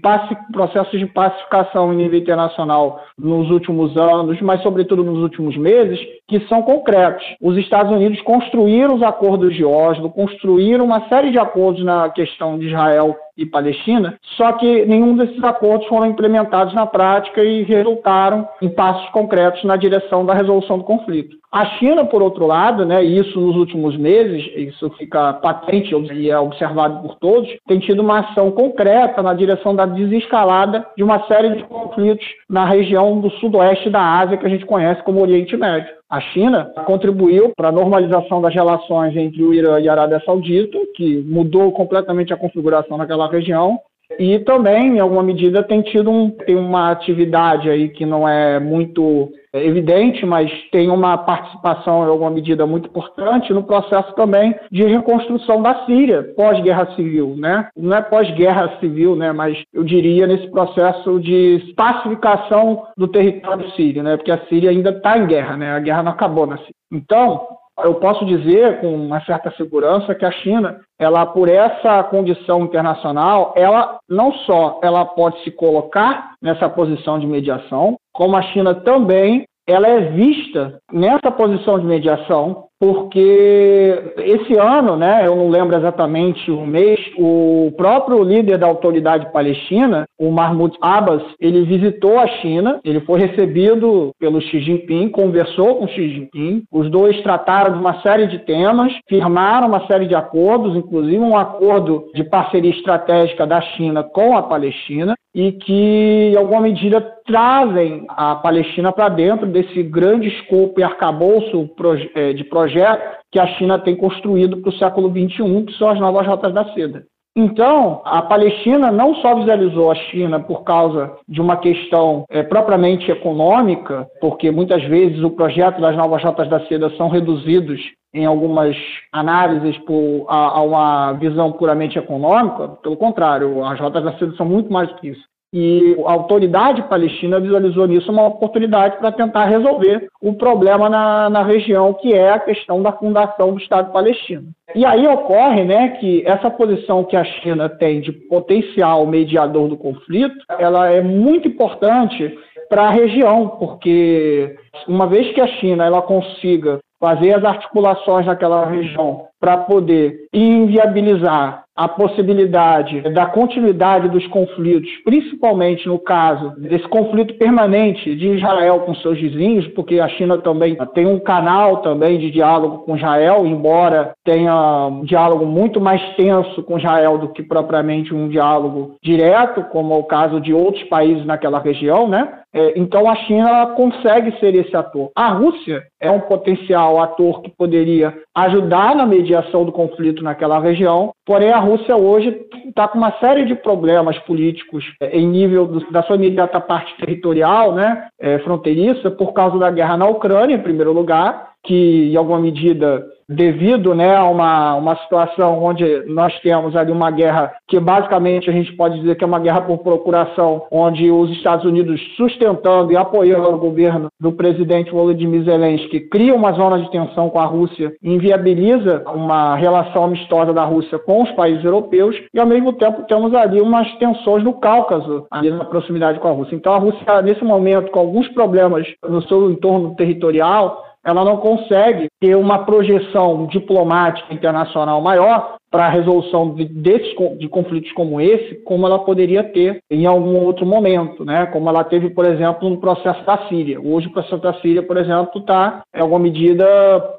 processos 0.52 1.00
de 1.00 1.06
pacificação 1.06 1.92
em 1.92 1.96
nível 1.96 2.20
internacional 2.20 3.02
nos 3.18 3.50
últimos 3.50 3.96
anos, 3.96 4.40
mas 4.40 4.62
sobretudo 4.62 5.02
nos 5.02 5.18
últimos 5.18 5.56
meses, 5.56 5.98
que 6.28 6.40
são 6.48 6.62
concretos. 6.62 7.24
Os 7.40 7.56
Estados 7.56 7.92
Unidos 7.92 8.20
construíram 8.22 8.94
os 8.94 9.02
acordos 9.02 9.54
de 9.54 9.64
Oslo, 9.64 10.10
construíram 10.10 10.84
uma 10.84 11.08
série 11.08 11.30
de 11.30 11.38
acordos 11.38 11.84
na 11.84 12.08
questão 12.10 12.58
de 12.58 12.66
Israel 12.66 13.16
e 13.36 13.44
Palestina, 13.44 14.18
só 14.36 14.52
que 14.52 14.86
nenhum 14.86 15.14
desses 15.14 15.42
acordos 15.44 15.86
foram 15.88 16.06
implementados 16.06 16.72
na 16.72 16.86
prática 16.86 17.44
e 17.44 17.62
resultaram 17.64 18.48
em 18.62 18.68
passos 18.68 19.08
concretos 19.10 19.62
na 19.62 19.76
direção 19.76 20.24
da 20.24 20.32
resolução 20.32 20.78
do 20.78 20.84
conflito. 20.84 21.36
A 21.52 21.64
China, 21.78 22.04
por 22.04 22.22
outro 22.22 22.46
lado, 22.46 22.84
né, 22.84 23.04
isso 23.04 23.38
nos 23.38 23.56
últimos 23.56 23.96
meses, 23.96 24.50
isso 24.56 24.90
fica 24.98 25.34
patente 25.34 25.94
e 26.14 26.30
é 26.30 26.38
observado 26.38 27.02
por 27.02 27.16
todos, 27.16 27.48
tem 27.66 27.78
tido 27.78 28.00
uma 28.00 28.20
ação 28.20 28.50
concreta 28.50 29.22
na 29.22 29.34
direção 29.34 29.74
da 29.74 29.86
desescalada 29.86 30.86
de 30.96 31.04
uma 31.04 31.26
série 31.26 31.56
de 31.56 31.62
conflitos 31.64 32.26
na 32.48 32.64
região 32.64 33.20
do 33.20 33.30
sudoeste 33.32 33.90
da 33.90 34.00
Ásia, 34.00 34.36
que 34.36 34.46
a 34.46 34.50
gente 34.50 34.66
conhece 34.66 35.02
como 35.02 35.20
Oriente 35.20 35.56
Médio. 35.56 35.95
A 36.08 36.20
China 36.20 36.72
contribuiu 36.86 37.52
para 37.56 37.68
a 37.68 37.72
normalização 37.72 38.40
das 38.40 38.54
relações 38.54 39.16
entre 39.16 39.42
o 39.42 39.52
Irã 39.52 39.80
e 39.80 39.88
a 39.88 39.92
Arábia 39.92 40.22
Saudita, 40.24 40.78
que 40.94 41.16
mudou 41.22 41.72
completamente 41.72 42.32
a 42.32 42.36
configuração 42.36 42.96
naquela 42.96 43.28
região, 43.28 43.76
e 44.18 44.38
também, 44.40 44.96
em 44.96 45.00
alguma 45.00 45.22
medida, 45.22 45.62
tem 45.62 45.82
tido 45.82 46.10
um, 46.10 46.30
tem 46.30 46.56
uma 46.56 46.90
atividade 46.90 47.68
aí 47.68 47.88
que 47.88 48.06
não 48.06 48.26
é 48.26 48.60
muito 48.60 49.30
evidente, 49.52 50.24
mas 50.24 50.50
tem 50.70 50.90
uma 50.90 51.16
participação, 51.18 52.04
em 52.04 52.10
alguma 52.10 52.30
medida, 52.30 52.66
muito 52.66 52.88
importante 52.88 53.52
no 53.52 53.64
processo 53.64 54.14
também 54.14 54.54
de 54.70 54.84
reconstrução 54.84 55.62
da 55.62 55.86
Síria 55.86 56.22
pós-guerra 56.36 56.94
civil, 56.94 57.34
né? 57.36 57.68
Não 57.76 57.96
é 57.96 58.02
pós-guerra 58.02 58.78
civil, 58.80 59.16
né? 59.16 59.32
Mas 59.32 59.58
eu 59.72 59.82
diria 59.82 60.26
nesse 60.26 60.48
processo 60.50 61.18
de 61.20 61.74
pacificação 61.76 62.84
do 62.96 63.08
território 63.08 63.70
sírio, 63.72 64.02
né? 64.02 64.16
Porque 64.16 64.32
a 64.32 64.46
Síria 64.46 64.70
ainda 64.70 64.90
está 64.90 65.18
em 65.18 65.26
guerra, 65.26 65.56
né? 65.56 65.72
A 65.72 65.80
guerra 65.80 66.02
não 66.02 66.12
acabou 66.12 66.46
na 66.46 66.58
Síria. 66.58 66.74
Então, 66.92 67.46
eu 67.84 67.94
posso 67.96 68.24
dizer 68.24 68.80
com 68.80 68.94
uma 68.94 69.20
certa 69.24 69.50
segurança 69.52 70.14
que 70.14 70.24
a 70.24 70.30
China, 70.30 70.80
ela 70.98 71.26
por 71.26 71.48
essa 71.48 72.02
condição 72.04 72.62
internacional, 72.64 73.52
ela 73.56 73.98
não 74.08 74.32
só 74.32 74.80
ela 74.82 75.04
pode 75.04 75.42
se 75.42 75.50
colocar 75.50 76.34
nessa 76.40 76.68
posição 76.68 77.18
de 77.18 77.26
mediação, 77.26 77.96
como 78.12 78.36
a 78.36 78.42
China 78.42 78.74
também 78.74 79.44
ela 79.68 79.88
é 79.88 80.00
vista 80.12 80.78
nessa 80.92 81.30
posição 81.30 81.78
de 81.78 81.84
mediação 81.84 82.65
porque 82.78 84.12
esse 84.18 84.54
ano, 84.58 84.96
né, 84.96 85.26
eu 85.26 85.34
não 85.34 85.48
lembro 85.48 85.76
exatamente 85.76 86.50
o 86.50 86.66
mês, 86.66 86.98
o 87.16 87.72
próprio 87.76 88.22
líder 88.22 88.58
da 88.58 88.66
autoridade 88.66 89.32
palestina, 89.32 90.06
o 90.18 90.30
Mahmoud 90.30 90.76
Abbas, 90.80 91.22
ele 91.40 91.62
visitou 91.64 92.18
a 92.18 92.26
China, 92.26 92.80
ele 92.84 93.00
foi 93.00 93.20
recebido 93.20 94.10
pelo 94.18 94.40
Xi 94.40 94.60
Jinping, 94.60 95.08
conversou 95.08 95.76
com 95.76 95.88
Xi 95.88 96.10
Jinping, 96.10 96.64
os 96.70 96.90
dois 96.90 97.20
trataram 97.22 97.72
de 97.72 97.78
uma 97.78 98.00
série 98.02 98.26
de 98.26 98.40
temas, 98.40 98.92
firmaram 99.08 99.68
uma 99.68 99.86
série 99.86 100.06
de 100.06 100.14
acordos, 100.14 100.76
inclusive 100.76 101.18
um 101.18 101.36
acordo 101.36 102.10
de 102.14 102.24
parceria 102.24 102.70
estratégica 102.70 103.46
da 103.46 103.60
China 103.60 104.02
com 104.02 104.36
a 104.36 104.42
Palestina, 104.42 105.14
e 105.36 105.52
que, 105.52 106.30
em 106.32 106.36
alguma 106.36 106.62
medida, 106.62 106.98
trazem 107.26 108.06
a 108.08 108.36
Palestina 108.36 108.90
para 108.90 109.10
dentro 109.10 109.46
desse 109.46 109.82
grande 109.82 110.28
escopo 110.28 110.80
e 110.80 110.82
arcabouço 110.82 111.68
é, 112.14 112.32
de 112.32 112.42
projeto 112.42 113.18
que 113.30 113.38
a 113.38 113.46
China 113.46 113.78
tem 113.78 113.94
construído 113.94 114.56
para 114.62 114.70
o 114.70 114.78
século 114.78 115.10
XXI, 115.10 115.66
que 115.66 115.74
são 115.74 115.90
as 115.90 116.00
novas 116.00 116.26
rotas 116.26 116.54
da 116.54 116.64
seda. 116.72 117.04
Então, 117.38 118.00
a 118.06 118.22
Palestina 118.22 118.90
não 118.90 119.14
só 119.16 119.34
visualizou 119.34 119.90
a 119.90 119.94
China 119.94 120.40
por 120.40 120.64
causa 120.64 121.18
de 121.28 121.38
uma 121.38 121.58
questão 121.58 122.24
é, 122.30 122.42
propriamente 122.42 123.10
econômica, 123.10 124.08
porque 124.22 124.50
muitas 124.50 124.82
vezes 124.84 125.22
o 125.22 125.28
projeto 125.28 125.78
das 125.78 125.94
novas 125.94 126.24
rotas 126.24 126.48
da 126.48 126.66
seda 126.66 126.88
são 126.96 127.10
reduzidos 127.10 127.78
em 128.14 128.24
algumas 128.24 128.74
análises 129.12 129.76
por, 129.84 130.24
a, 130.30 130.58
a, 130.58 130.62
uma 130.62 131.12
visão 131.12 131.52
puramente 131.52 131.98
econômica, 131.98 132.68
pelo 132.82 132.96
contrário, 132.96 133.62
as 133.66 133.78
rotas 133.78 134.02
da 134.02 134.16
seda 134.16 134.34
são 134.36 134.46
muito 134.46 134.72
mais 134.72 134.88
do 134.88 134.94
que 134.94 135.08
isso. 135.08 135.35
E 135.58 135.96
a 136.04 136.12
autoridade 136.12 136.82
palestina 136.82 137.40
visualizou 137.40 137.86
nisso 137.86 138.12
uma 138.12 138.26
oportunidade 138.26 138.98
para 138.98 139.10
tentar 139.10 139.46
resolver 139.46 140.06
o 140.20 140.34
problema 140.34 140.90
na, 140.90 141.30
na 141.30 141.42
região, 141.42 141.94
que 141.94 142.12
é 142.12 142.30
a 142.30 142.38
questão 142.38 142.82
da 142.82 142.92
fundação 142.92 143.54
do 143.54 143.58
Estado 143.58 143.90
palestino. 143.90 144.48
E 144.74 144.84
aí 144.84 145.08
ocorre 145.08 145.64
né, 145.64 145.96
que 145.98 146.22
essa 146.26 146.50
posição 146.50 147.04
que 147.04 147.16
a 147.16 147.24
China 147.24 147.70
tem 147.70 148.02
de 148.02 148.12
potencial 148.12 149.06
mediador 149.06 149.66
do 149.66 149.78
conflito, 149.78 150.36
ela 150.58 150.90
é 150.90 151.00
muito 151.00 151.48
importante 151.48 152.38
para 152.68 152.88
a 152.88 152.90
região, 152.90 153.48
porque 153.48 154.56
uma 154.86 155.06
vez 155.06 155.32
que 155.32 155.40
a 155.40 155.46
China 155.46 155.86
ela 155.86 156.02
consiga 156.02 156.80
fazer 157.00 157.34
as 157.34 157.44
articulações 157.44 158.26
naquela 158.26 158.66
região 158.66 159.26
para 159.40 159.58
poder 159.58 160.26
inviabilizar 160.32 161.66
a 161.76 161.86
possibilidade 161.86 163.02
da 163.12 163.26
continuidade 163.26 164.08
dos 164.08 164.26
conflitos, 164.28 164.90
principalmente 165.04 165.86
no 165.86 165.98
caso 165.98 166.58
desse 166.58 166.88
conflito 166.88 167.34
permanente 167.34 168.16
de 168.16 168.28
Israel 168.28 168.80
com 168.80 168.94
seus 168.94 169.20
vizinhos, 169.20 169.68
porque 169.68 170.00
a 170.00 170.08
China 170.08 170.38
também 170.38 170.74
tem 170.94 171.06
um 171.06 171.18
canal 171.18 171.82
também 171.82 172.18
de 172.18 172.30
diálogo 172.30 172.78
com 172.78 172.96
Israel, 172.96 173.46
embora 173.46 174.14
tenha 174.24 174.86
um 174.86 175.04
diálogo 175.04 175.44
muito 175.44 175.78
mais 175.78 176.00
tenso 176.16 176.62
com 176.62 176.78
Israel 176.78 177.18
do 177.18 177.28
que 177.28 177.42
propriamente 177.42 178.14
um 178.14 178.26
diálogo 178.28 178.96
direto, 179.02 179.62
como 179.64 179.92
é 179.92 179.98
o 179.98 180.04
caso 180.04 180.40
de 180.40 180.54
outros 180.54 180.84
países 180.84 181.26
naquela 181.26 181.58
região, 181.58 182.08
né? 182.08 182.40
É, 182.56 182.72
então 182.74 183.06
a 183.06 183.14
China 183.14 183.66
consegue 183.76 184.38
ser 184.40 184.54
esse 184.54 184.74
ator. 184.74 185.10
A 185.14 185.28
Rússia 185.28 185.84
é 186.00 186.10
um 186.10 186.20
potencial 186.20 187.02
ator 187.02 187.42
que 187.42 187.50
poderia 187.50 188.16
ajudar 188.34 188.96
na 188.96 189.04
mediação 189.04 189.62
do 189.66 189.72
conflito 189.72 190.24
naquela 190.24 190.58
região, 190.58 191.12
porém 191.26 191.50
a 191.50 191.58
Rússia 191.58 191.94
hoje 191.94 192.34
está 192.66 192.88
com 192.88 192.96
uma 192.96 193.12
série 193.20 193.44
de 193.44 193.54
problemas 193.54 194.18
políticos 194.20 194.84
é, 195.02 195.18
em 195.18 195.26
nível 195.26 195.66
do, 195.66 195.90
da 195.90 196.02
sua 196.02 196.16
imediata 196.16 196.58
parte 196.58 196.96
territorial, 196.96 197.74
né, 197.74 198.08
é, 198.18 198.38
fronteiriça, 198.38 199.10
por 199.10 199.34
causa 199.34 199.58
da 199.58 199.70
guerra 199.70 199.98
na 199.98 200.06
Ucrânia, 200.06 200.54
em 200.54 200.62
primeiro 200.62 200.92
lugar, 200.92 201.50
que 201.66 202.10
em 202.12 202.16
alguma 202.16 202.38
medida 202.38 203.04
devido 203.28 203.94
né, 203.94 204.14
a 204.14 204.24
uma, 204.24 204.74
uma 204.76 204.96
situação 204.96 205.62
onde 205.62 206.04
nós 206.06 206.38
temos 206.40 206.76
ali 206.76 206.92
uma 206.92 207.10
guerra 207.10 207.52
que 207.66 207.78
basicamente 207.80 208.48
a 208.48 208.52
gente 208.52 208.72
pode 208.76 209.00
dizer 209.00 209.16
que 209.16 209.24
é 209.24 209.26
uma 209.26 209.40
guerra 209.40 209.62
por 209.62 209.78
procuração, 209.78 210.62
onde 210.70 211.10
os 211.10 211.30
Estados 211.30 211.64
Unidos 211.64 212.00
sustentando 212.16 212.92
e 212.92 212.96
apoiando 212.96 213.50
o 213.50 213.58
governo 213.58 214.08
do 214.20 214.32
presidente 214.32 214.92
Volodymyr 214.92 215.44
Zelensky 215.44 216.00
cria 216.08 216.34
uma 216.34 216.52
zona 216.52 216.78
de 216.78 216.90
tensão 216.90 217.28
com 217.28 217.40
a 217.40 217.44
Rússia 217.44 217.94
inviabiliza 218.02 219.02
uma 219.12 219.56
relação 219.56 220.04
amistosa 220.04 220.52
da 220.52 220.64
Rússia 220.64 220.98
com 220.98 221.22
os 221.22 221.30
países 221.32 221.64
europeus 221.64 222.16
e 222.32 222.38
ao 222.38 222.46
mesmo 222.46 222.72
tempo 222.74 223.02
temos 223.08 223.34
ali 223.34 223.60
umas 223.60 223.92
tensões 223.96 224.44
no 224.44 224.54
Cáucaso, 224.54 225.26
ali 225.30 225.50
na 225.50 225.64
proximidade 225.64 226.20
com 226.20 226.28
a 226.28 226.32
Rússia. 226.32 226.54
Então 226.54 226.72
a 226.72 226.78
Rússia 226.78 227.22
nesse 227.22 227.42
momento 227.42 227.90
com 227.90 227.98
alguns 227.98 228.28
problemas 228.28 228.86
no 229.08 229.20
seu 229.22 229.50
entorno 229.50 229.96
territorial 229.96 230.86
ela 231.06 231.24
não 231.24 231.36
consegue 231.36 232.08
ter 232.20 232.34
uma 232.34 232.64
projeção 232.64 233.46
diplomática 233.46 234.34
internacional 234.34 235.00
maior 235.00 235.54
para 235.70 235.86
a 235.86 235.90
resolução 235.90 236.54
de, 236.54 236.64
desses, 236.64 237.14
de 237.38 237.48
conflitos 237.48 237.92
como 237.92 238.20
esse, 238.20 238.56
como 238.64 238.86
ela 238.86 238.98
poderia 238.98 239.44
ter 239.44 239.78
em 239.88 240.04
algum 240.04 240.36
outro 240.44 240.66
momento, 240.66 241.24
né? 241.24 241.46
como 241.46 241.68
ela 241.68 241.84
teve, 241.84 242.10
por 242.10 242.24
exemplo, 242.24 242.68
no 242.68 242.78
processo 242.78 243.24
da 243.24 243.46
Síria. 243.48 243.80
Hoje 243.80 244.08
o 244.08 244.12
processo 244.12 244.38
da 244.38 244.54
Síria, 244.54 244.82
por 244.82 244.96
exemplo, 244.96 245.40
está, 245.40 245.82
em 245.94 246.00
alguma 246.00 246.18
medida, 246.18 246.66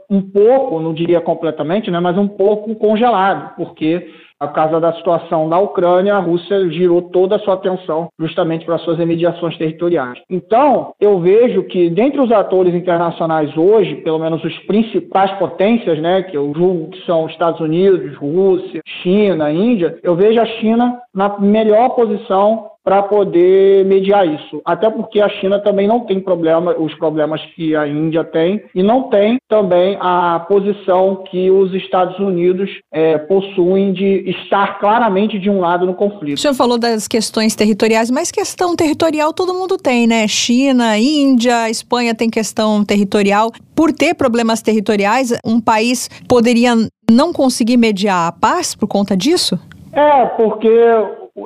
um 0.09 0.21
pouco, 0.21 0.79
não 0.79 0.93
diria 0.93 1.21
completamente, 1.21 1.89
né? 1.89 1.99
mas 1.99 2.17
um 2.17 2.27
pouco 2.27 2.75
congelado, 2.75 3.55
porque 3.55 4.09
a 4.39 4.47
causa 4.47 4.79
da 4.79 4.93
situação 4.93 5.49
da 5.49 5.57
Ucrânia, 5.57 6.15
a 6.15 6.19
Rússia 6.19 6.69
girou 6.69 7.01
toda 7.01 7.35
a 7.35 7.39
sua 7.39 7.55
atenção 7.55 8.09
justamente 8.19 8.65
para 8.65 8.77
suas 8.79 8.97
remediações 8.97 9.57
territoriais. 9.57 10.19
Então, 10.29 10.93
eu 10.99 11.19
vejo 11.19 11.63
que 11.63 11.89
dentre 11.89 12.21
os 12.21 12.31
atores 12.31 12.73
internacionais 12.73 13.55
hoje, 13.57 13.95
pelo 13.95 14.19
menos 14.19 14.43
os 14.43 14.57
principais 14.59 15.31
potências, 15.33 15.99
né, 15.99 16.23
que 16.23 16.38
eu 16.38 16.53
julgo 16.55 16.91
que 16.91 17.05
são 17.05 17.27
Estados 17.27 17.59
Unidos, 17.59 18.15
Rússia, 18.17 18.81
China, 19.01 19.51
Índia, 19.51 19.97
eu 20.03 20.15
vejo 20.15 20.39
a 20.39 20.45
China 20.45 20.99
na 21.13 21.39
melhor 21.39 21.89
posição 21.89 22.76
para 22.88 23.03
poder 23.03 23.83
mediar 23.83 24.25
isso. 24.25 24.61
Até 24.63 24.89
porque 24.89 25.19
a 25.19 25.27
China 25.27 25.59
também 25.59 25.85
não 25.85 26.05
tem 26.05 26.21
problema, 26.21 26.73
os 26.79 26.93
problemas 26.93 27.41
que 27.53 27.75
a 27.75 27.85
Índia 27.85 28.23
tem, 28.23 28.63
e 28.73 28.81
não 28.81 29.09
tem 29.09 29.38
também 29.49 29.97
a 29.99 30.39
posição 30.47 31.21
que 31.29 31.51
os 31.51 31.73
Estados 31.73 32.17
Unidos 32.17 32.69
é, 32.89 33.17
possuem 33.17 33.91
de 33.91 34.29
estar 34.29 34.79
claramente 34.79 35.38
de 35.38 35.49
um 35.49 35.59
lado 35.59 35.85
no 35.85 35.93
conflito. 35.95 36.38
O 36.38 36.39
senhor 36.39 36.53
falou 36.53 36.77
das 36.77 37.09
questões 37.09 37.57
territoriais, 37.57 38.09
mas 38.09 38.31
questão 38.31 38.73
territorial 38.73 39.33
todo 39.33 39.53
mundo 39.53 39.75
tem, 39.75 40.07
né? 40.07 40.25
China, 40.25 40.97
Índia, 40.97 41.69
Espanha 41.69 42.15
tem 42.15 42.29
questão 42.29 42.85
territorial. 42.85 43.51
Por 43.75 43.91
ter 43.91 44.13
problemas 44.13 44.61
territoriais, 44.61 45.38
um 45.45 45.59
país 45.59 46.09
poderia 46.25 46.73
não 47.11 47.33
conseguir 47.33 47.75
mediar 47.75 48.29
a 48.29 48.31
paz 48.31 48.73
por 48.73 48.88
conta 48.88 49.17
disso? 49.17 49.59
É, 49.91 50.25
porque 50.38 50.69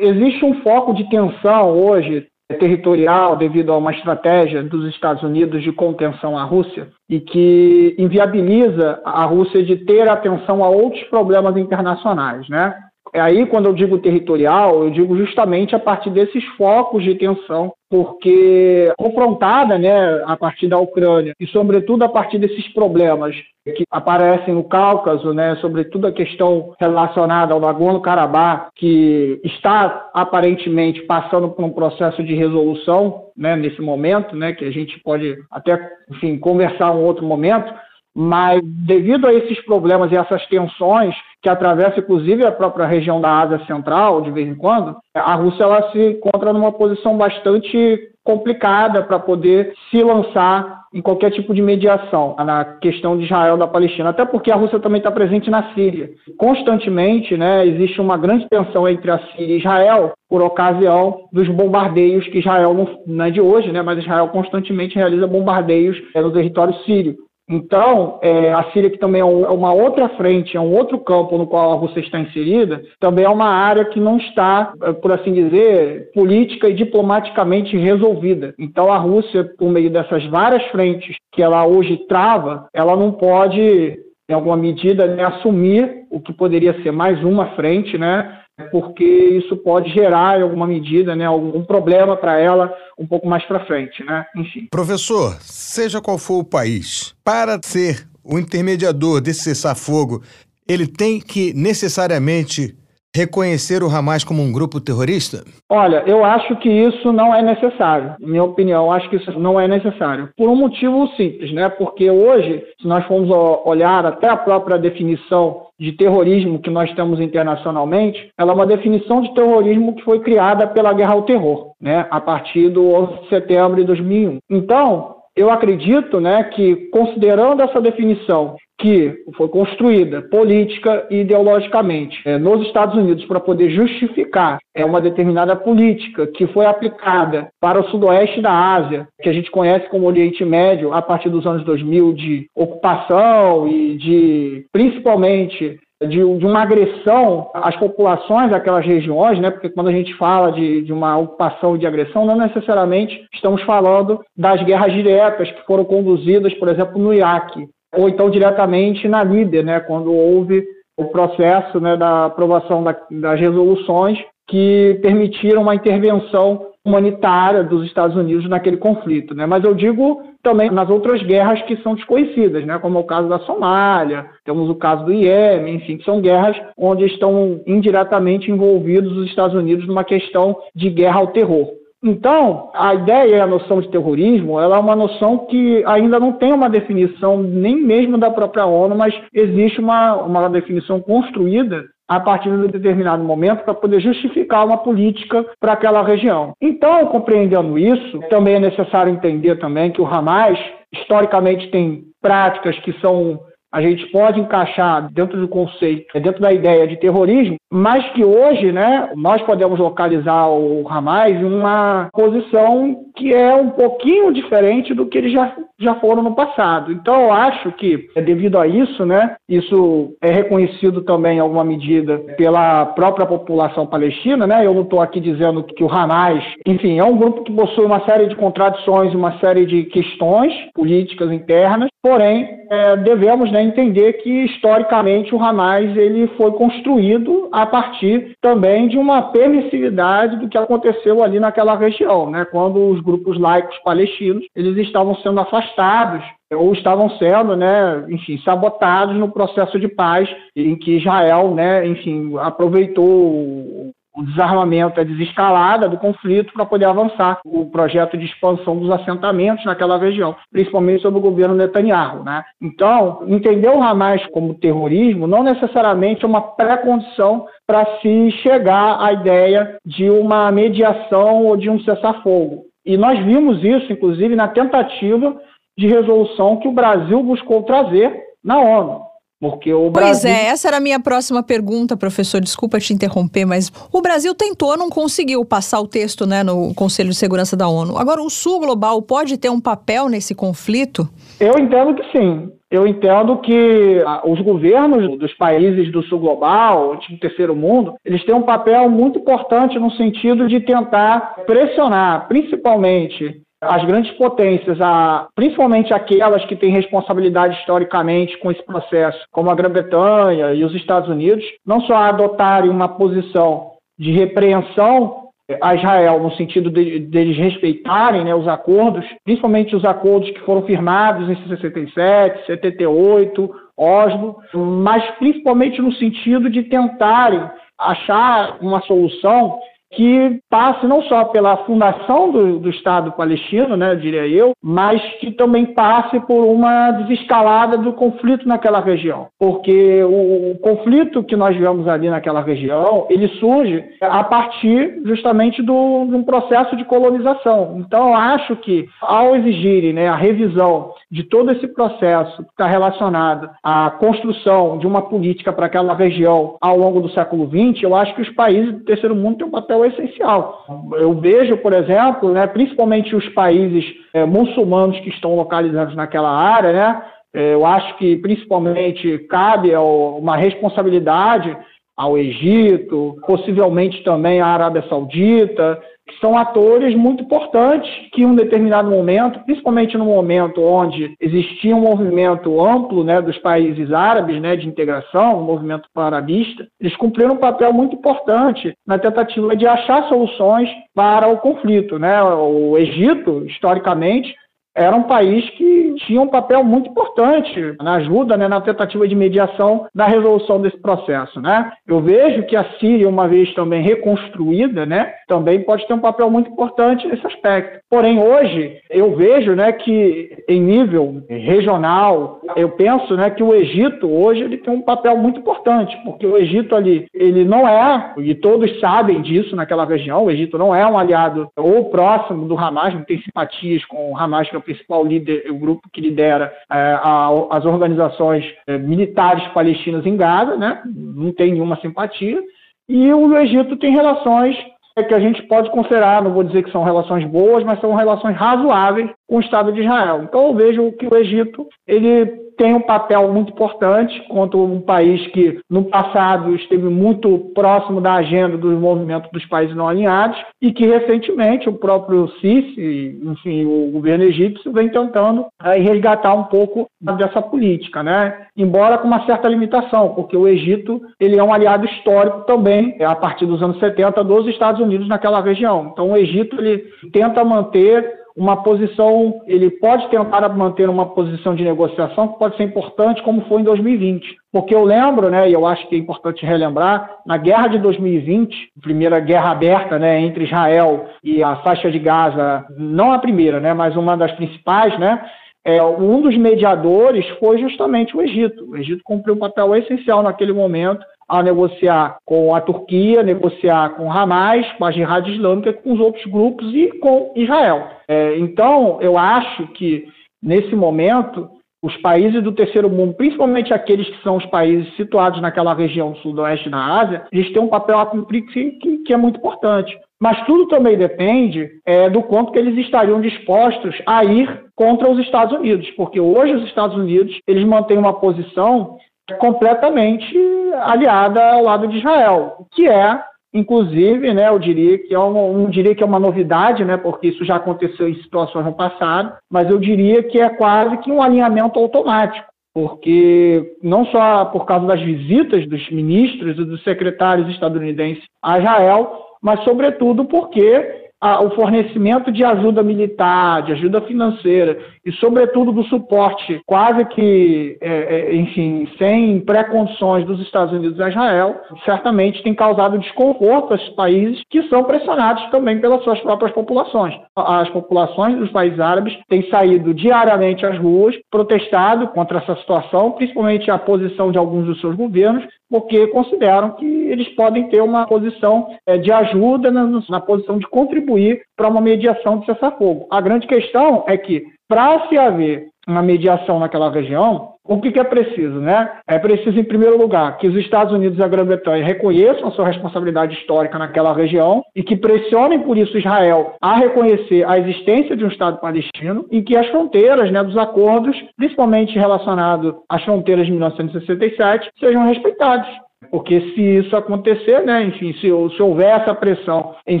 existe 0.00 0.44
um 0.44 0.60
foco 0.62 0.92
de 0.92 1.08
tensão 1.08 1.70
hoje 1.70 2.26
territorial 2.58 3.36
devido 3.36 3.72
a 3.72 3.76
uma 3.76 3.92
estratégia 3.92 4.62
dos 4.62 4.88
Estados 4.88 5.22
Unidos 5.22 5.62
de 5.62 5.70
contenção 5.70 6.36
à 6.36 6.44
Rússia 6.44 6.88
e 7.08 7.20
que 7.20 7.94
inviabiliza 7.98 9.00
a 9.04 9.24
Rússia 9.24 9.62
de 9.62 9.76
ter 9.76 10.08
atenção 10.08 10.64
a 10.64 10.68
outros 10.68 11.02
problemas 11.04 11.56
internacionais, 11.56 12.48
né? 12.48 12.74
É 13.12 13.20
aí, 13.20 13.46
quando 13.46 13.66
eu 13.66 13.72
digo 13.72 13.98
territorial, 13.98 14.84
eu 14.84 14.90
digo 14.90 15.16
justamente 15.16 15.74
a 15.74 15.78
partir 15.78 16.10
desses 16.10 16.44
focos 16.56 17.02
de 17.02 17.14
tensão, 17.14 17.72
porque 17.90 18.92
confrontada 18.98 19.78
né, 19.78 20.22
a 20.26 20.36
partir 20.36 20.68
da 20.68 20.78
Ucrânia 20.78 21.34
e, 21.40 21.46
sobretudo, 21.46 22.04
a 22.04 22.08
partir 22.08 22.38
desses 22.38 22.68
problemas 22.72 23.34
que 23.64 23.84
aparecem 23.90 24.54
no 24.54 24.64
Cáucaso, 24.64 25.32
né, 25.32 25.56
sobretudo 25.56 26.06
a 26.06 26.12
questão 26.12 26.74
relacionada 26.78 27.52
ao 27.52 27.60
Nagorno-Karabakh, 27.60 28.70
que 28.74 29.40
está 29.44 30.10
aparentemente 30.14 31.02
passando 31.02 31.50
por 31.50 31.64
um 31.64 31.70
processo 31.70 32.22
de 32.22 32.34
resolução 32.34 33.24
né, 33.36 33.56
nesse 33.56 33.80
momento, 33.80 34.36
né, 34.36 34.52
que 34.52 34.64
a 34.64 34.70
gente 34.70 34.98
pode 35.00 35.36
até 35.50 35.78
enfim, 36.10 36.38
conversar 36.38 36.92
um 36.92 37.04
outro 37.04 37.24
momento, 37.24 37.72
mas 38.14 38.60
devido 38.64 39.26
a 39.26 39.34
esses 39.34 39.60
problemas 39.64 40.10
e 40.10 40.16
essas 40.16 40.44
tensões 40.46 41.14
que 41.42 41.48
atravessam 41.48 41.98
inclusive 41.98 42.44
a 42.44 42.52
própria 42.52 42.86
região 42.86 43.20
da 43.20 43.40
Ásia 43.40 43.64
Central 43.66 44.22
de 44.22 44.30
vez 44.30 44.48
em 44.48 44.54
quando, 44.54 44.96
a 45.14 45.34
Rússia 45.34 45.64
ela 45.64 45.90
se 45.90 46.10
encontra 46.10 46.52
numa 46.52 46.72
posição 46.72 47.16
bastante 47.16 48.08
complicada 48.24 49.02
para 49.02 49.18
poder 49.18 49.72
se 49.90 50.02
lançar 50.02 50.78
em 50.92 51.00
qualquer 51.00 51.30
tipo 51.30 51.54
de 51.54 51.62
mediação 51.62 52.34
na 52.38 52.64
questão 52.64 53.16
de 53.16 53.24
Israel 53.24 53.56
da 53.56 53.66
Palestina, 53.66 54.10
até 54.10 54.24
porque 54.24 54.50
a 54.50 54.56
Rússia 54.56 54.80
também 54.80 54.98
está 54.98 55.10
presente 55.10 55.50
na 55.50 55.72
Síria. 55.74 56.10
Constantemente, 56.36 57.36
né, 57.36 57.66
existe 57.66 58.00
uma 58.00 58.16
grande 58.16 58.46
tensão 58.48 58.88
entre 58.88 59.10
a 59.10 59.18
Síria 59.18 59.54
e 59.54 59.58
Israel 59.58 60.12
por 60.28 60.42
ocasião 60.42 61.20
dos 61.32 61.48
bombardeios 61.48 62.26
que 62.28 62.38
Israel 62.38 62.74
não, 62.74 62.88
não 63.06 63.24
é 63.24 63.30
de 63.30 63.40
hoje, 63.40 63.70
né, 63.72 63.82
mas 63.82 63.98
Israel 63.98 64.28
constantemente 64.28 64.96
realiza 64.96 65.26
bombardeios 65.26 65.96
é, 66.14 66.20
no 66.20 66.32
território 66.32 66.74
sírio. 66.84 67.16
Então, 67.48 68.18
é, 68.22 68.52
a 68.52 68.70
Síria, 68.72 68.90
que 68.90 68.98
também 68.98 69.22
é, 69.22 69.24
é 69.24 69.26
uma 69.26 69.72
outra 69.72 70.08
frente, 70.10 70.56
é 70.56 70.60
um 70.60 70.74
outro 70.74 70.98
campo 70.98 71.38
no 71.38 71.46
qual 71.46 71.72
a 71.72 71.76
Rússia 71.76 72.00
está 72.00 72.20
inserida, 72.20 72.82
também 73.00 73.24
é 73.24 73.28
uma 73.28 73.48
área 73.48 73.86
que 73.86 73.98
não 73.98 74.18
está, 74.18 74.72
é, 74.82 74.92
por 74.92 75.12
assim 75.12 75.32
dizer, 75.32 76.10
política 76.12 76.68
e 76.68 76.74
diplomaticamente 76.74 77.76
resolvida. 77.76 78.54
Então, 78.58 78.92
a 78.92 78.98
Rússia, 78.98 79.50
por 79.58 79.70
meio 79.70 79.90
dessas 79.90 80.24
várias 80.26 80.62
frentes 80.70 81.16
que 81.32 81.42
ela 81.42 81.66
hoje 81.66 81.96
trava, 82.08 82.68
ela 82.74 82.94
não 82.94 83.12
pode 83.12 83.98
em 84.30 84.34
alguma 84.34 84.58
medida, 84.58 85.06
né, 85.06 85.24
assumir 85.24 86.04
o 86.10 86.20
que 86.20 86.34
poderia 86.34 86.74
ser 86.82 86.92
mais 86.92 87.22
uma 87.24 87.46
frente, 87.56 87.96
né, 87.96 88.37
porque 88.70 89.04
isso 89.04 89.56
pode 89.56 89.92
gerar, 89.92 90.38
em 90.38 90.42
alguma 90.42 90.66
medida, 90.66 91.14
né, 91.14 91.26
algum 91.26 91.64
problema 91.64 92.16
para 92.16 92.38
ela 92.38 92.74
um 92.98 93.06
pouco 93.06 93.28
mais 93.28 93.44
para 93.44 93.64
frente, 93.66 94.02
né? 94.04 94.26
Enfim. 94.36 94.66
Professor, 94.70 95.36
seja 95.40 96.00
qual 96.00 96.18
for 96.18 96.38
o 96.38 96.44
país, 96.44 97.14
para 97.24 97.58
ser 97.62 98.08
o 98.24 98.38
intermediador 98.38 99.20
desse 99.20 99.42
cessar-fogo, 99.42 100.22
ele 100.68 100.86
tem 100.86 101.20
que 101.20 101.54
necessariamente 101.54 102.76
reconhecer 103.14 103.82
o 103.82 103.88
Hamas 103.88 104.24
como 104.24 104.42
um 104.42 104.52
grupo 104.52 104.80
terrorista? 104.80 105.44
Olha, 105.70 106.02
eu 106.06 106.24
acho 106.24 106.56
que 106.56 106.68
isso 106.68 107.12
não 107.12 107.34
é 107.34 107.42
necessário. 107.42 108.14
Minha 108.20 108.44
opinião, 108.44 108.92
acho 108.92 109.08
que 109.08 109.16
isso 109.16 109.38
não 109.38 109.58
é 109.58 109.66
necessário. 109.66 110.30
Por 110.36 110.48
um 110.48 110.56
motivo 110.56 111.08
simples, 111.16 111.52
né? 111.52 111.68
Porque 111.68 112.10
hoje, 112.10 112.64
se 112.80 112.86
nós 112.86 113.04
formos 113.06 113.30
olhar 113.64 114.04
até 114.06 114.28
a 114.28 114.36
própria 114.36 114.78
definição 114.78 115.68
de 115.78 115.92
terrorismo 115.92 116.58
que 116.60 116.70
nós 116.70 116.92
temos 116.94 117.20
internacionalmente, 117.20 118.30
ela 118.36 118.52
é 118.52 118.54
uma 118.54 118.66
definição 118.66 119.22
de 119.22 119.32
terrorismo 119.34 119.94
que 119.94 120.02
foi 120.02 120.20
criada 120.20 120.66
pela 120.66 120.92
guerra 120.92 121.14
ao 121.14 121.22
terror, 121.22 121.72
né? 121.80 122.06
A 122.10 122.20
partir 122.20 122.68
do 122.68 122.88
11 122.90 123.22
de 123.22 123.28
setembro 123.28 123.76
de 123.76 123.84
2001. 123.84 124.38
Então, 124.50 125.18
eu 125.38 125.50
acredito 125.50 126.20
né, 126.20 126.42
que, 126.42 126.88
considerando 126.90 127.62
essa 127.62 127.80
definição 127.80 128.56
que 128.78 129.24
foi 129.36 129.48
construída 129.48 130.22
política 130.22 131.06
e 131.10 131.20
ideologicamente 131.20 132.20
é, 132.24 132.38
nos 132.38 132.64
Estados 132.66 132.96
Unidos 132.96 133.24
para 133.24 133.40
poder 133.40 133.70
justificar 133.70 134.58
é, 134.74 134.84
uma 134.84 135.00
determinada 135.00 135.56
política 135.56 136.26
que 136.28 136.46
foi 136.46 136.64
aplicada 136.64 137.48
para 137.60 137.80
o 137.80 137.88
sudoeste 137.90 138.40
da 138.40 138.52
Ásia, 138.52 139.08
que 139.20 139.28
a 139.28 139.32
gente 139.32 139.50
conhece 139.50 139.88
como 139.88 140.06
Oriente 140.06 140.44
Médio, 140.44 140.92
a 140.94 141.02
partir 141.02 141.28
dos 141.28 141.44
anos 141.44 141.64
2000, 141.64 142.12
de 142.12 142.46
ocupação 142.54 143.66
e 143.66 143.96
de, 143.96 144.66
principalmente, 144.72 145.78
de, 146.06 146.22
uma 146.22 146.62
agressão 146.62 147.50
às 147.54 147.76
populações 147.76 148.50
daquelas 148.50 148.86
regiões, 148.86 149.40
né? 149.40 149.50
porque 149.50 149.68
quando 149.68 149.88
a 149.88 149.92
gente 149.92 150.14
fala 150.14 150.52
de, 150.52 150.82
de 150.82 150.92
uma 150.92 151.18
ocupação 151.18 151.74
e 151.74 151.78
de 151.80 151.86
agressão, 151.86 152.24
não 152.24 152.36
necessariamente 152.36 153.20
estamos 153.34 153.62
falando 153.62 154.20
das 154.36 154.62
guerras 154.62 154.92
diretas 154.92 155.50
que 155.50 155.66
foram 155.66 155.84
conduzidas, 155.84 156.54
por 156.54 156.68
exemplo, 156.68 157.00
no 157.02 157.12
Iraque, 157.12 157.68
ou 157.94 158.08
então 158.08 158.30
diretamente 158.30 159.08
na 159.08 159.22
Líbia, 159.22 159.62
né? 159.62 159.80
quando 159.80 160.12
houve 160.12 160.64
o 160.96 161.06
processo 161.06 161.80
né, 161.80 161.96
da 161.96 162.26
aprovação 162.26 162.82
da, 162.82 162.96
das 163.10 163.38
resoluções 163.38 164.18
que 164.48 164.98
permitiram 165.02 165.62
uma 165.62 165.74
intervenção 165.74 166.66
humanitária 166.84 167.62
dos 167.62 167.84
Estados 167.84 168.16
Unidos 168.16 168.48
naquele 168.48 168.78
conflito. 168.78 169.34
Né? 169.34 169.46
Mas 169.46 169.62
eu 169.62 169.74
digo 169.74 170.22
também 170.42 170.70
nas 170.70 170.88
outras 170.88 171.22
guerras 171.22 171.60
que 171.62 171.76
são 171.82 171.94
desconhecidas, 171.94 172.64
né? 172.64 172.78
como 172.78 172.98
é 172.98 173.00
o 173.00 173.04
caso 173.04 173.28
da 173.28 173.38
Somália, 173.40 174.26
temos 174.44 174.70
o 174.70 174.74
caso 174.74 175.04
do 175.04 175.12
Iêmen, 175.12 175.76
enfim, 175.76 175.98
que 175.98 176.04
são 176.04 176.20
guerras 176.20 176.56
onde 176.76 177.04
estão 177.04 177.60
indiretamente 177.66 178.50
envolvidos 178.50 179.16
os 179.16 179.26
Estados 179.26 179.54
Unidos 179.54 179.86
numa 179.86 180.04
questão 180.04 180.56
de 180.74 180.88
guerra 180.88 181.20
ao 181.20 181.28
terror. 181.28 181.68
Então, 182.02 182.70
a 182.74 182.94
ideia 182.94 183.36
e 183.36 183.40
a 183.40 183.46
noção 183.46 183.80
de 183.80 183.90
terrorismo, 183.90 184.60
ela 184.60 184.76
é 184.76 184.80
uma 184.80 184.94
noção 184.94 185.46
que 185.46 185.82
ainda 185.84 186.20
não 186.20 186.32
tem 186.32 186.52
uma 186.52 186.70
definição 186.70 187.42
nem 187.42 187.76
mesmo 187.76 188.16
da 188.16 188.30
própria 188.30 188.66
ONU, 188.66 188.94
mas 188.96 189.12
existe 189.34 189.80
uma, 189.80 190.14
uma 190.14 190.48
definição 190.48 191.00
construída 191.00 191.84
a 192.08 192.20
partir 192.20 192.48
de 192.48 192.56
um 192.56 192.66
determinado 192.66 193.22
momento 193.22 193.64
para 193.64 193.74
poder 193.74 194.00
justificar 194.00 194.64
uma 194.64 194.78
política 194.78 195.44
para 195.60 195.72
aquela 195.72 196.02
região. 196.02 196.52
Então, 196.60 197.04
compreendendo 197.06 197.78
isso, 197.78 198.20
também 198.30 198.54
é 198.54 198.60
necessário 198.60 199.12
entender 199.12 199.56
também 199.56 199.90
que 199.90 200.00
o 200.00 200.06
Hamas 200.06 200.58
historicamente 200.92 201.70
tem 201.70 202.04
práticas 202.22 202.78
que 202.78 202.92
são 203.00 203.40
a 203.72 203.82
gente 203.82 204.06
pode 204.06 204.40
encaixar 204.40 205.12
dentro 205.12 205.38
do 205.38 205.48
conceito, 205.48 206.06
dentro 206.20 206.40
da 206.40 206.52
ideia 206.52 206.86
de 206.86 206.96
terrorismo, 206.96 207.56
mas 207.70 208.04
que 208.12 208.24
hoje, 208.24 208.72
né, 208.72 209.10
nós 209.14 209.42
podemos 209.42 209.78
localizar 209.78 210.48
o 210.48 210.86
Hamas 210.88 211.32
em 211.32 211.44
uma 211.44 212.08
posição 212.12 213.04
que 213.14 213.34
é 213.34 213.54
um 213.54 213.70
pouquinho 213.70 214.32
diferente 214.32 214.94
do 214.94 215.06
que 215.06 215.18
eles 215.18 215.32
já, 215.32 215.54
já 215.78 215.94
foram 215.96 216.22
no 216.22 216.34
passado. 216.34 216.92
Então, 216.92 217.22
eu 217.22 217.32
acho 217.32 217.72
que, 217.72 218.08
é 218.14 218.22
devido 218.22 218.58
a 218.58 218.66
isso, 218.66 219.04
né, 219.04 219.36
isso 219.48 220.16
é 220.22 220.30
reconhecido 220.30 221.02
também 221.02 221.36
em 221.36 221.40
alguma 221.40 221.64
medida 221.64 222.18
pela 222.36 222.86
própria 222.86 223.26
população 223.26 223.86
palestina, 223.86 224.46
né, 224.46 224.64
eu 224.64 224.72
não 224.72 224.82
estou 224.82 225.00
aqui 225.00 225.20
dizendo 225.20 225.62
que 225.62 225.84
o 225.84 225.92
Hamas, 225.92 226.42
enfim, 226.66 226.98
é 226.98 227.04
um 227.04 227.16
grupo 227.16 227.42
que 227.42 227.52
possui 227.52 227.84
uma 227.84 228.04
série 228.06 228.28
de 228.28 228.36
contradições, 228.36 229.14
uma 229.14 229.38
série 229.40 229.66
de 229.66 229.84
questões 229.84 230.54
políticas 230.74 231.30
internas, 231.32 231.88
porém, 232.02 232.48
é, 232.70 232.96
devemos 232.96 233.50
né, 233.50 233.57
entender 233.62 234.14
que, 234.14 234.44
historicamente, 234.44 235.34
o 235.34 235.42
Hamas 235.42 235.96
ele 235.96 236.26
foi 236.36 236.50
construído 236.52 237.48
a 237.52 237.66
partir 237.66 238.36
também 238.40 238.88
de 238.88 238.98
uma 238.98 239.22
permissividade 239.30 240.36
do 240.36 240.48
que 240.48 240.58
aconteceu 240.58 241.22
ali 241.22 241.38
naquela 241.38 241.76
região, 241.76 242.30
né? 242.30 242.44
quando 242.44 242.90
os 242.90 243.00
grupos 243.00 243.38
laicos 243.38 243.76
palestinos 243.78 244.44
eles 244.54 244.76
estavam 244.86 245.14
sendo 245.16 245.40
afastados 245.40 246.22
ou 246.52 246.72
estavam 246.72 247.10
sendo, 247.18 247.54
né, 247.54 248.06
enfim, 248.08 248.38
sabotados 248.38 249.14
no 249.16 249.30
processo 249.30 249.78
de 249.78 249.86
paz 249.86 250.28
em 250.56 250.76
que 250.76 250.96
Israel, 250.96 251.54
né, 251.54 251.86
enfim, 251.86 252.32
aproveitou 252.38 253.92
o 254.18 254.24
desarmamento, 254.24 255.00
a 255.00 255.04
desescalada 255.04 255.88
do 255.88 255.96
conflito 255.96 256.52
para 256.52 256.66
poder 256.66 256.86
avançar 256.86 257.38
o 257.44 257.66
projeto 257.66 258.18
de 258.18 258.26
expansão 258.26 258.76
dos 258.76 258.90
assentamentos 258.90 259.64
naquela 259.64 259.96
região, 259.96 260.34
principalmente 260.50 261.02
sob 261.02 261.16
o 261.16 261.20
governo 261.20 261.54
Netanyahu. 261.54 262.24
Né? 262.24 262.42
Então, 262.60 263.22
entender 263.28 263.68
o 263.68 263.80
Hamas 263.80 264.26
como 264.32 264.54
terrorismo 264.54 265.28
não 265.28 265.44
necessariamente 265.44 266.24
é 266.24 266.28
uma 266.28 266.40
pré-condição 266.40 267.46
para 267.64 267.86
se 268.00 268.32
chegar 268.42 269.00
à 269.00 269.12
ideia 269.12 269.76
de 269.86 270.10
uma 270.10 270.50
mediação 270.50 271.44
ou 271.44 271.56
de 271.56 271.70
um 271.70 271.78
cessar-fogo. 271.80 272.64
E 272.84 272.96
nós 272.96 273.20
vimos 273.20 273.62
isso, 273.62 273.92
inclusive, 273.92 274.34
na 274.34 274.48
tentativa 274.48 275.36
de 275.78 275.86
resolução 275.86 276.56
que 276.56 276.66
o 276.66 276.72
Brasil 276.72 277.22
buscou 277.22 277.62
trazer 277.62 278.20
na 278.42 278.58
ONU. 278.58 279.07
Porque 279.40 279.72
o 279.72 279.90
pois 279.92 280.22
Brasil... 280.22 280.30
é, 280.30 280.46
essa 280.46 280.68
era 280.68 280.78
a 280.78 280.80
minha 280.80 280.98
próxima 280.98 281.42
pergunta, 281.42 281.96
professor. 281.96 282.40
Desculpa 282.40 282.80
te 282.80 282.92
interromper, 282.92 283.44
mas 283.44 283.70
o 283.92 284.02
Brasil 284.02 284.34
tentou, 284.34 284.76
não 284.76 284.90
conseguiu 284.90 285.44
passar 285.44 285.80
o 285.80 285.86
texto 285.86 286.26
né, 286.26 286.42
no 286.42 286.74
Conselho 286.74 287.10
de 287.10 287.16
Segurança 287.16 287.56
da 287.56 287.68
ONU. 287.68 287.96
Agora, 287.96 288.20
o 288.20 288.30
Sul 288.30 288.58
Global 288.60 289.00
pode 289.00 289.38
ter 289.38 289.48
um 289.48 289.60
papel 289.60 290.08
nesse 290.08 290.34
conflito? 290.34 291.08
Eu 291.38 291.52
entendo 291.58 291.94
que 291.94 292.10
sim. 292.10 292.50
Eu 292.70 292.86
entendo 292.86 293.38
que 293.38 294.04
os 294.24 294.40
governos 294.42 295.18
dos 295.18 295.32
países 295.34 295.90
do 295.90 296.02
sul 296.02 296.18
global, 296.18 296.96
do 296.96 297.18
terceiro 297.18 297.56
mundo, 297.56 297.94
eles 298.04 298.22
têm 298.26 298.34
um 298.34 298.42
papel 298.42 298.90
muito 298.90 299.18
importante 299.20 299.78
no 299.78 299.90
sentido 299.92 300.46
de 300.46 300.60
tentar 300.60 301.36
pressionar, 301.46 302.28
principalmente 302.28 303.40
as 303.60 303.84
grandes 303.84 304.12
potências, 304.12 304.80
a, 304.80 305.28
principalmente 305.34 305.92
aquelas 305.92 306.44
que 306.44 306.56
têm 306.56 306.70
responsabilidade 306.70 307.58
historicamente 307.58 308.38
com 308.38 308.50
esse 308.50 308.64
processo, 308.64 309.18
como 309.32 309.50
a 309.50 309.54
Grã-Bretanha 309.54 310.52
e 310.54 310.64
os 310.64 310.74
Estados 310.74 311.08
Unidos, 311.08 311.44
não 311.66 311.80
só 311.80 311.96
adotarem 311.96 312.70
uma 312.70 312.88
posição 312.88 313.72
de 313.98 314.12
repreensão 314.12 315.28
a 315.62 315.74
Israel 315.74 316.20
no 316.20 316.30
sentido 316.32 316.70
de, 316.70 317.00
de 317.00 317.18
eles 317.18 317.36
respeitarem 317.36 318.24
né, 318.24 318.34
os 318.34 318.46
acordos, 318.46 319.04
principalmente 319.24 319.74
os 319.74 319.84
acordos 319.84 320.30
que 320.30 320.40
foram 320.40 320.62
firmados 320.62 321.28
em 321.28 321.48
67, 321.48 322.46
78, 322.46 323.50
Oslo, 323.76 324.36
mas 324.52 325.02
principalmente 325.18 325.80
no 325.80 325.92
sentido 325.92 326.50
de 326.50 326.64
tentarem 326.64 327.48
achar 327.78 328.58
uma 328.60 328.82
solução 328.82 329.58
que 329.92 330.40
passe 330.50 330.86
não 330.86 331.02
só 331.02 331.24
pela 331.26 331.56
fundação 331.58 332.30
do, 332.30 332.58
do, 332.58 332.70
Estado 332.70 333.12
palestino, 333.12 333.76
né, 333.76 333.94
diria 333.94 334.26
eu, 334.26 334.52
mas 334.62 335.02
que 335.18 335.32
também 335.32 335.66
passe 335.66 336.20
por 336.20 336.44
uma 336.44 336.90
desescalada 336.92 337.78
do 337.78 337.92
conflito 337.92 338.46
naquela 338.46 338.80
região. 338.80 339.28
Porque 339.38 340.02
o, 340.04 340.52
o 340.52 340.58
conflito 340.58 341.24
que 341.24 341.36
nós 341.36 341.56
vemos 341.56 341.88
ali 341.88 342.10
naquela 342.10 342.42
região, 342.42 343.06
ele 343.08 343.28
surge 343.40 343.84
a 344.00 344.22
partir 344.24 345.00
justamente 345.04 345.62
do, 345.62 346.06
de 346.06 346.14
um 346.14 346.22
processo 346.22 346.76
de 346.76 346.84
colonização. 346.84 347.76
Então, 347.78 348.08
eu 348.08 348.14
acho 348.14 348.56
que 348.56 348.86
ao 349.00 349.36
exigirem 349.36 349.92
né, 349.92 350.08
a 350.08 350.16
revisão 350.16 350.92
de 351.10 351.24
todo 351.24 351.50
esse 351.50 351.66
processo 351.68 352.42
que 352.44 352.50
está 352.50 352.66
relacionado 352.66 353.48
à 353.62 353.90
construção 353.90 354.78
de 354.78 354.86
uma 354.86 355.02
política 355.02 355.52
para 355.52 355.66
aquela 355.66 355.94
região 355.94 356.56
ao 356.60 356.76
longo 356.76 357.00
do 357.00 357.10
século 357.10 357.48
XX, 357.48 357.82
eu 357.82 357.94
acho 357.94 358.14
que 358.14 358.22
os 358.22 358.30
países 358.30 358.72
do 358.72 358.84
terceiro 358.84 359.14
mundo 359.14 359.38
têm 359.38 359.46
um 359.46 359.50
papel 359.50 359.77
essencial. 359.84 360.64
Eu 360.92 361.14
vejo, 361.14 361.56
por 361.58 361.72
exemplo, 361.72 362.32
né, 362.32 362.46
principalmente 362.46 363.14
os 363.14 363.28
países 363.30 363.84
é, 364.12 364.24
muçulmanos 364.24 364.98
que 365.00 365.10
estão 365.10 365.34
localizados 365.36 365.94
naquela 365.94 366.30
área, 366.30 366.72
né, 366.72 367.02
é, 367.34 367.54
eu 367.54 367.64
acho 367.66 367.96
que 367.98 368.16
principalmente 368.16 369.18
cabe 369.30 369.74
uma 369.76 370.36
responsabilidade 370.36 371.56
ao 371.96 372.16
Egito, 372.16 373.16
possivelmente 373.26 374.02
também 374.04 374.40
à 374.40 374.46
Arábia 374.46 374.84
Saudita, 374.88 375.80
são 376.20 376.36
atores 376.36 376.94
muito 376.94 377.22
importantes 377.22 377.90
que 378.12 378.22
em 378.22 378.26
um 378.26 378.34
determinado 378.34 378.90
momento, 378.90 379.40
principalmente 379.44 379.96
no 379.96 380.04
momento 380.04 380.62
onde 380.62 381.14
existia 381.20 381.74
um 381.74 381.80
movimento 381.80 382.60
amplo 382.64 383.04
né, 383.04 383.20
dos 383.20 383.38
países 383.38 383.92
árabes 383.92 384.40
né, 384.40 384.56
de 384.56 384.68
integração, 384.68 385.40
um 385.40 385.44
movimento 385.44 385.88
arabista, 385.94 386.66
eles 386.80 386.96
cumpriram 386.96 387.34
um 387.34 387.38
papel 387.38 387.72
muito 387.72 387.96
importante 387.96 388.74
na 388.86 388.98
tentativa 388.98 389.56
de 389.56 389.66
achar 389.66 390.08
soluções 390.08 390.68
para 390.94 391.28
o 391.28 391.38
conflito. 391.38 391.98
Né? 391.98 392.22
O 392.22 392.76
Egito, 392.76 393.44
historicamente, 393.46 394.34
era 394.78 394.94
um 394.94 395.02
país 395.02 395.48
que 395.50 395.94
tinha 396.06 396.20
um 396.20 396.28
papel 396.28 396.62
muito 396.62 396.88
importante 396.88 397.74
na 397.82 397.94
ajuda, 397.94 398.36
né, 398.36 398.46
na 398.46 398.60
tentativa 398.60 399.08
de 399.08 399.14
mediação 399.16 399.86
na 399.92 400.06
resolução 400.06 400.60
desse 400.60 400.78
processo. 400.78 401.40
Né? 401.40 401.72
Eu 401.86 402.00
vejo 402.00 402.44
que 402.44 402.54
a 402.54 402.64
Síria, 402.78 403.08
uma 403.08 403.26
vez 403.26 403.52
também 403.54 403.82
reconstruída, 403.82 404.86
né, 404.86 405.12
também 405.26 405.64
pode 405.64 405.86
ter 405.86 405.94
um 405.94 405.98
papel 405.98 406.30
muito 406.30 406.50
importante 406.50 407.06
nesse 407.08 407.26
aspecto. 407.26 407.80
Porém, 407.90 408.22
hoje, 408.22 408.78
eu 408.88 409.16
vejo 409.16 409.54
né, 409.54 409.72
que 409.72 410.44
em 410.48 410.60
nível 410.60 411.22
regional, 411.28 412.40
eu 412.54 412.70
penso 412.70 413.16
né, 413.16 413.30
que 413.30 413.42
o 413.42 413.54
Egito 413.54 414.08
hoje 414.08 414.42
ele 414.42 414.58
tem 414.58 414.72
um 414.72 414.82
papel 414.82 415.16
muito 415.16 415.40
importante, 415.40 415.96
porque 416.04 416.26
o 416.26 416.36
Egito 416.36 416.76
ali, 416.76 417.06
ele 417.12 417.44
não 417.44 417.66
é, 417.66 418.14
e 418.18 418.34
todos 418.34 418.78
sabem 418.78 419.22
disso 419.22 419.56
naquela 419.56 419.84
região, 419.84 420.24
o 420.24 420.30
Egito 420.30 420.56
não 420.56 420.74
é 420.74 420.86
um 420.86 420.96
aliado 420.96 421.48
ou 421.56 421.86
próximo 421.86 422.46
do 422.46 422.56
Hamas, 422.56 422.94
não 422.94 423.02
tem 423.02 423.20
simpatias 423.20 423.84
com 423.86 424.12
o 424.12 424.16
Hamas, 424.16 424.48
que 424.48 424.67
principal 424.68 425.04
líder, 425.04 425.50
o 425.50 425.58
grupo 425.58 425.88
que 425.90 426.00
lidera 426.00 426.52
é, 426.70 426.98
a, 427.02 427.30
as 427.50 427.64
organizações 427.64 428.44
é, 428.66 428.76
militares 428.76 429.46
palestinas 429.48 430.04
em 430.04 430.16
Gaza, 430.16 430.56
né? 430.56 430.82
não 430.84 431.32
tem 431.32 431.52
nenhuma 431.52 431.80
simpatia. 431.80 432.38
E 432.86 433.12
o 433.12 433.34
Egito 433.38 433.76
tem 433.78 433.92
relações 433.92 434.54
é, 434.94 435.02
que 435.02 435.14
a 435.14 435.20
gente 435.20 435.42
pode 435.44 435.70
considerar, 435.70 436.22
não 436.22 436.34
vou 436.34 436.44
dizer 436.44 436.62
que 436.62 436.70
são 436.70 436.84
relações 436.84 437.24
boas, 437.24 437.64
mas 437.64 437.80
são 437.80 437.94
relações 437.94 438.36
razoáveis 438.36 439.10
com 439.28 439.36
o 439.36 439.40
Estado 439.40 439.72
de 439.72 439.82
Israel. 439.82 440.22
Então 440.24 440.48
eu 440.48 440.54
vejo 440.54 440.92
que 440.92 441.06
o 441.06 441.16
Egito 441.16 441.66
ele 441.86 442.48
tem 442.58 442.74
um 442.74 442.80
papel 442.80 443.32
muito 443.32 443.52
importante 443.52 444.20
quanto 444.28 444.62
um 444.62 444.80
país 444.80 445.24
que 445.28 445.60
no 445.70 445.84
passado 445.84 446.54
esteve 446.56 446.88
muito 446.88 447.38
próximo 447.54 448.00
da 448.00 448.14
agenda 448.14 448.58
dos 448.58 448.76
movimentos 448.78 449.30
dos 449.30 449.46
países 449.46 449.76
não 449.76 449.88
alinhados 449.88 450.36
e 450.60 450.72
que 450.72 450.84
recentemente 450.84 451.68
o 451.68 451.74
próprio 451.74 452.28
Sisi, 452.40 453.20
enfim, 453.22 453.64
o 453.64 453.92
governo 453.92 454.24
egípcio 454.24 454.72
vem 454.72 454.88
tentando 454.88 455.46
aí, 455.60 455.80
resgatar 455.80 456.34
um 456.34 456.44
pouco 456.44 456.88
dessa 457.00 457.40
política, 457.40 458.02
né? 458.02 458.46
Embora 458.56 458.98
com 458.98 459.06
uma 459.06 459.24
certa 459.24 459.48
limitação, 459.48 460.14
porque 460.14 460.36
o 460.36 460.48
Egito 460.48 461.00
ele 461.20 461.38
é 461.38 461.42
um 461.42 461.52
aliado 461.52 461.86
histórico 461.86 462.40
também 462.40 462.96
a 463.00 463.14
partir 463.14 463.46
dos 463.46 463.62
anos 463.62 463.78
70 463.78 464.24
dos 464.24 464.48
Estados 464.48 464.80
Unidos 464.80 465.06
naquela 465.06 465.40
região. 465.40 465.90
Então 465.92 466.10
o 466.10 466.16
Egito 466.16 466.60
ele 466.60 466.84
tenta 467.12 467.44
manter 467.44 468.18
uma 468.38 468.62
posição, 468.62 469.40
ele 469.48 469.68
pode 469.68 470.08
tentar 470.10 470.48
manter 470.50 470.88
uma 470.88 471.06
posição 471.06 471.56
de 471.56 471.64
negociação 471.64 472.28
que 472.28 472.38
pode 472.38 472.56
ser 472.56 472.62
importante, 472.62 473.20
como 473.24 473.42
foi 473.42 473.60
em 473.60 473.64
2020. 473.64 474.24
Porque 474.52 474.72
eu 474.72 474.84
lembro, 474.84 475.28
né, 475.28 475.50
e 475.50 475.52
eu 475.52 475.66
acho 475.66 475.88
que 475.88 475.96
é 475.96 475.98
importante 475.98 476.46
relembrar, 476.46 477.18
na 477.26 477.36
guerra 477.36 477.66
de 477.66 477.78
2020, 477.78 478.70
primeira 478.80 479.18
guerra 479.18 479.50
aberta 479.50 479.98
né, 479.98 480.20
entre 480.20 480.44
Israel 480.44 481.06
e 481.22 481.42
a 481.42 481.56
faixa 481.56 481.90
de 481.90 481.98
Gaza, 481.98 482.64
não 482.78 483.12
a 483.12 483.18
primeira, 483.18 483.58
né, 483.58 483.74
mas 483.74 483.96
uma 483.96 484.16
das 484.16 484.30
principais, 484.32 484.96
né, 485.00 485.20
é, 485.64 485.82
um 485.82 486.22
dos 486.22 486.36
mediadores 486.36 487.26
foi 487.40 487.58
justamente 487.58 488.16
o 488.16 488.22
Egito. 488.22 488.70
O 488.70 488.76
Egito 488.76 489.02
cumpriu 489.02 489.34
um 489.34 489.38
papel 489.38 489.74
essencial 489.74 490.22
naquele 490.22 490.52
momento 490.52 491.04
a 491.28 491.42
negociar 491.42 492.18
com 492.24 492.54
a 492.54 492.60
Turquia, 492.60 493.22
negociar 493.22 493.90
com 493.90 494.10
Hamas, 494.10 494.66
com 494.78 494.84
a 494.84 494.90
Jihad 494.90 495.28
Islâmica, 495.28 495.72
com 495.72 495.92
os 495.92 496.00
outros 496.00 496.24
grupos 496.24 496.74
e 496.74 496.88
com 496.98 497.32
Israel. 497.36 497.86
É, 498.08 498.38
então, 498.38 498.98
eu 499.00 499.18
acho 499.18 499.66
que, 499.68 500.06
nesse 500.42 500.74
momento, 500.74 501.50
os 501.82 501.96
países 501.98 502.42
do 502.42 502.52
terceiro 502.52 502.90
mundo, 502.90 503.14
principalmente 503.14 503.72
aqueles 503.72 504.08
que 504.08 504.22
são 504.22 504.36
os 504.36 504.46
países 504.46 504.92
situados 504.96 505.40
naquela 505.40 505.74
região 505.74 506.14
sudoeste 506.16 506.68
da 506.68 506.78
Ásia, 506.78 507.26
eles 507.30 507.52
têm 507.52 507.62
um 507.62 507.68
papel 507.68 507.98
a 507.98 508.06
cumprir 508.06 508.42
que, 508.46 508.72
que, 508.72 508.98
que 508.98 509.12
é 509.12 509.16
muito 509.16 509.38
importante. 509.38 509.96
Mas 510.20 510.44
tudo 510.46 510.66
também 510.66 510.98
depende 510.98 511.70
é, 511.86 512.10
do 512.10 512.22
quanto 512.22 512.50
que 512.50 512.58
eles 512.58 512.76
estariam 512.76 513.20
dispostos 513.20 513.94
a 514.04 514.24
ir 514.24 514.64
contra 514.74 515.08
os 515.08 515.18
Estados 515.20 515.56
Unidos, 515.56 515.88
porque 515.92 516.18
hoje 516.18 516.54
os 516.54 516.64
Estados 516.64 516.96
Unidos 516.96 517.38
eles 517.46 517.64
mantêm 517.64 517.98
uma 517.98 518.18
posição 518.18 518.96
completamente 519.38 520.36
aliada 520.82 521.52
ao 521.52 521.62
lado 521.62 521.88
de 521.88 521.98
Israel, 521.98 522.66
que 522.72 522.88
é, 522.88 523.20
inclusive, 523.52 524.32
né, 524.32 524.48
eu 524.48 524.58
diria 524.58 524.98
que 524.98 525.14
é 525.14 525.18
uma, 525.18 525.70
diria 525.70 525.94
que 525.94 526.02
é 526.02 526.06
uma 526.06 526.20
novidade, 526.20 526.84
né, 526.84 526.96
porque 526.96 527.28
isso 527.28 527.44
já 527.44 527.56
aconteceu 527.56 528.08
em 528.08 528.14
situações 528.22 528.64
no 528.64 528.72
passado, 528.72 529.34
mas 529.50 529.70
eu 529.70 529.78
diria 529.78 530.22
que 530.22 530.40
é 530.40 530.48
quase 530.48 530.96
que 530.98 531.10
um 531.10 531.22
alinhamento 531.22 531.78
automático, 531.78 532.46
porque 532.74 533.74
não 533.82 534.06
só 534.06 534.46
por 534.46 534.64
causa 534.64 534.86
das 534.86 535.00
visitas 535.00 535.68
dos 535.68 535.90
ministros 535.90 536.58
e 536.58 536.64
dos 536.64 536.82
secretários 536.82 537.48
estadunidenses 537.48 538.24
a 538.42 538.58
Israel, 538.58 539.26
mas 539.42 539.62
sobretudo 539.64 540.24
porque 540.24 541.08
a, 541.20 541.42
o 541.42 541.50
fornecimento 541.54 542.30
de 542.30 542.44
ajuda 542.44 542.82
militar, 542.82 543.62
de 543.62 543.72
ajuda 543.72 544.00
financeira 544.02 544.78
e, 545.08 545.12
sobretudo, 545.12 545.72
do 545.72 545.84
suporte 545.84 546.60
quase 546.66 547.02
que, 547.06 547.78
é, 547.80 547.88
é, 547.90 548.34
enfim, 548.36 548.86
sem 548.98 549.40
pré-condições 549.40 550.26
dos 550.26 550.38
Estados 550.42 550.74
Unidos 550.74 551.00
a 551.00 551.08
Israel, 551.08 551.56
certamente 551.86 552.42
tem 552.42 552.52
causado 552.52 552.98
desconforto 552.98 553.72
a 553.72 553.76
esses 553.76 553.88
países 553.90 554.42
que 554.50 554.68
são 554.68 554.84
pressionados 554.84 555.42
também 555.50 555.80
pelas 555.80 556.04
suas 556.04 556.20
próprias 556.20 556.52
populações. 556.52 557.14
As 557.34 557.70
populações 557.70 558.36
dos 558.36 558.50
países 558.50 558.78
árabes 558.78 559.16
têm 559.30 559.48
saído 559.48 559.94
diariamente 559.94 560.66
às 560.66 560.78
ruas, 560.78 561.14
protestado 561.30 562.08
contra 562.08 562.38
essa 562.38 562.56
situação, 562.56 563.12
principalmente 563.12 563.70
a 563.70 563.78
posição 563.78 564.30
de 564.30 564.36
alguns 564.36 564.66
dos 564.66 564.78
seus 564.78 564.94
governos, 564.94 565.46
porque 565.70 566.06
consideram 566.08 566.70
que 566.72 566.86
eles 566.86 567.28
podem 567.30 567.68
ter 567.68 567.80
uma 567.82 568.06
posição 568.06 568.68
é, 568.86 568.96
de 568.98 569.12
ajuda 569.12 569.70
na, 569.70 569.86
na 570.08 570.20
posição 570.20 570.58
de 570.58 570.66
contribuir 570.66 571.40
para 571.56 571.68
uma 571.68 571.80
mediação 571.80 572.38
de 572.38 572.46
cessar-fogo. 572.46 573.06
A 573.10 573.20
grande 573.20 573.46
questão 573.46 574.04
é 574.06 574.16
que, 574.16 574.44
para 574.68 575.08
se 575.08 575.16
haver 575.16 575.68
uma 575.86 576.02
mediação 576.02 576.60
naquela 576.60 576.90
região, 576.90 577.54
o 577.64 577.80
que, 577.80 577.90
que, 577.90 577.98
é 577.98 578.04
preciso, 578.04 578.60
né? 578.60 578.90
É 579.06 579.18
preciso, 579.18 579.58
em 579.58 579.64
primeiro 579.64 579.96
lugar, 579.96 580.36
que 580.36 580.46
os 580.46 580.54
Estados 580.56 580.92
Unidos 580.92 581.18
e 581.18 581.22
a 581.22 581.28
Grã-Bretanha 581.28 581.84
reconheçam 581.84 582.48
a 582.48 582.50
sua 582.50 582.66
responsabilidade 582.66 583.34
histórica 583.34 583.78
naquela 583.78 584.12
região 584.12 584.62
e 584.76 584.82
que 584.82 584.96
pressionem, 584.96 585.60
por 585.60 585.76
isso, 585.76 585.96
Israel 585.96 586.54
a 586.60 586.76
reconhecer 586.76 587.46
a 587.46 587.58
existência 587.58 588.16
de 588.16 588.24
um 588.24 588.28
Estado 588.28 588.58
palestino 588.58 589.26
e 589.30 589.42
que 589.42 589.56
as 589.56 589.66
fronteiras 589.68 590.30
né, 590.30 590.42
dos 590.42 590.56
acordos, 590.56 591.16
principalmente 591.36 591.98
relacionado 591.98 592.78
às 592.88 593.02
fronteiras 593.04 593.46
de 593.46 593.52
1967, 593.52 594.70
sejam 594.78 595.06
respeitadas. 595.06 595.68
Porque 596.10 596.40
se 596.52 596.60
isso 596.78 596.96
acontecer, 596.96 597.64
né, 597.64 597.82
enfim, 597.82 598.12
se, 598.14 598.28
se 598.56 598.62
houver 598.62 599.00
essa 599.00 599.14
pressão 599.14 599.74
em 599.86 600.00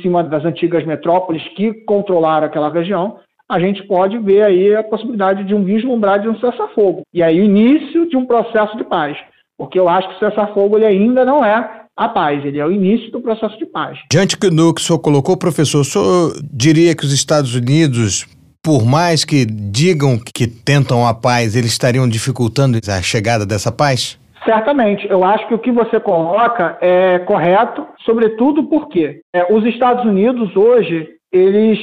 cima 0.00 0.22
das 0.22 0.44
antigas 0.44 0.84
metrópoles 0.86 1.46
que 1.56 1.74
controlaram 1.84 2.46
aquela 2.46 2.70
região, 2.70 3.18
a 3.50 3.58
gente 3.58 3.82
pode 3.82 4.16
ver 4.18 4.44
aí 4.44 4.76
a 4.76 4.84
possibilidade 4.84 5.42
de 5.42 5.54
um 5.56 5.64
vislumbrar 5.64 6.20
de 6.20 6.28
um 6.28 6.38
cessar-fogo. 6.38 7.02
E 7.12 7.20
aí 7.20 7.40
o 7.40 7.44
início 7.44 8.08
de 8.08 8.16
um 8.16 8.24
processo 8.24 8.76
de 8.76 8.84
paz. 8.84 9.18
Porque 9.58 9.78
eu 9.78 9.88
acho 9.88 10.08
que 10.08 10.14
o 10.14 10.18
cessar-fogo 10.20 10.78
ele 10.78 10.86
ainda 10.86 11.24
não 11.24 11.44
é 11.44 11.82
a 11.96 12.08
paz, 12.08 12.44
ele 12.44 12.60
é 12.60 12.64
o 12.64 12.70
início 12.70 13.10
do 13.10 13.20
processo 13.20 13.58
de 13.58 13.66
paz. 13.66 13.98
Diante 14.10 14.36
do 14.36 14.72
que 14.72 14.80
o 14.80 14.84
senhor 14.84 15.00
colocou, 15.00 15.36
professor, 15.36 15.80
o 15.80 15.84
senhor 15.84 16.32
diria 16.50 16.94
que 16.94 17.04
os 17.04 17.12
Estados 17.12 17.54
Unidos, 17.54 18.24
por 18.62 18.86
mais 18.86 19.24
que 19.24 19.44
digam 19.44 20.16
que 20.16 20.46
tentam 20.46 21.04
a 21.04 21.12
paz, 21.12 21.56
eles 21.56 21.72
estariam 21.72 22.08
dificultando 22.08 22.78
a 22.88 23.02
chegada 23.02 23.44
dessa 23.44 23.72
paz? 23.72 24.16
Certamente. 24.44 25.06
Eu 25.10 25.24
acho 25.24 25.46
que 25.48 25.54
o 25.54 25.58
que 25.58 25.72
você 25.72 25.98
coloca 25.98 26.78
é 26.80 27.18
correto, 27.18 27.84
sobretudo 28.06 28.64
porque 28.64 29.20
é, 29.34 29.52
os 29.52 29.66
Estados 29.66 30.04
Unidos 30.04 30.56
hoje, 30.56 31.08
eles 31.32 31.78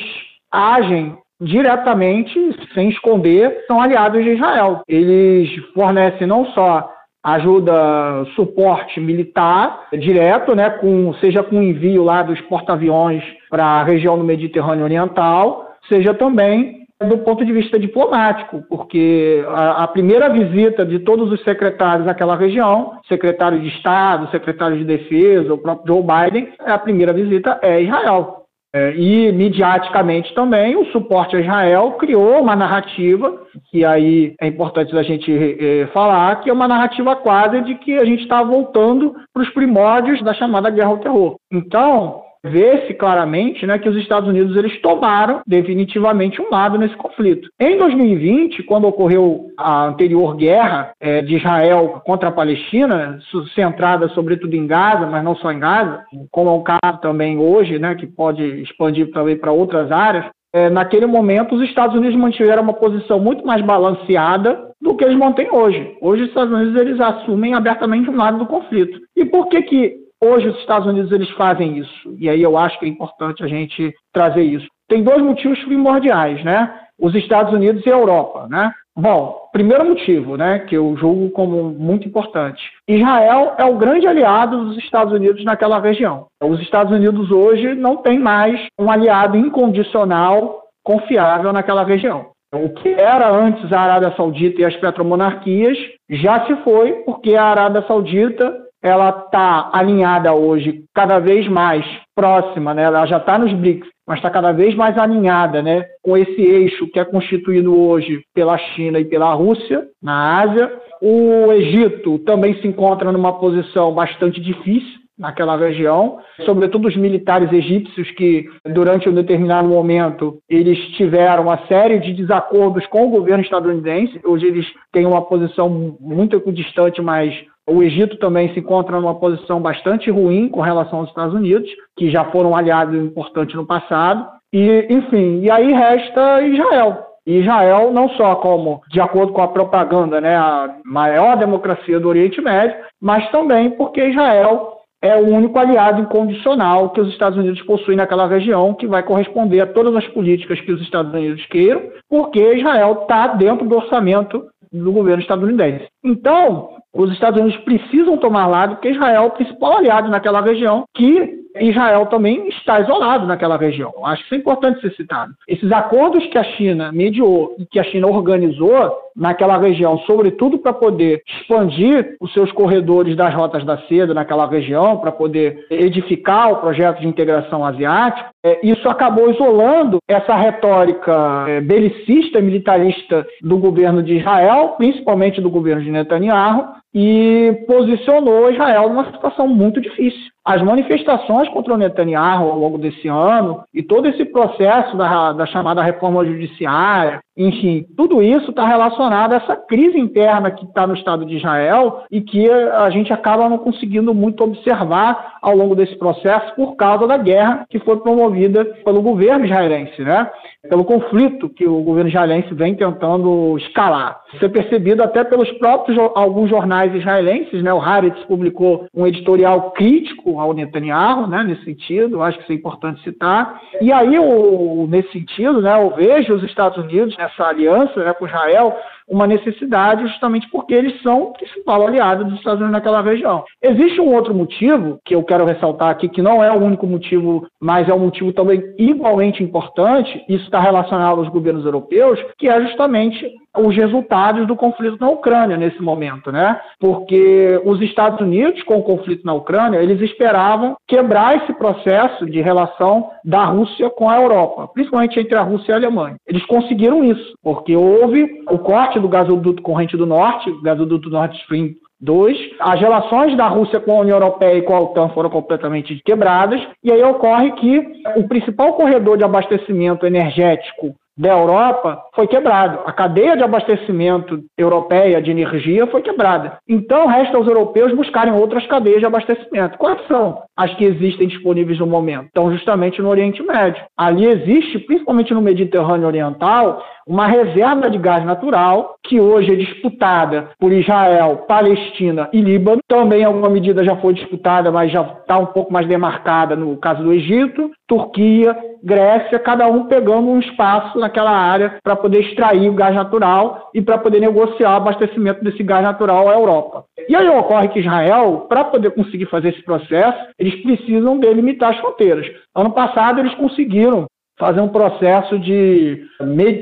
agem 0.51 1.15
diretamente, 1.40 2.34
sem 2.74 2.90
esconder, 2.90 3.64
são 3.68 3.82
aliados 3.82 4.24
de 4.24 4.32
Israel. 4.32 4.82
Eles 4.88 5.50
fornecem 5.74 6.28
não 6.28 6.46
só 6.48 6.92
ajuda, 7.24 8.26
suporte 8.36 9.00
militar 9.00 9.88
direto, 9.92 10.56
né, 10.56 10.70
com, 10.70 11.14
seja 11.16 11.44
com 11.44 11.62
envio 11.62 12.04
lá 12.04 12.24
dos 12.24 12.40
porta-aviões 12.42 13.24
para 13.50 13.66
a 13.66 13.84
região 13.84 14.18
do 14.18 14.24
Mediterrâneo 14.24 14.86
Oriental, 14.86 15.68
seja 15.90 16.14
também 16.14 16.78
do 17.06 17.20
ponto 17.20 17.46
de 17.46 17.54
vista 17.54 17.78
diplomático, 17.78 18.64
porque 18.68 19.44
a, 19.50 19.84
a, 19.84 19.88
primeira 19.88 20.30
visita 20.30 20.84
de 20.84 21.00
todos 21.00 21.32
os 21.32 21.44
secretários 21.44 22.08
naquela 22.08 22.36
região, 22.36 23.00
secretário 23.08 23.60
de 23.60 23.68
Estado, 23.68 24.32
secretário 24.32 24.78
de 24.78 24.84
Defesa, 24.84 25.54
o 25.54 25.60
próprio 25.60 25.94
Joe 25.94 26.04
Biden, 26.04 26.50
a 26.60 26.80
primeira 26.80 27.14
visita 27.14 27.60
é 27.62 27.84
Israel. 27.84 28.37
É, 28.76 28.93
e, 28.95 29.32
mediaticamente 29.32 30.34
também, 30.36 30.76
o 30.76 30.86
suporte 30.91 31.36
a 31.36 31.39
Israel 31.39 31.93
criou 31.93 32.41
uma 32.41 32.55
narrativa, 32.55 33.41
que 33.72 33.86
aí 33.86 34.36
é 34.41 34.47
importante 34.47 34.95
a 34.97 35.03
gente 35.03 35.32
é, 35.32 35.88
falar, 35.88 36.41
que 36.41 36.49
é 36.49 36.53
uma 36.53 36.68
narrativa 36.68 37.15
quase 37.15 37.61
de 37.61 37.76
que 37.76 37.97
a 37.97 38.03
gente 38.03 38.24
está 38.24 38.43
voltando 38.43 39.15
para 39.34 39.43
os 39.43 39.49
primórdios 39.51 40.22
da 40.22 40.34
chamada 40.34 40.70
guerra 40.70 40.89
ao 40.89 40.99
terror. 40.99 41.38
Então, 41.51 42.22
vê-se 42.44 42.94
claramente 42.94 43.66
né, 43.66 43.78
que 43.78 43.90
os 43.90 43.96
Estados 43.96 44.30
Unidos 44.30 44.56
eles 44.56 44.80
tomaram 44.82 45.42
definitivamente 45.46 46.42
um 46.42 46.50
lado 46.50 46.78
nesse 46.78 46.96
conflito. 46.96 47.50
Em 47.60 47.78
2020, 47.78 48.64
quando 48.64 48.88
ocorreu 48.88 49.52
a 49.58 49.86
anterior 49.86 50.36
guerra 50.36 50.92
é, 51.00 51.22
de 51.22 51.36
Israel 51.36 52.02
contra 52.06 52.30
a 52.30 52.32
Palestina, 52.32 53.20
centrada 53.54 54.08
sobretudo 54.10 54.56
em 54.56 54.68
Gaza, 54.68 55.06
mas 55.06 55.24
não 55.24 55.36
só 55.36 55.52
em 55.52 55.60
Gaza, 55.60 56.04
como 56.32 56.50
é 56.50 56.54
o 56.54 56.64
caso 56.64 57.02
também 57.02 57.38
hoje, 57.38 57.80
né, 57.80 57.96
que 57.96 58.08
pode 58.08 58.44
expandir 58.62 59.12
também 59.12 59.38
para 59.38 59.52
outras 59.52 59.92
áreas, 59.92 60.26
é, 60.54 60.70
naquele 60.70 61.06
momento 61.06 61.56
os 61.56 61.62
Estados 61.62 61.96
Unidos 61.96 62.18
mantiveram 62.18 62.64
uma 62.64 62.74
posição 62.74 63.20
muito 63.20 63.46
mais 63.46 63.62
balanceada 63.62 64.68
do 64.82 64.96
que 64.96 65.04
eles 65.04 65.18
mantêm 65.18 65.50
hoje. 65.52 65.96
Hoje 66.02 66.24
os 66.24 66.30
Estados 66.30 66.54
Unidos 66.54 66.80
eles 66.80 67.00
assumem 67.00 67.54
abertamente 67.54 68.10
um 68.10 68.16
lado 68.16 68.38
do 68.38 68.46
conflito. 68.46 69.00
E 69.16 69.26
por 69.26 69.48
que 69.48 69.62
que 69.64 70.07
hoje 70.24 70.49
os 70.49 70.57
Estados 70.59 70.88
Unidos 70.88 71.11
eles 71.11 71.30
fazem 71.32 71.78
isso? 71.78 72.15
E 72.18 72.30
aí 72.30 72.41
eu 72.41 72.57
acho 72.57 72.78
que 72.80 72.86
é 72.86 72.89
importante 72.89 73.43
a 73.43 73.47
gente 73.47 73.93
trazer 74.13 74.43
isso. 74.43 74.68
Tem 74.88 75.03
dois 75.03 75.22
motivos 75.22 75.61
primordiais, 75.63 76.43
né? 76.43 76.74
Os 76.99 77.13
Estados 77.13 77.53
Unidos 77.53 77.86
e 77.86 77.89
a 77.89 77.97
Europa, 77.97 78.47
né? 78.49 78.72
Bom, 78.99 79.47
primeiro 79.53 79.86
motivo, 79.86 80.36
né, 80.38 80.57
que 80.57 80.76
eu 80.76 80.97
julgo 80.97 81.30
como 81.30 81.70
muito 81.70 82.07
importante. 82.07 82.63
Israel 82.88 83.53
é 83.59 83.63
o 83.63 83.78
grande 83.78 84.07
aliado 84.07 84.65
dos 84.65 84.78
Estados 84.80 85.13
Unidos 85.13 85.45
naquela 85.45 85.80
região. 85.80 86.26
Os 86.43 86.59
Estados 86.61 86.91
Unidos 86.91 87.30
hoje 87.30 87.76
não 87.76 87.97
tem 87.97 88.18
mais 88.18 88.59
um 88.80 88.89
aliado 88.89 89.38
incondicional 89.38 90.63
confiável 90.84 91.53
naquela 91.53 91.84
região. 91.84 92.32
O 92.51 92.70
que 92.70 92.89
era 92.89 93.30
antes 93.30 93.72
a 93.72 93.82
Arábia 93.82 94.15
Saudita 94.15 94.61
e 94.61 94.65
as 94.65 94.76
petromonarquias 94.78 95.78
já 96.09 96.47
se 96.47 96.55
foi, 96.63 96.93
porque 97.03 97.36
a 97.36 97.43
Arábia 97.43 97.86
Saudita 97.86 98.66
ela 98.88 99.10
está 99.10 99.70
alinhada 99.74 100.34
hoje 100.34 100.84
cada 100.94 101.20
vez 101.20 101.48
mais 101.48 101.86
próxima, 102.16 102.74
né? 102.74 102.84
ela 102.84 103.06
já 103.06 103.18
está 103.18 103.38
nos 103.38 103.54
BRICS, 103.54 103.88
mas 104.08 104.18
está 104.18 104.30
cada 104.30 104.52
vez 104.52 104.74
mais 104.76 104.98
alinhada 104.98 105.62
né? 105.62 105.86
com 106.02 106.18
esse 106.18 106.42
eixo 106.42 106.88
que 106.88 107.00
é 107.00 107.06
constituído 107.06 107.78
hoje 107.78 108.22
pela 108.34 108.58
China 108.58 109.00
e 109.00 109.06
pela 109.06 109.34
Rússia, 109.34 109.86
na 110.02 110.42
Ásia. 110.42 110.72
O 111.02 111.52
Egito 111.52 112.18
também 112.20 112.56
se 112.62 112.68
encontra 112.68 113.12
numa 113.12 113.40
posição 113.40 113.94
bastante 113.94 114.42
difícil, 114.42 114.98
naquela 115.18 115.58
região, 115.58 116.20
sobretudo 116.46 116.88
os 116.88 116.96
militares 116.96 117.52
egípcios 117.52 118.12
que, 118.12 118.46
durante 118.66 119.10
um 119.10 119.14
determinado 119.14 119.68
momento, 119.68 120.38
eles 120.48 120.78
tiveram 120.96 121.44
uma 121.44 121.66
série 121.68 122.00
de 122.00 122.14
desacordos 122.14 122.86
com 122.86 123.08
o 123.08 123.10
governo 123.10 123.44
estadunidense. 123.44 124.20
Hoje 124.24 124.46
eles 124.46 124.68
têm 124.92 125.08
uma 125.08 125.24
posição 125.24 125.98
muito 126.00 126.40
distante, 126.52 127.02
mas 127.02 127.34
o 127.70 127.84
Egito 127.84 128.18
também 128.18 128.53
se 128.53 128.59
encontra 128.59 128.99
numa 128.99 129.15
posição 129.15 129.61
bastante 129.61 130.09
ruim 130.09 130.47
com 130.47 130.61
relação 130.61 130.99
aos 130.99 131.09
Estados 131.09 131.36
Unidos, 131.36 131.70
que 131.97 132.09
já 132.09 132.24
foram 132.26 132.55
aliados 132.55 132.95
importantes 132.95 133.55
no 133.55 133.65
passado. 133.65 134.26
E, 134.53 134.88
enfim, 134.89 135.41
e 135.41 135.51
aí 135.51 135.74
resta 135.74 136.41
Israel. 136.41 137.03
Israel, 137.26 137.91
não 137.91 138.07
só 138.11 138.36
como, 138.36 138.82
de 138.89 139.01
acordo 139.01 139.34
com 139.34 139.41
a 139.41 139.49
propaganda, 139.49 140.22
né, 140.22 140.38
a 140.38 140.78
maior 140.86 141.36
democracia 141.36 141.99
do 141.99 142.07
Oriente 142.07 142.39
Médio, 142.39 142.78
mas 143.01 143.30
também 143.32 143.70
porque 143.72 144.01
Israel 144.01 144.78
é 145.01 145.15
o 145.18 145.28
único 145.28 145.59
aliado 145.59 146.01
incondicional 146.01 146.89
que 146.91 147.01
os 147.01 147.09
Estados 147.09 147.38
Unidos 147.38 147.61
possuem 147.63 147.97
naquela 147.97 148.28
região, 148.28 148.74
que 148.74 148.88
vai 148.88 149.03
corresponder 149.03 149.59
a 149.59 149.68
todas 149.68 149.93
as 149.95 150.07
políticas 150.07 150.59
que 150.61 150.72
os 150.72 150.82
Estados 150.82 151.13
Unidos 151.13 151.45
queiram, 151.47 151.82
porque 152.09 152.55
Israel 152.55 152.99
está 153.01 153.28
dentro 153.28 153.68
do 153.68 153.76
orçamento 153.76 154.45
do 154.72 154.91
governo 154.91 155.22
estadunidense. 155.22 155.86
Então, 156.03 156.70
os 157.04 157.12
Estados 157.12 157.39
Unidos 157.39 157.60
precisam 157.62 158.18
tomar 158.18 158.48
lado, 158.48 158.76
porque 158.76 158.89
Israel 158.89 159.24
é 159.24 159.26
o 159.26 159.32
principal 159.32 159.78
aliado 159.78 160.10
naquela 160.10 160.41
região, 160.41 160.86
que 160.93 161.45
Israel 161.60 162.06
também 162.08 162.48
está 162.50 162.80
isolado 162.80 163.26
naquela 163.26 163.58
região. 163.58 163.93
Acho 164.06 164.22
que 164.22 164.28
isso 164.28 164.36
é 164.36 164.38
importante 164.38 164.82
ser 164.82 164.93
citado. 164.95 165.34
Esses 165.48 165.72
acordos 165.72 166.26
que 166.28 166.38
a 166.38 166.43
China 166.43 166.91
mediou 166.91 167.56
e 167.58 167.66
que 167.66 167.80
a 167.80 167.84
China 167.84 168.08
organizou 168.08 169.07
naquela 169.18 169.57
região, 169.57 169.97
sobretudo 169.99 170.59
para 170.59 170.72
poder 170.72 171.24
expandir 171.28 172.15
os 172.22 172.32
seus 172.34 172.51
corredores 172.51 173.15
das 173.15 173.34
rotas 173.34 173.65
da 173.65 173.78
seda 173.88 174.13
naquela 174.13 174.47
região, 174.47 174.97
para 174.97 175.11
poder 175.11 175.65
edificar 175.72 176.51
o 176.51 176.57
projeto 176.57 176.99
de 176.99 177.07
integração 177.07 177.65
asiático, 177.65 178.30
é, 178.45 178.59
isso 178.65 178.88
acabou 178.88 179.32
isolando 179.32 179.97
essa 180.07 180.36
retórica 180.36 181.45
é, 181.47 181.59
belicista 181.59 182.39
militarista 182.39 183.26
do 183.41 183.57
governo 183.57 184.03
de 184.03 184.18
Israel, 184.18 184.76
principalmente 184.78 185.41
do 185.41 185.49
governo 185.49 185.82
de 185.82 185.91
Netanyahu, 185.91 186.68
e 186.93 187.63
posicionou 187.68 188.51
Israel 188.51 188.89
numa 188.89 189.11
situação 189.11 189.47
muito 189.47 189.82
difícil. 189.82 190.20
As 190.45 190.61
manifestações 190.61 191.49
contra 191.49 191.74
o 191.74 191.78
Netanyahu 191.78 192.49
ao 192.49 192.57
longo 192.57 192.78
desse 192.78 193.07
ano 193.07 193.63
e 193.74 193.84
todo 193.84 194.07
esse 194.07 194.26
processo 194.26 194.95
da, 194.95 195.34
da 195.34 195.45
chamada 195.45 195.84
reforma 195.84 196.26
judiciária, 196.26 197.20
enfim, 197.38 197.86
tudo 197.96 198.24
isso 198.24 198.50
está 198.50 198.66
relacionado 198.66 199.34
a 199.34 199.36
essa 199.36 199.56
crise 199.56 200.00
interna 200.00 200.50
que 200.50 200.66
está 200.66 200.88
no 200.88 200.96
Estado 200.96 201.24
de 201.24 201.38
Israel 201.38 202.04
e 202.10 202.20
que 202.20 202.50
a 202.50 202.90
gente 202.90 203.14
acaba 203.14 203.48
não 203.48 203.60
conseguindo 203.60 204.12
muito 204.12 204.44
observar 204.44 205.38
ao 205.40 205.56
longo 205.56 205.76
desse 205.76 205.96
processo 205.98 206.56
por 206.56 206.76
causa 206.76 207.06
da 207.06 207.16
guerra 207.16 207.68
que 207.70 207.78
foi 207.80 207.98
promovida 207.98 208.66
pelo 208.84 209.04
governo 209.04 209.46
israelense, 209.46 210.02
né? 210.02 210.32
Pelo 210.70 210.86
conflito 210.86 211.49
que 211.49 211.65
o 211.65 211.82
governo 211.82 212.09
israelense 212.09 212.53
vem 212.53 212.76
tentando 212.76 213.57
escalar. 213.57 214.20
Isso 214.34 214.45
é 214.45 214.49
percebido 214.49 215.03
até 215.03 215.24
pelos 215.24 215.49
próprios 215.53 215.97
alguns 216.15 216.49
jornais 216.49 216.93
israelenses, 216.93 217.61
né? 217.63 217.74
O 217.74 217.80
Haaretz 217.80 218.24
publicou 218.26 218.88
um 218.93 219.05
editorial 219.07 219.72
crítico 219.72 220.39
ao 220.39 220.53
Netanyahu, 220.53 221.28
né? 221.28 221.43
Nesse 221.43 221.63
sentido, 221.63 222.22
acho 222.22 222.38
que 222.38 222.43
isso 222.43 222.53
é 222.53 222.55
importante 222.55 223.03
citar. 223.03 223.61
E 223.82 223.91
aí, 223.91 224.18
o, 224.20 224.88
nesse 224.88 225.11
sentido, 225.11 225.61
né? 225.61 225.74
Eu 225.82 225.95
vejo 225.95 226.34
os 226.34 226.43
Estados 226.43 226.78
Unidos 226.78 227.15
nessa 227.18 227.45
aliança 227.45 228.03
né, 228.03 228.13
com 228.13 228.28
Israel 228.28 228.76
uma 229.08 229.26
necessidade 229.26 230.05
justamente 230.08 230.49
porque 230.49 230.74
eles 230.74 231.01
são 231.01 231.24
o 231.24 231.34
principal 231.34 231.88
aliado 231.88 232.26
dos 232.26 232.36
Estados 232.36 232.60
Unidos 232.60 232.74
naquela 232.74 233.01
região. 233.01 233.43
Existe 233.62 234.01
um 234.01 234.14
outro 234.14 234.34
motivo 234.34 234.99
que 235.05 235.16
eu 235.16 235.24
quero 235.24 235.45
ressaltar 235.45 235.89
aqui, 235.89 236.10
que 236.10 236.22
não 236.22 236.43
é 236.43 236.51
o 236.51 236.62
único 236.62 236.86
motivo, 236.86 237.47
mas 237.60 237.88
é 237.88 237.93
um 237.93 237.99
motivo 237.99 238.34
também 238.34 238.62
igualmente 238.78 239.41
importante, 239.41 240.24
isso 240.28 240.43
está 240.43 240.60
relacionado 240.60 241.20
aos 241.20 241.30
governos 241.30 241.66
europeus, 241.66 242.20
que 242.38 242.49
é 242.49 242.62
justamente 242.62 243.32
os 243.58 243.76
resultados 243.76 244.47
do 244.47 244.55
conflito 244.55 244.97
na 244.99 245.10
Ucrânia 245.10 245.58
nesse 245.58 245.82
momento, 245.82 246.32
né? 246.32 246.60
Porque 246.80 247.60
os 247.66 247.82
Estados 247.82 248.20
Unidos, 248.20 248.62
com 248.64 248.78
o 248.78 248.84
conflito 248.84 249.26
na 249.26 249.34
Ucrânia, 249.34 249.80
eles 249.80 250.01
esperavam 250.01 250.76
quebrar 250.88 251.38
esse 251.38 251.53
processo 251.53 252.26
de 252.26 252.41
relação 252.41 253.10
da 253.24 253.45
Rússia 253.45 253.89
com 253.89 254.10
a 254.10 254.22
Europa, 254.22 254.70
principalmente 254.74 255.20
entre 255.20 255.36
a 255.36 255.41
Rússia 255.41 255.72
e 255.72 255.74
a 255.74 255.78
Alemanha. 255.78 256.16
Eles 256.28 256.45
conseguiram 256.45 257.03
isso, 257.03 257.34
porque 257.43 257.76
houve 257.76 258.43
o 258.49 258.58
corte 258.60 258.99
do 258.99 259.08
gasoduto 259.08 259.62
corrente 259.62 259.97
do 259.97 260.05
norte, 260.05 260.49
o 260.49 260.62
gasoduto 260.62 261.10
Nord 261.10 261.36
Stream 261.38 261.72
2. 261.99 262.38
As 262.60 262.80
relações 262.80 263.36
da 263.36 263.47
Rússia 263.47 263.80
com 263.80 263.91
a 263.91 264.01
União 264.01 264.18
Europeia 264.18 264.58
e 264.58 264.62
com 264.62 264.76
a 264.76 264.82
OTAN 264.82 265.10
foram 265.10 265.30
completamente 265.30 265.99
quebradas, 266.05 266.62
e 266.84 266.91
aí 266.91 267.03
ocorre 267.03 267.51
que 267.53 267.84
o 268.16 268.28
principal 268.28 268.74
corredor 268.74 269.18
de 269.18 269.24
abastecimento 269.24 270.05
energético 270.05 270.95
da 271.18 271.30
Europa 271.30 272.01
foi 272.13 272.28
quebrado. 272.28 272.80
A 272.86 272.91
cadeia 272.91 273.36
de 273.36 273.43
abastecimento 273.43 274.43
europeia 274.57 275.22
de 275.22 275.32
energia 275.32 275.88
foi 275.88 276.01
quebrada. 276.01 276.59
Então, 276.68 277.07
resta 277.07 277.38
aos 277.38 277.47
europeus 277.47 277.93
buscarem 277.93 278.34
outras 278.34 278.65
cadeias 278.68 278.99
de 278.99 279.05
abastecimento. 279.05 279.78
Quais 279.78 279.99
são 280.07 280.43
as 280.55 280.74
que 280.76 280.86
existem 280.86 281.28
disponíveis 281.28 281.80
no 281.80 281.88
momento? 281.88 282.28
Então, 282.30 282.51
justamente 282.51 283.01
no 283.01 283.09
Oriente 283.09 283.41
Médio. 283.41 283.84
Ali 283.97 284.26
existe, 284.26 284.80
principalmente 284.80 285.34
no 285.34 285.41
Mediterrâneo 285.41 286.07
Oriental, 286.07 286.84
uma 287.07 287.26
reserva 287.26 287.89
de 287.89 287.97
gás 287.97 288.24
natural 288.26 288.95
que 289.03 289.20
hoje 289.20 289.53
é 289.53 289.55
disputada 289.55 290.49
por 290.59 290.74
Israel, 290.74 291.45
Palestina 291.47 292.30
e 292.34 292.41
Líbano. 292.41 292.82
Também, 292.88 293.22
em 293.22 293.26
alguma 293.26 293.49
medida, 293.49 293.84
já 293.84 293.95
foi 293.95 294.13
disputada, 294.13 294.72
mas 294.72 294.91
já 294.91 295.01
está 295.01 295.38
um 295.38 295.45
pouco 295.45 295.72
mais 295.72 295.88
demarcada 295.88 296.55
no 296.55 296.76
caso 296.78 297.01
do 297.01 297.13
Egito, 297.13 297.72
Turquia, 297.88 298.55
Grécia, 298.88 299.38
cada 299.38 299.68
um 299.68 299.88
pegando 299.88 300.30
um 300.30 300.40
espaço 300.40 300.98
naquela 300.98 301.32
área 301.32 301.76
para 301.84 301.94
poder 301.94 302.22
extrair 302.22 302.70
o 302.70 302.74
gás 302.74 302.96
natural 302.96 303.70
e 303.74 303.82
para 303.82 303.98
poder 303.98 304.22
negociar 304.22 304.72
o 304.72 304.76
abastecimento 304.78 305.44
desse 305.44 305.62
gás 305.62 305.84
natural 305.84 306.30
à 306.30 306.34
Europa. 306.34 306.86
E 307.10 307.14
aí 307.14 307.28
ocorre 307.28 307.68
que 307.68 307.82
Israel, 307.82 308.46
para 308.48 308.64
poder 308.64 308.92
conseguir 308.92 309.26
fazer 309.26 309.50
esse 309.50 309.62
processo, 309.62 310.18
eles 310.40 310.56
precisam 310.62 311.20
delimitar 311.20 311.74
as 311.74 311.80
fronteiras. 311.80 312.26
Ano 312.56 312.72
passado, 312.72 313.20
eles 313.20 313.36
conseguiram 313.36 314.06
fazer 314.38 314.62
um 314.62 314.68
processo 314.68 315.40
de, 315.40 316.04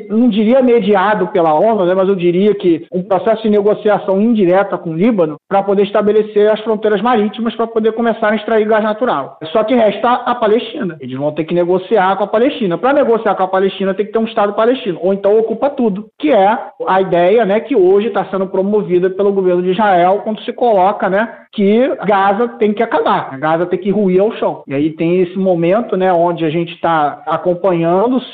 não 0.09 0.29
diria 0.29 0.61
mediado 0.61 1.27
pela 1.27 1.53
ONU, 1.53 1.85
né, 1.85 1.93
mas 1.93 2.07
eu 2.07 2.15
diria 2.15 2.55
que 2.55 2.87
um 2.91 3.03
processo 3.03 3.43
de 3.43 3.49
negociação 3.49 4.21
indireta 4.21 4.77
com 4.77 4.91
o 4.91 4.95
Líbano 4.95 5.35
para 5.47 5.61
poder 5.61 5.83
estabelecer 5.83 6.49
as 6.49 6.59
fronteiras 6.61 7.01
marítimas 7.01 7.53
para 7.55 7.67
poder 7.67 7.91
começar 7.91 8.31
a 8.31 8.35
extrair 8.35 8.65
gás 8.65 8.83
natural. 8.83 9.37
Só 9.51 9.63
que 9.63 9.75
resta 9.75 10.09
a 10.13 10.35
Palestina. 10.35 10.97
Eles 11.01 11.17
vão 11.17 11.33
ter 11.33 11.43
que 11.43 11.53
negociar 11.53 12.15
com 12.15 12.23
a 12.23 12.27
Palestina. 12.27 12.77
Para 12.77 12.93
negociar 12.93 13.35
com 13.35 13.43
a 13.43 13.47
Palestina 13.47 13.93
tem 13.93 14.05
que 14.05 14.11
ter 14.11 14.19
um 14.19 14.25
Estado 14.25 14.53
palestino, 14.53 14.99
ou 15.01 15.13
então 15.13 15.37
ocupa 15.37 15.69
tudo, 15.69 16.07
que 16.17 16.31
é 16.31 16.57
a 16.87 17.01
ideia 17.01 17.45
né, 17.45 17.59
que 17.59 17.75
hoje 17.75 18.07
está 18.07 18.25
sendo 18.25 18.47
promovida 18.47 19.09
pelo 19.09 19.33
governo 19.33 19.61
de 19.61 19.71
Israel 19.71 20.21
quando 20.23 20.41
se 20.41 20.53
coloca 20.53 21.09
né, 21.09 21.27
que 21.51 21.87
Gaza 22.05 22.47
tem 22.59 22.73
que 22.73 22.83
acabar, 22.83 23.37
Gaza 23.37 23.65
tem 23.65 23.79
que 23.79 23.91
ruir 23.91 24.21
ao 24.21 24.31
chão. 24.33 24.63
E 24.67 24.73
aí 24.73 24.91
tem 24.91 25.21
esse 25.21 25.37
momento, 25.37 25.97
né, 25.97 26.11
onde 26.13 26.45
a 26.45 26.49
gente 26.49 26.73
está 26.73 27.21
acompanhando 27.25 27.64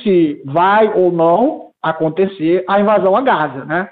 se 0.04 0.42
vai 0.46 0.92
ou 0.94 1.12
não 1.12 1.72
acontecer 1.82 2.64
a 2.68 2.80
invasão 2.80 3.16
a 3.16 3.22
Gaza, 3.22 3.66
né? 3.66 3.90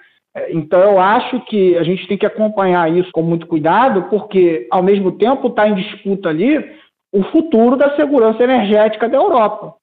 Então 0.52 0.80
eu 0.80 1.00
acho 1.00 1.40
que 1.42 1.76
a 1.78 1.84
gente 1.84 2.08
tem 2.08 2.18
que 2.18 2.26
acompanhar 2.26 2.92
isso 2.92 3.12
com 3.12 3.22
muito 3.22 3.48
cuidado, 3.48 4.04
porque 4.10 4.68
ao 4.72 4.84
mesmo 4.84 5.14
tempo 5.14 5.48
está 5.48 5.68
em 5.68 5.76
disputa 5.76 6.30
ali 6.30 6.58
o 7.12 7.24
futuro 7.24 7.76
da 7.76 7.96
segurança 7.96 8.44
energética 8.44 9.10
da 9.10 9.18
Europa. 9.18 9.74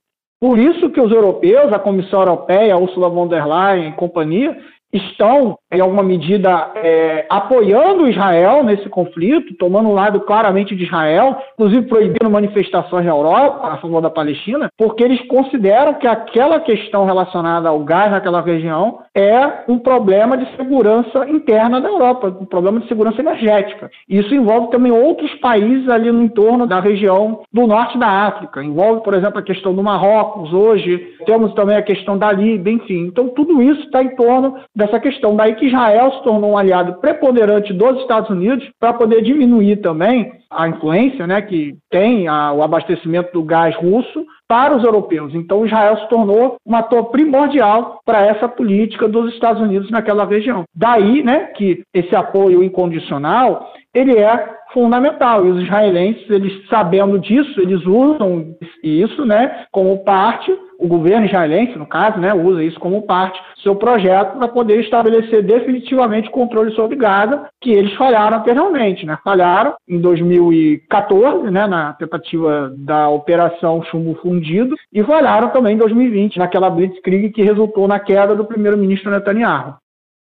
Por 0.41 0.59
isso 0.59 0.91
que 0.91 1.01
os 1.01 1.11
europeus, 1.11 1.73
a 1.73 1.79
Comissão 1.79 2.21
Europeia, 2.21 2.75
a 2.75 2.79
Ursula 2.79 3.09
von 3.09 3.27
der 3.27 3.47
Leyen 3.47 3.91
e 3.91 3.93
companhia, 3.95 4.57
estão, 4.93 5.59
em 5.77 5.81
alguma 5.81 6.03
medida, 6.03 6.71
é, 6.77 7.27
apoiando 7.29 8.09
Israel 8.09 8.65
nesse 8.65 8.89
conflito, 8.89 9.55
tomando 9.55 9.89
um 9.89 9.95
lado 9.95 10.21
claramente 10.21 10.75
de 10.75 10.85
Israel, 10.85 11.37
inclusive 11.55 11.87
proibindo 11.87 12.31
manifestações 12.31 13.05
na 13.05 13.13
Europa 13.13 13.69
a 13.69 13.77
favor 13.79 14.01
da 14.01 14.11
Palestina, 14.11 14.71
porque 14.77 15.05
eles 15.05 15.21
consideram 15.27 15.95
que 15.95 16.07
aquela 16.07 16.61
questão 16.61 17.05
relacionada 17.05 17.69
ao 17.69 17.81
gás 17.81 18.11
naquela 18.11 18.41
região 18.41 19.01
é 19.15 19.65
um 19.69 19.79
problema 19.79 20.37
de 20.37 20.47
segurança 20.57 21.29
interna 21.29 21.81
da 21.81 21.89
Europa, 21.89 22.37
um 22.41 22.45
problema 22.45 22.81
de 22.81 22.89
segurança 22.89 23.21
energética. 23.21 23.91
Isso 24.09 24.35
envolve 24.35 24.71
também 24.71 24.93
outros 24.93 25.33
países 25.37 25.89
ali 25.89 26.11
no 26.11 26.23
entorno 26.23 26.67
da 26.67 26.81
região 26.81 27.43
do 27.53 27.67
norte 27.67 27.99
da 27.99 28.09
África. 28.09 28.63
Envolve, 28.63 29.03
por 29.03 29.15
exemplo, 29.15 29.39
a 29.39 29.43
questão 29.43 29.75
do 29.75 29.83
Marrocos 29.83 30.53
hoje, 30.53 30.99
temos 31.25 31.53
também 31.55 31.77
a 31.77 31.83
questão 31.83 32.17
da 32.17 32.33
Líbia, 32.33 32.73
enfim. 32.73 33.07
Então, 33.07 33.29
tudo 33.29 33.63
isso 33.63 33.83
está 33.83 34.03
em 34.03 34.15
torno 34.15 34.57
dessa 34.75 35.01
questão. 35.01 35.35
Daí 35.35 35.55
Israel 35.67 36.13
se 36.13 36.23
tornou 36.23 36.53
um 36.53 36.59
aliado 36.59 37.01
preponderante 37.01 37.73
dos 37.73 38.01
Estados 38.01 38.31
Unidos 38.31 38.69
para 38.79 38.93
poder 38.93 39.23
diminuir 39.23 39.77
também 39.77 40.33
a 40.51 40.69
influência 40.69 41.27
né, 41.27 41.43
que 41.43 41.77
tem 41.91 42.29
a, 42.29 42.53
o 42.53 42.63
abastecimento 42.63 43.33
do 43.33 43.43
gás 43.43 43.75
russo 43.77 44.25
para 44.49 44.77
os 44.77 44.85
europeus. 44.85 45.35
Então, 45.35 45.67
Israel 45.67 45.97
se 45.99 46.09
tornou 46.09 46.57
um 46.65 46.77
ator 46.77 47.07
primordial 47.11 48.01
para 48.05 48.25
essa 48.25 48.49
política 48.49 49.09
dos 49.09 49.33
Estados 49.35 49.61
Unidos 49.61 49.91
naquela 49.91 50.25
região. 50.25 50.65
Daí 50.75 51.23
né, 51.23 51.47
que 51.57 51.83
esse 51.93 52.15
apoio 52.15 52.63
incondicional 52.63 53.73
ele 53.93 54.19
é 54.19 54.57
fundamental. 54.73 55.47
E 55.47 55.51
os 55.51 55.63
israelenses, 55.63 56.29
eles 56.29 56.69
sabendo 56.69 57.19
disso, 57.19 57.61
eles 57.61 57.85
usam 57.87 58.55
isso 58.83 59.25
né, 59.25 59.65
como 59.73 60.05
parte 60.05 60.53
o 60.79 60.87
governo 60.87 61.27
israelense, 61.27 61.79
no 61.79 61.87
caso, 61.87 62.19
né, 62.19 62.35
usa 62.35 62.63
isso 62.63 62.79
como 62.79 63.03
parte 63.03 63.41
do 63.57 63.63
seu 63.63 63.77
projeto 63.77 64.37
para 64.39 64.49
poder 64.49 64.81
estabelecer 64.81 65.43
definitivamente 65.43 66.31
controle 66.31 66.73
sobre 66.73 66.97
Gaza, 66.97 67.49
que 67.61 67.71
eles 67.71 67.95
falharam 67.95 68.39
anteriormente. 68.39 69.07
Né? 69.07 69.17
Falharam 69.25 69.75
em 69.89 70.01
2014, 70.01 71.51
né, 71.51 71.67
na 71.67 71.93
tentativa 71.95 72.73
da 72.77 73.09
Operação 73.09 73.83
Chumbo 73.85 74.15
Fundido, 74.17 74.75
e 74.93 75.03
falharam 75.03 75.49
também 75.51 75.75
em 75.75 75.79
2020, 75.79 76.39
naquela 76.39 76.71
blitzkrieg 76.71 77.31
que 77.31 77.43
resultou 77.43 77.89
na 77.89 77.99
queda 77.99 78.35
do 78.35 78.45
primeiro-ministro 78.45 79.11
Netanyahu. 79.11 79.75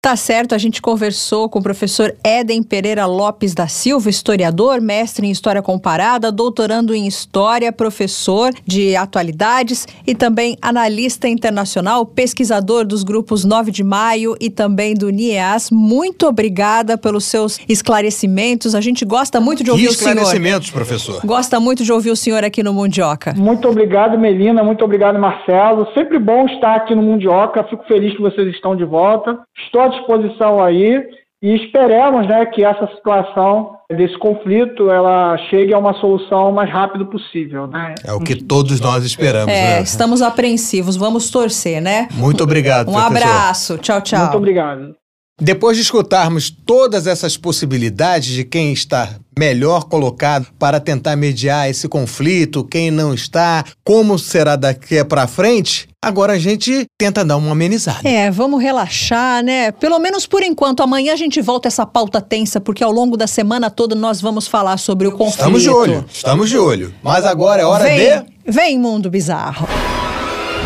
Tá 0.01 0.15
certo, 0.15 0.55
a 0.55 0.57
gente 0.57 0.81
conversou 0.81 1.49
com 1.49 1.59
o 1.59 1.61
professor 1.61 2.15
Éden 2.23 2.63
Pereira 2.63 3.05
Lopes 3.05 3.53
da 3.53 3.67
Silva, 3.67 4.09
historiador, 4.09 4.79
mestre 4.79 5.27
em 5.27 5.29
História 5.29 5.61
Comparada, 5.61 6.31
doutorando 6.31 6.95
em 6.95 7.05
História, 7.05 7.69
professor 7.69 8.53
de 8.65 8.95
atualidades 8.95 9.85
e 10.07 10.15
também 10.15 10.55
analista 10.61 11.27
internacional, 11.27 12.05
pesquisador 12.05 12.85
dos 12.85 13.03
grupos 13.03 13.43
9 13.43 13.71
de 13.71 13.83
Maio 13.83 14.37
e 14.39 14.49
também 14.49 14.93
do 14.93 15.09
NIEAS. 15.09 15.69
Muito 15.69 16.25
obrigada 16.25 16.97
pelos 16.97 17.25
seus 17.25 17.59
esclarecimentos. 17.67 18.75
A 18.75 18.79
gente 18.79 19.03
gosta 19.03 19.41
muito 19.41 19.65
de 19.65 19.69
ouvir 19.69 19.89
o 19.89 19.91
senhor. 19.91 20.11
esclarecimentos, 20.11 20.71
professor. 20.71 21.19
Gosta 21.25 21.59
muito 21.59 21.83
de 21.83 21.91
ouvir 21.91 22.11
o 22.11 22.15
senhor 22.15 22.45
aqui 22.45 22.63
no 22.63 22.73
Mundioca. 22.73 23.33
Muito 23.35 23.67
obrigado, 23.67 24.17
Melina. 24.17 24.63
Muito 24.63 24.81
obrigado, 24.85 25.19
Marcelo. 25.19 25.85
Sempre 25.93 26.17
bom 26.17 26.45
estar 26.45 26.75
aqui 26.75 26.95
no 26.95 27.01
Mundioca. 27.01 27.65
Fico 27.65 27.83
feliz 27.83 28.15
que 28.15 28.21
vocês 28.21 28.47
estão 28.55 28.77
de 28.77 28.85
volta. 28.85 29.37
Estou 29.65 29.88
disposição 29.89 30.63
aí 30.63 31.03
e 31.41 31.55
esperemos 31.55 32.27
né, 32.27 32.45
que 32.47 32.63
essa 32.63 32.87
situação 32.95 33.75
desse 33.89 34.17
conflito 34.19 34.91
ela 34.91 35.37
chegue 35.49 35.73
a 35.73 35.79
uma 35.79 35.93
solução 35.99 36.49
o 36.49 36.53
mais 36.53 36.69
rápido 36.69 37.05
possível. 37.07 37.65
Né? 37.67 37.95
É 38.05 38.13
o 38.13 38.19
que 38.19 38.35
todos 38.35 38.79
nós 38.79 39.03
esperamos. 39.05 39.53
É, 39.53 39.77
né? 39.77 39.81
estamos 39.81 40.21
apreensivos, 40.21 40.95
vamos 40.95 41.31
torcer, 41.31 41.81
né? 41.81 42.07
Muito 42.13 42.43
obrigado, 42.43 42.89
Um 42.89 42.93
professor. 42.93 43.17
abraço, 43.17 43.77
tchau, 43.77 44.01
tchau. 44.01 44.19
Muito 44.19 44.37
obrigado. 44.37 44.95
Depois 45.41 45.77
de 45.77 45.83
escutarmos 45.83 46.49
todas 46.49 47.07
essas 47.07 47.37
possibilidades 47.37 48.33
de 48.33 48.43
quem 48.43 48.73
está 48.73 49.15
melhor 49.37 49.85
colocado 49.85 50.47
para 50.59 50.81
tentar 50.81 51.15
mediar 51.15 51.69
esse 51.69 51.87
conflito, 51.87 52.65
quem 52.65 52.91
não 52.91 53.13
está, 53.13 53.63
como 53.85 54.19
será 54.19 54.57
daqui 54.57 55.01
para 55.05 55.27
frente, 55.27 55.87
agora 56.03 56.33
a 56.33 56.37
gente 56.37 56.85
tenta 56.97 57.23
dar 57.23 57.37
uma 57.37 57.53
amenizada. 57.53 58.07
É, 58.07 58.29
vamos 58.29 58.61
relaxar, 58.61 59.41
né? 59.41 59.71
Pelo 59.71 59.97
menos 59.97 60.27
por 60.27 60.43
enquanto. 60.43 60.83
Amanhã 60.83 61.13
a 61.13 61.17
gente 61.17 61.41
volta 61.41 61.69
essa 61.69 61.85
pauta 61.85 62.19
tensa, 62.19 62.59
porque 62.59 62.83
ao 62.83 62.91
longo 62.91 63.15
da 63.15 63.27
semana 63.27 63.69
toda 63.69 63.95
nós 63.95 64.19
vamos 64.19 64.45
falar 64.45 64.77
sobre 64.77 65.07
o 65.07 65.13
conflito. 65.13 65.37
Estamos 65.37 65.61
de 65.61 65.69
olho, 65.69 66.05
estamos 66.11 66.49
de 66.49 66.57
olho. 66.57 66.93
Mas 67.01 67.23
agora 67.23 67.61
é 67.61 67.65
hora 67.65 67.85
vem, 67.85 67.97
de. 67.97 68.25
Vem, 68.45 68.77
mundo 68.77 69.09
bizarro. 69.09 69.67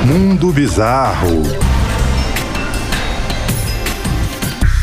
Mundo 0.06 0.52
Bizarro. 0.52 1.63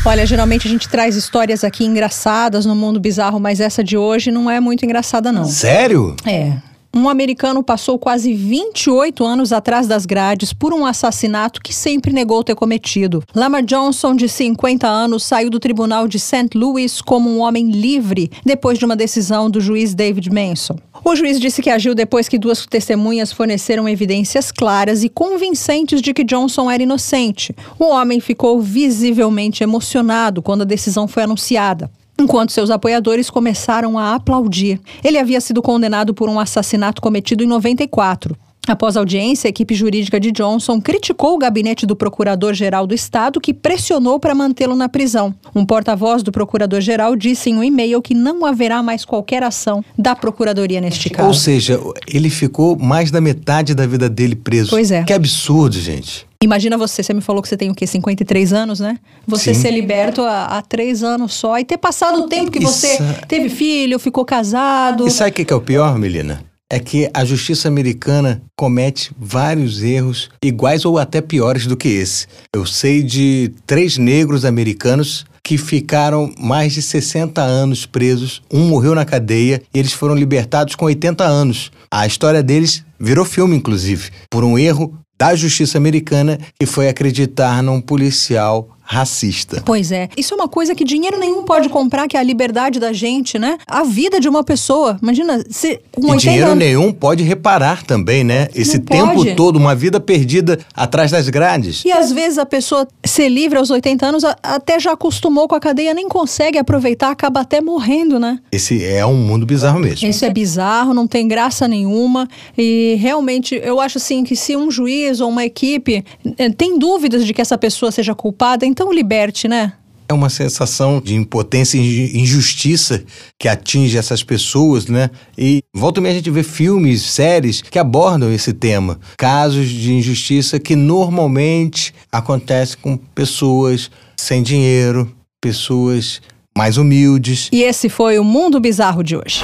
Olha, 0.03 0.25
geralmente 0.25 0.67
a 0.67 0.71
gente 0.71 0.89
traz 0.89 1.15
histórias 1.15 1.63
aqui 1.63 1.85
engraçadas 1.85 2.65
no 2.65 2.75
mundo 2.75 2.99
bizarro, 2.99 3.39
mas 3.39 3.59
essa 3.59 3.83
de 3.83 3.95
hoje 3.95 4.31
não 4.31 4.49
é 4.49 4.59
muito 4.59 4.83
engraçada, 4.83 5.31
não. 5.31 5.45
Sério? 5.45 6.15
É. 6.25 6.53
Um 6.93 7.07
americano 7.07 7.63
passou 7.63 7.97
quase 7.97 8.33
28 8.33 9.23
anos 9.23 9.53
atrás 9.53 9.87
das 9.87 10.05
grades 10.05 10.51
por 10.51 10.73
um 10.73 10.85
assassinato 10.85 11.61
que 11.61 11.73
sempre 11.73 12.11
negou 12.11 12.43
ter 12.43 12.53
cometido. 12.53 13.23
Lamar 13.33 13.63
Johnson, 13.63 14.13
de 14.13 14.27
50 14.27 14.85
anos, 14.85 15.23
saiu 15.23 15.49
do 15.49 15.59
tribunal 15.59 16.05
de 16.05 16.19
St. 16.19 16.49
Louis 16.53 17.01
como 17.01 17.29
um 17.29 17.39
homem 17.39 17.71
livre 17.71 18.29
depois 18.45 18.77
de 18.77 18.83
uma 18.83 18.95
decisão 18.95 19.49
do 19.49 19.61
juiz 19.61 19.93
David 19.93 20.29
Manson. 20.29 20.77
O 21.03 21.15
juiz 21.15 21.39
disse 21.39 21.61
que 21.61 21.69
agiu 21.69 21.95
depois 21.95 22.27
que 22.27 22.37
duas 22.37 22.65
testemunhas 22.65 23.31
forneceram 23.31 23.87
evidências 23.87 24.51
claras 24.51 25.01
e 25.01 25.07
convincentes 25.07 26.01
de 26.01 26.13
que 26.13 26.25
Johnson 26.25 26.69
era 26.69 26.83
inocente. 26.83 27.55
O 27.79 27.85
homem 27.85 28.19
ficou 28.19 28.59
visivelmente 28.61 29.63
emocionado 29.63 30.41
quando 30.41 30.63
a 30.63 30.65
decisão 30.65 31.07
foi 31.07 31.23
anunciada 31.23 31.89
enquanto 32.21 32.51
seus 32.51 32.69
apoiadores 32.69 33.29
começaram 33.29 33.97
a 33.97 34.15
aplaudir. 34.15 34.79
Ele 35.03 35.17
havia 35.17 35.41
sido 35.41 35.61
condenado 35.61 36.13
por 36.13 36.29
um 36.29 36.39
assassinato 36.39 37.01
cometido 37.01 37.43
em 37.43 37.47
94. 37.47 38.35
Após 38.67 38.95
a 38.95 38.99
audiência, 38.99 39.47
a 39.47 39.49
equipe 39.49 39.73
jurídica 39.73 40.19
de 40.19 40.31
Johnson 40.31 40.79
criticou 40.79 41.33
o 41.33 41.37
gabinete 41.37 41.85
do 41.85 41.95
Procurador-Geral 41.95 42.85
do 42.85 42.93
Estado, 42.93 43.41
que 43.41 43.53
pressionou 43.55 44.19
para 44.19 44.35
mantê-lo 44.35 44.75
na 44.75 44.87
prisão. 44.87 45.33
Um 45.55 45.65
porta-voz 45.65 46.21
do 46.21 46.31
Procurador-Geral 46.31 47.15
disse 47.15 47.49
em 47.49 47.57
um 47.57 47.63
e-mail 47.63 48.01
que 48.01 48.13
não 48.13 48.45
haverá 48.45 48.83
mais 48.83 49.03
qualquer 49.03 49.41
ação 49.43 49.83
da 49.97 50.15
Procuradoria 50.15 50.79
neste 50.79 51.09
caso. 51.09 51.27
Ou 51.27 51.33
seja, 51.33 51.79
ele 52.07 52.29
ficou 52.29 52.77
mais 52.77 53.09
da 53.09 53.19
metade 53.19 53.73
da 53.73 53.87
vida 53.87 54.07
dele 54.07 54.35
preso. 54.35 54.69
Pois 54.69 54.91
é. 54.91 55.03
Que 55.03 55.13
absurdo, 55.13 55.79
gente. 55.79 56.27
Imagina 56.43 56.77
você, 56.77 57.03
você 57.03 57.13
me 57.13 57.21
falou 57.21 57.41
que 57.41 57.47
você 57.47 57.57
tem 57.57 57.69
o 57.69 57.75
quê? 57.75 57.85
53 57.85 58.53
anos, 58.53 58.79
né? 58.79 58.97
Você 59.27 59.53
Sim. 59.53 59.61
ser 59.61 59.71
liberto 59.71 60.21
há, 60.21 60.45
há 60.57 60.61
três 60.61 61.03
anos 61.03 61.33
só 61.33 61.57
e 61.59 61.65
ter 61.65 61.77
passado 61.77 62.21
o 62.21 62.27
tempo 62.27 62.51
que 62.51 62.59
você 62.59 62.87
é- 62.87 63.25
teve 63.27 63.49
filho, 63.49 63.99
ficou 63.99 64.23
casado. 64.23 65.07
E 65.07 65.11
sabe 65.11 65.31
o 65.31 65.33
que 65.33 65.45
que 65.45 65.53
é 65.53 65.55
o 65.55 65.61
pior, 65.61 65.97
Melina? 65.99 66.43
É 66.73 66.79
que 66.79 67.09
a 67.13 67.25
justiça 67.25 67.67
americana 67.67 68.41
comete 68.55 69.11
vários 69.19 69.83
erros 69.83 70.29
iguais 70.41 70.85
ou 70.85 70.97
até 70.97 71.19
piores 71.19 71.67
do 71.67 71.75
que 71.75 71.89
esse. 71.89 72.27
Eu 72.55 72.65
sei 72.65 73.03
de 73.03 73.51
três 73.67 73.97
negros 73.97 74.45
americanos 74.45 75.25
que 75.43 75.57
ficaram 75.57 76.33
mais 76.39 76.71
de 76.71 76.81
60 76.81 77.41
anos 77.41 77.85
presos. 77.85 78.41
Um 78.49 78.69
morreu 78.69 78.95
na 78.95 79.03
cadeia 79.03 79.61
e 79.73 79.79
eles 79.79 79.91
foram 79.91 80.15
libertados 80.15 80.73
com 80.73 80.85
80 80.85 81.25
anos. 81.25 81.73
A 81.91 82.07
história 82.07 82.41
deles 82.41 82.85
virou 82.97 83.25
filme, 83.25 83.57
inclusive, 83.57 84.09
por 84.29 84.45
um 84.45 84.57
erro 84.57 84.97
da 85.19 85.35
justiça 85.35 85.77
americana 85.77 86.39
que 86.57 86.65
foi 86.65 86.87
acreditar 86.87 87.61
num 87.61 87.81
policial 87.81 88.77
racista. 88.91 89.61
Pois 89.65 89.91
é. 89.91 90.09
Isso 90.17 90.33
é 90.33 90.37
uma 90.37 90.47
coisa 90.49 90.75
que 90.75 90.83
dinheiro 90.83 91.17
nenhum 91.17 91.43
pode 91.43 91.69
comprar, 91.69 92.07
que 92.07 92.17
é 92.17 92.19
a 92.19 92.23
liberdade 92.23 92.79
da 92.79 92.91
gente, 92.91 93.39
né? 93.39 93.57
A 93.65 93.83
vida 93.83 94.19
de 94.19 94.27
uma 94.27 94.43
pessoa. 94.43 94.97
Imagina, 95.01 95.43
se 95.49 95.79
com 95.91 96.01
E 96.01 96.11
80 96.11 96.17
dinheiro 96.19 96.51
anos. 96.51 96.57
nenhum 96.59 96.91
pode 96.91 97.23
reparar 97.23 97.83
também, 97.83 98.23
né? 98.23 98.49
Esse 98.53 98.77
Não 98.77 98.85
tempo 98.85 99.13
pode. 99.15 99.35
todo, 99.35 99.55
uma 99.55 99.73
vida 99.73 99.99
perdida 99.99 100.59
atrás 100.75 101.09
das 101.11 101.29
grades. 101.29 101.83
E 101.85 101.91
às 101.91 102.11
vezes 102.11 102.37
a 102.37 102.45
pessoa 102.45 102.85
ser 103.05 103.29
livre 103.29 103.57
aos 103.57 103.69
80 103.69 104.05
anos 104.05 104.23
a- 104.25 104.35
até 104.43 104.77
já 104.79 104.91
acostumou 104.91 105.47
com 105.47 105.55
a 105.55 105.59
cadeia, 105.59 105.93
nem 105.93 106.09
consegue 106.09 106.57
aproveitar, 106.57 107.11
acaba 107.11 107.39
até 107.41 107.61
morrendo, 107.61 108.19
né? 108.19 108.39
Esse 108.51 108.83
é 108.83 109.05
um 109.05 109.15
mundo 109.15 109.45
bizarro 109.45 109.79
mesmo. 109.79 110.07
Isso 110.07 110.25
é 110.25 110.29
bizarro, 110.29 110.93
não 110.93 111.07
tem 111.07 111.27
graça 111.27 111.65
nenhuma. 111.67 112.27
E 112.57 112.97
realmente, 112.99 113.55
eu 113.63 113.79
acho 113.79 113.97
assim 113.97 114.23
que 114.23 114.35
se 114.35 114.57
um 114.57 114.69
juiz 114.69 115.21
ou 115.21 115.29
uma 115.29 115.45
equipe 115.45 116.03
eh, 116.37 116.49
tem 116.49 116.77
dúvidas 116.77 117.25
de 117.25 117.33
que 117.33 117.41
essa 117.41 117.57
pessoa 117.57 117.91
seja 117.91 118.13
culpada, 118.13 118.65
então 118.65 118.80
liberte, 118.89 119.47
né? 119.47 119.73
É 120.07 120.13
uma 120.13 120.29
sensação 120.29 121.01
de 121.01 121.15
impotência 121.15 121.77
e 121.77 122.17
injustiça 122.17 123.03
que 123.39 123.47
atinge 123.47 123.97
essas 123.97 124.23
pessoas, 124.23 124.87
né? 124.87 125.09
E 125.37 125.61
volta 125.73 125.99
e 125.99 126.03
meia 126.03 126.13
a 126.13 126.17
gente 126.17 126.29
vê 126.29 126.43
filmes, 126.43 127.01
séries 127.01 127.61
que 127.61 127.79
abordam 127.79 128.31
esse 128.31 128.53
tema. 128.53 128.99
Casos 129.17 129.69
de 129.69 129.93
injustiça 129.93 130.59
que 130.59 130.75
normalmente 130.75 131.93
acontecem 132.11 132.77
com 132.81 132.97
pessoas 132.97 133.89
sem 134.17 134.43
dinheiro, 134.43 135.09
pessoas 135.41 136.21
mais 136.57 136.77
humildes. 136.77 137.49
E 137.51 137.63
esse 137.63 137.89
foi 137.89 138.19
o 138.19 138.23
Mundo 138.23 138.59
Bizarro 138.59 139.03
de 139.03 139.15
hoje. 139.15 139.41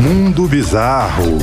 Mundo 0.00 0.48
Bizarro. 0.48 1.38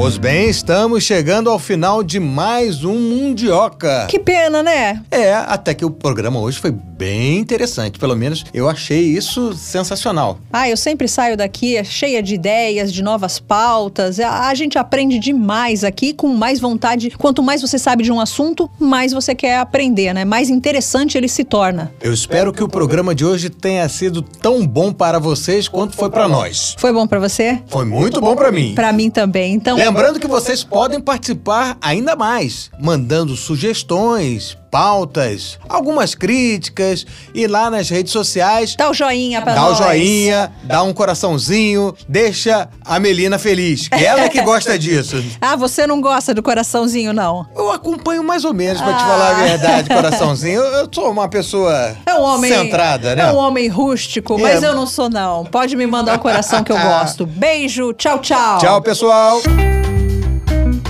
Pois 0.00 0.16
bem, 0.16 0.48
estamos 0.48 1.04
chegando 1.04 1.50
ao 1.50 1.58
final 1.58 2.02
de 2.02 2.18
mais 2.18 2.84
um 2.84 2.98
Mundioca. 2.98 4.06
Que 4.08 4.18
pena, 4.18 4.62
né? 4.62 5.02
É, 5.10 5.34
até 5.34 5.74
que 5.74 5.84
o 5.84 5.90
programa 5.90 6.40
hoje 6.40 6.58
foi 6.58 6.70
bem 6.70 7.36
interessante. 7.36 7.98
Pelo 7.98 8.16
menos 8.16 8.46
eu 8.54 8.66
achei 8.66 9.02
isso 9.02 9.52
sensacional. 9.52 10.38
Ah, 10.50 10.70
eu 10.70 10.76
sempre 10.76 11.06
saio 11.06 11.36
daqui 11.36 11.84
cheia 11.84 12.22
de 12.22 12.34
ideias, 12.34 12.94
de 12.94 13.02
novas 13.02 13.38
pautas. 13.38 14.18
A, 14.18 14.48
a 14.48 14.54
gente 14.54 14.78
aprende 14.78 15.18
demais 15.18 15.84
aqui 15.84 16.14
com 16.14 16.28
mais 16.28 16.58
vontade. 16.58 17.10
Quanto 17.18 17.42
mais 17.42 17.60
você 17.60 17.78
sabe 17.78 18.02
de 18.02 18.10
um 18.10 18.18
assunto, 18.18 18.70
mais 18.78 19.12
você 19.12 19.34
quer 19.34 19.58
aprender, 19.58 20.14
né? 20.14 20.24
Mais 20.24 20.48
interessante 20.48 21.18
ele 21.18 21.28
se 21.28 21.44
torna. 21.44 21.92
Eu 22.00 22.14
espero 22.14 22.54
que 22.54 22.64
o 22.64 22.68
programa 22.68 23.14
de 23.14 23.26
hoje 23.26 23.50
tenha 23.50 23.86
sido 23.86 24.22
tão 24.22 24.66
bom 24.66 24.94
para 24.94 25.18
vocês 25.18 25.68
quanto 25.68 25.94
foi 25.94 26.08
para 26.08 26.26
nós. 26.26 26.74
Foi 26.78 26.90
bom 26.90 27.06
para 27.06 27.18
você? 27.20 27.60
Foi 27.66 27.84
muito 27.84 28.18
bom 28.18 28.34
para 28.34 28.50
mim. 28.50 28.74
Para 28.74 28.94
mim 28.94 29.10
também. 29.10 29.52
Então, 29.52 29.89
Lembrando 29.90 30.20
que 30.20 30.28
vocês 30.28 30.62
podem 30.62 31.00
participar 31.00 31.76
ainda 31.80 32.14
mais, 32.14 32.70
mandando 32.80 33.34
sugestões, 33.34 34.56
pautas, 34.70 35.58
algumas 35.68 36.14
críticas 36.14 37.06
e 37.34 37.46
lá 37.46 37.70
nas 37.70 37.88
redes 37.88 38.12
sociais. 38.12 38.74
Dá 38.76 38.88
o 38.88 38.94
joinha 38.94 39.42
pra 39.42 39.54
dá 39.54 39.60
nós. 39.60 39.78
Dá 39.78 39.84
o 39.84 39.88
joinha, 39.88 40.52
dá 40.62 40.82
um 40.82 40.92
coraçãozinho, 40.92 41.94
deixa 42.08 42.68
a 42.84 43.00
Melina 43.00 43.38
feliz. 43.38 43.88
Que 43.88 44.04
ela 44.04 44.22
é 44.22 44.28
que 44.28 44.40
gosta 44.42 44.78
disso. 44.78 45.22
ah, 45.40 45.56
você 45.56 45.86
não 45.86 46.00
gosta 46.00 46.32
do 46.32 46.42
coraçãozinho, 46.42 47.12
não? 47.12 47.46
Eu 47.54 47.70
acompanho 47.72 48.22
mais 48.22 48.44
ou 48.44 48.54
menos, 48.54 48.80
pra 48.80 48.94
ah. 48.94 48.96
te 48.96 49.04
falar 49.04 49.30
a 49.30 49.42
verdade, 49.42 49.88
coraçãozinho. 49.88 50.60
Eu, 50.60 50.72
eu 50.80 50.88
sou 50.92 51.10
uma 51.10 51.28
pessoa 51.28 51.96
é 52.06 52.14
um 52.14 52.22
homem, 52.22 52.52
centrada, 52.52 53.16
né? 53.16 53.22
É 53.22 53.32
um 53.32 53.36
homem 53.36 53.68
rústico, 53.68 54.38
é. 54.38 54.42
mas 54.42 54.62
eu 54.62 54.74
não 54.74 54.86
sou, 54.86 55.08
não. 55.08 55.44
Pode 55.44 55.74
me 55.76 55.86
mandar 55.86 56.16
o 56.16 56.18
coração 56.20 56.62
que 56.62 56.72
eu 56.72 56.78
gosto. 56.80 57.26
Beijo, 57.26 57.92
tchau, 57.94 58.18
tchau. 58.20 58.58
Tchau, 58.58 58.82
pessoal. 58.82 59.40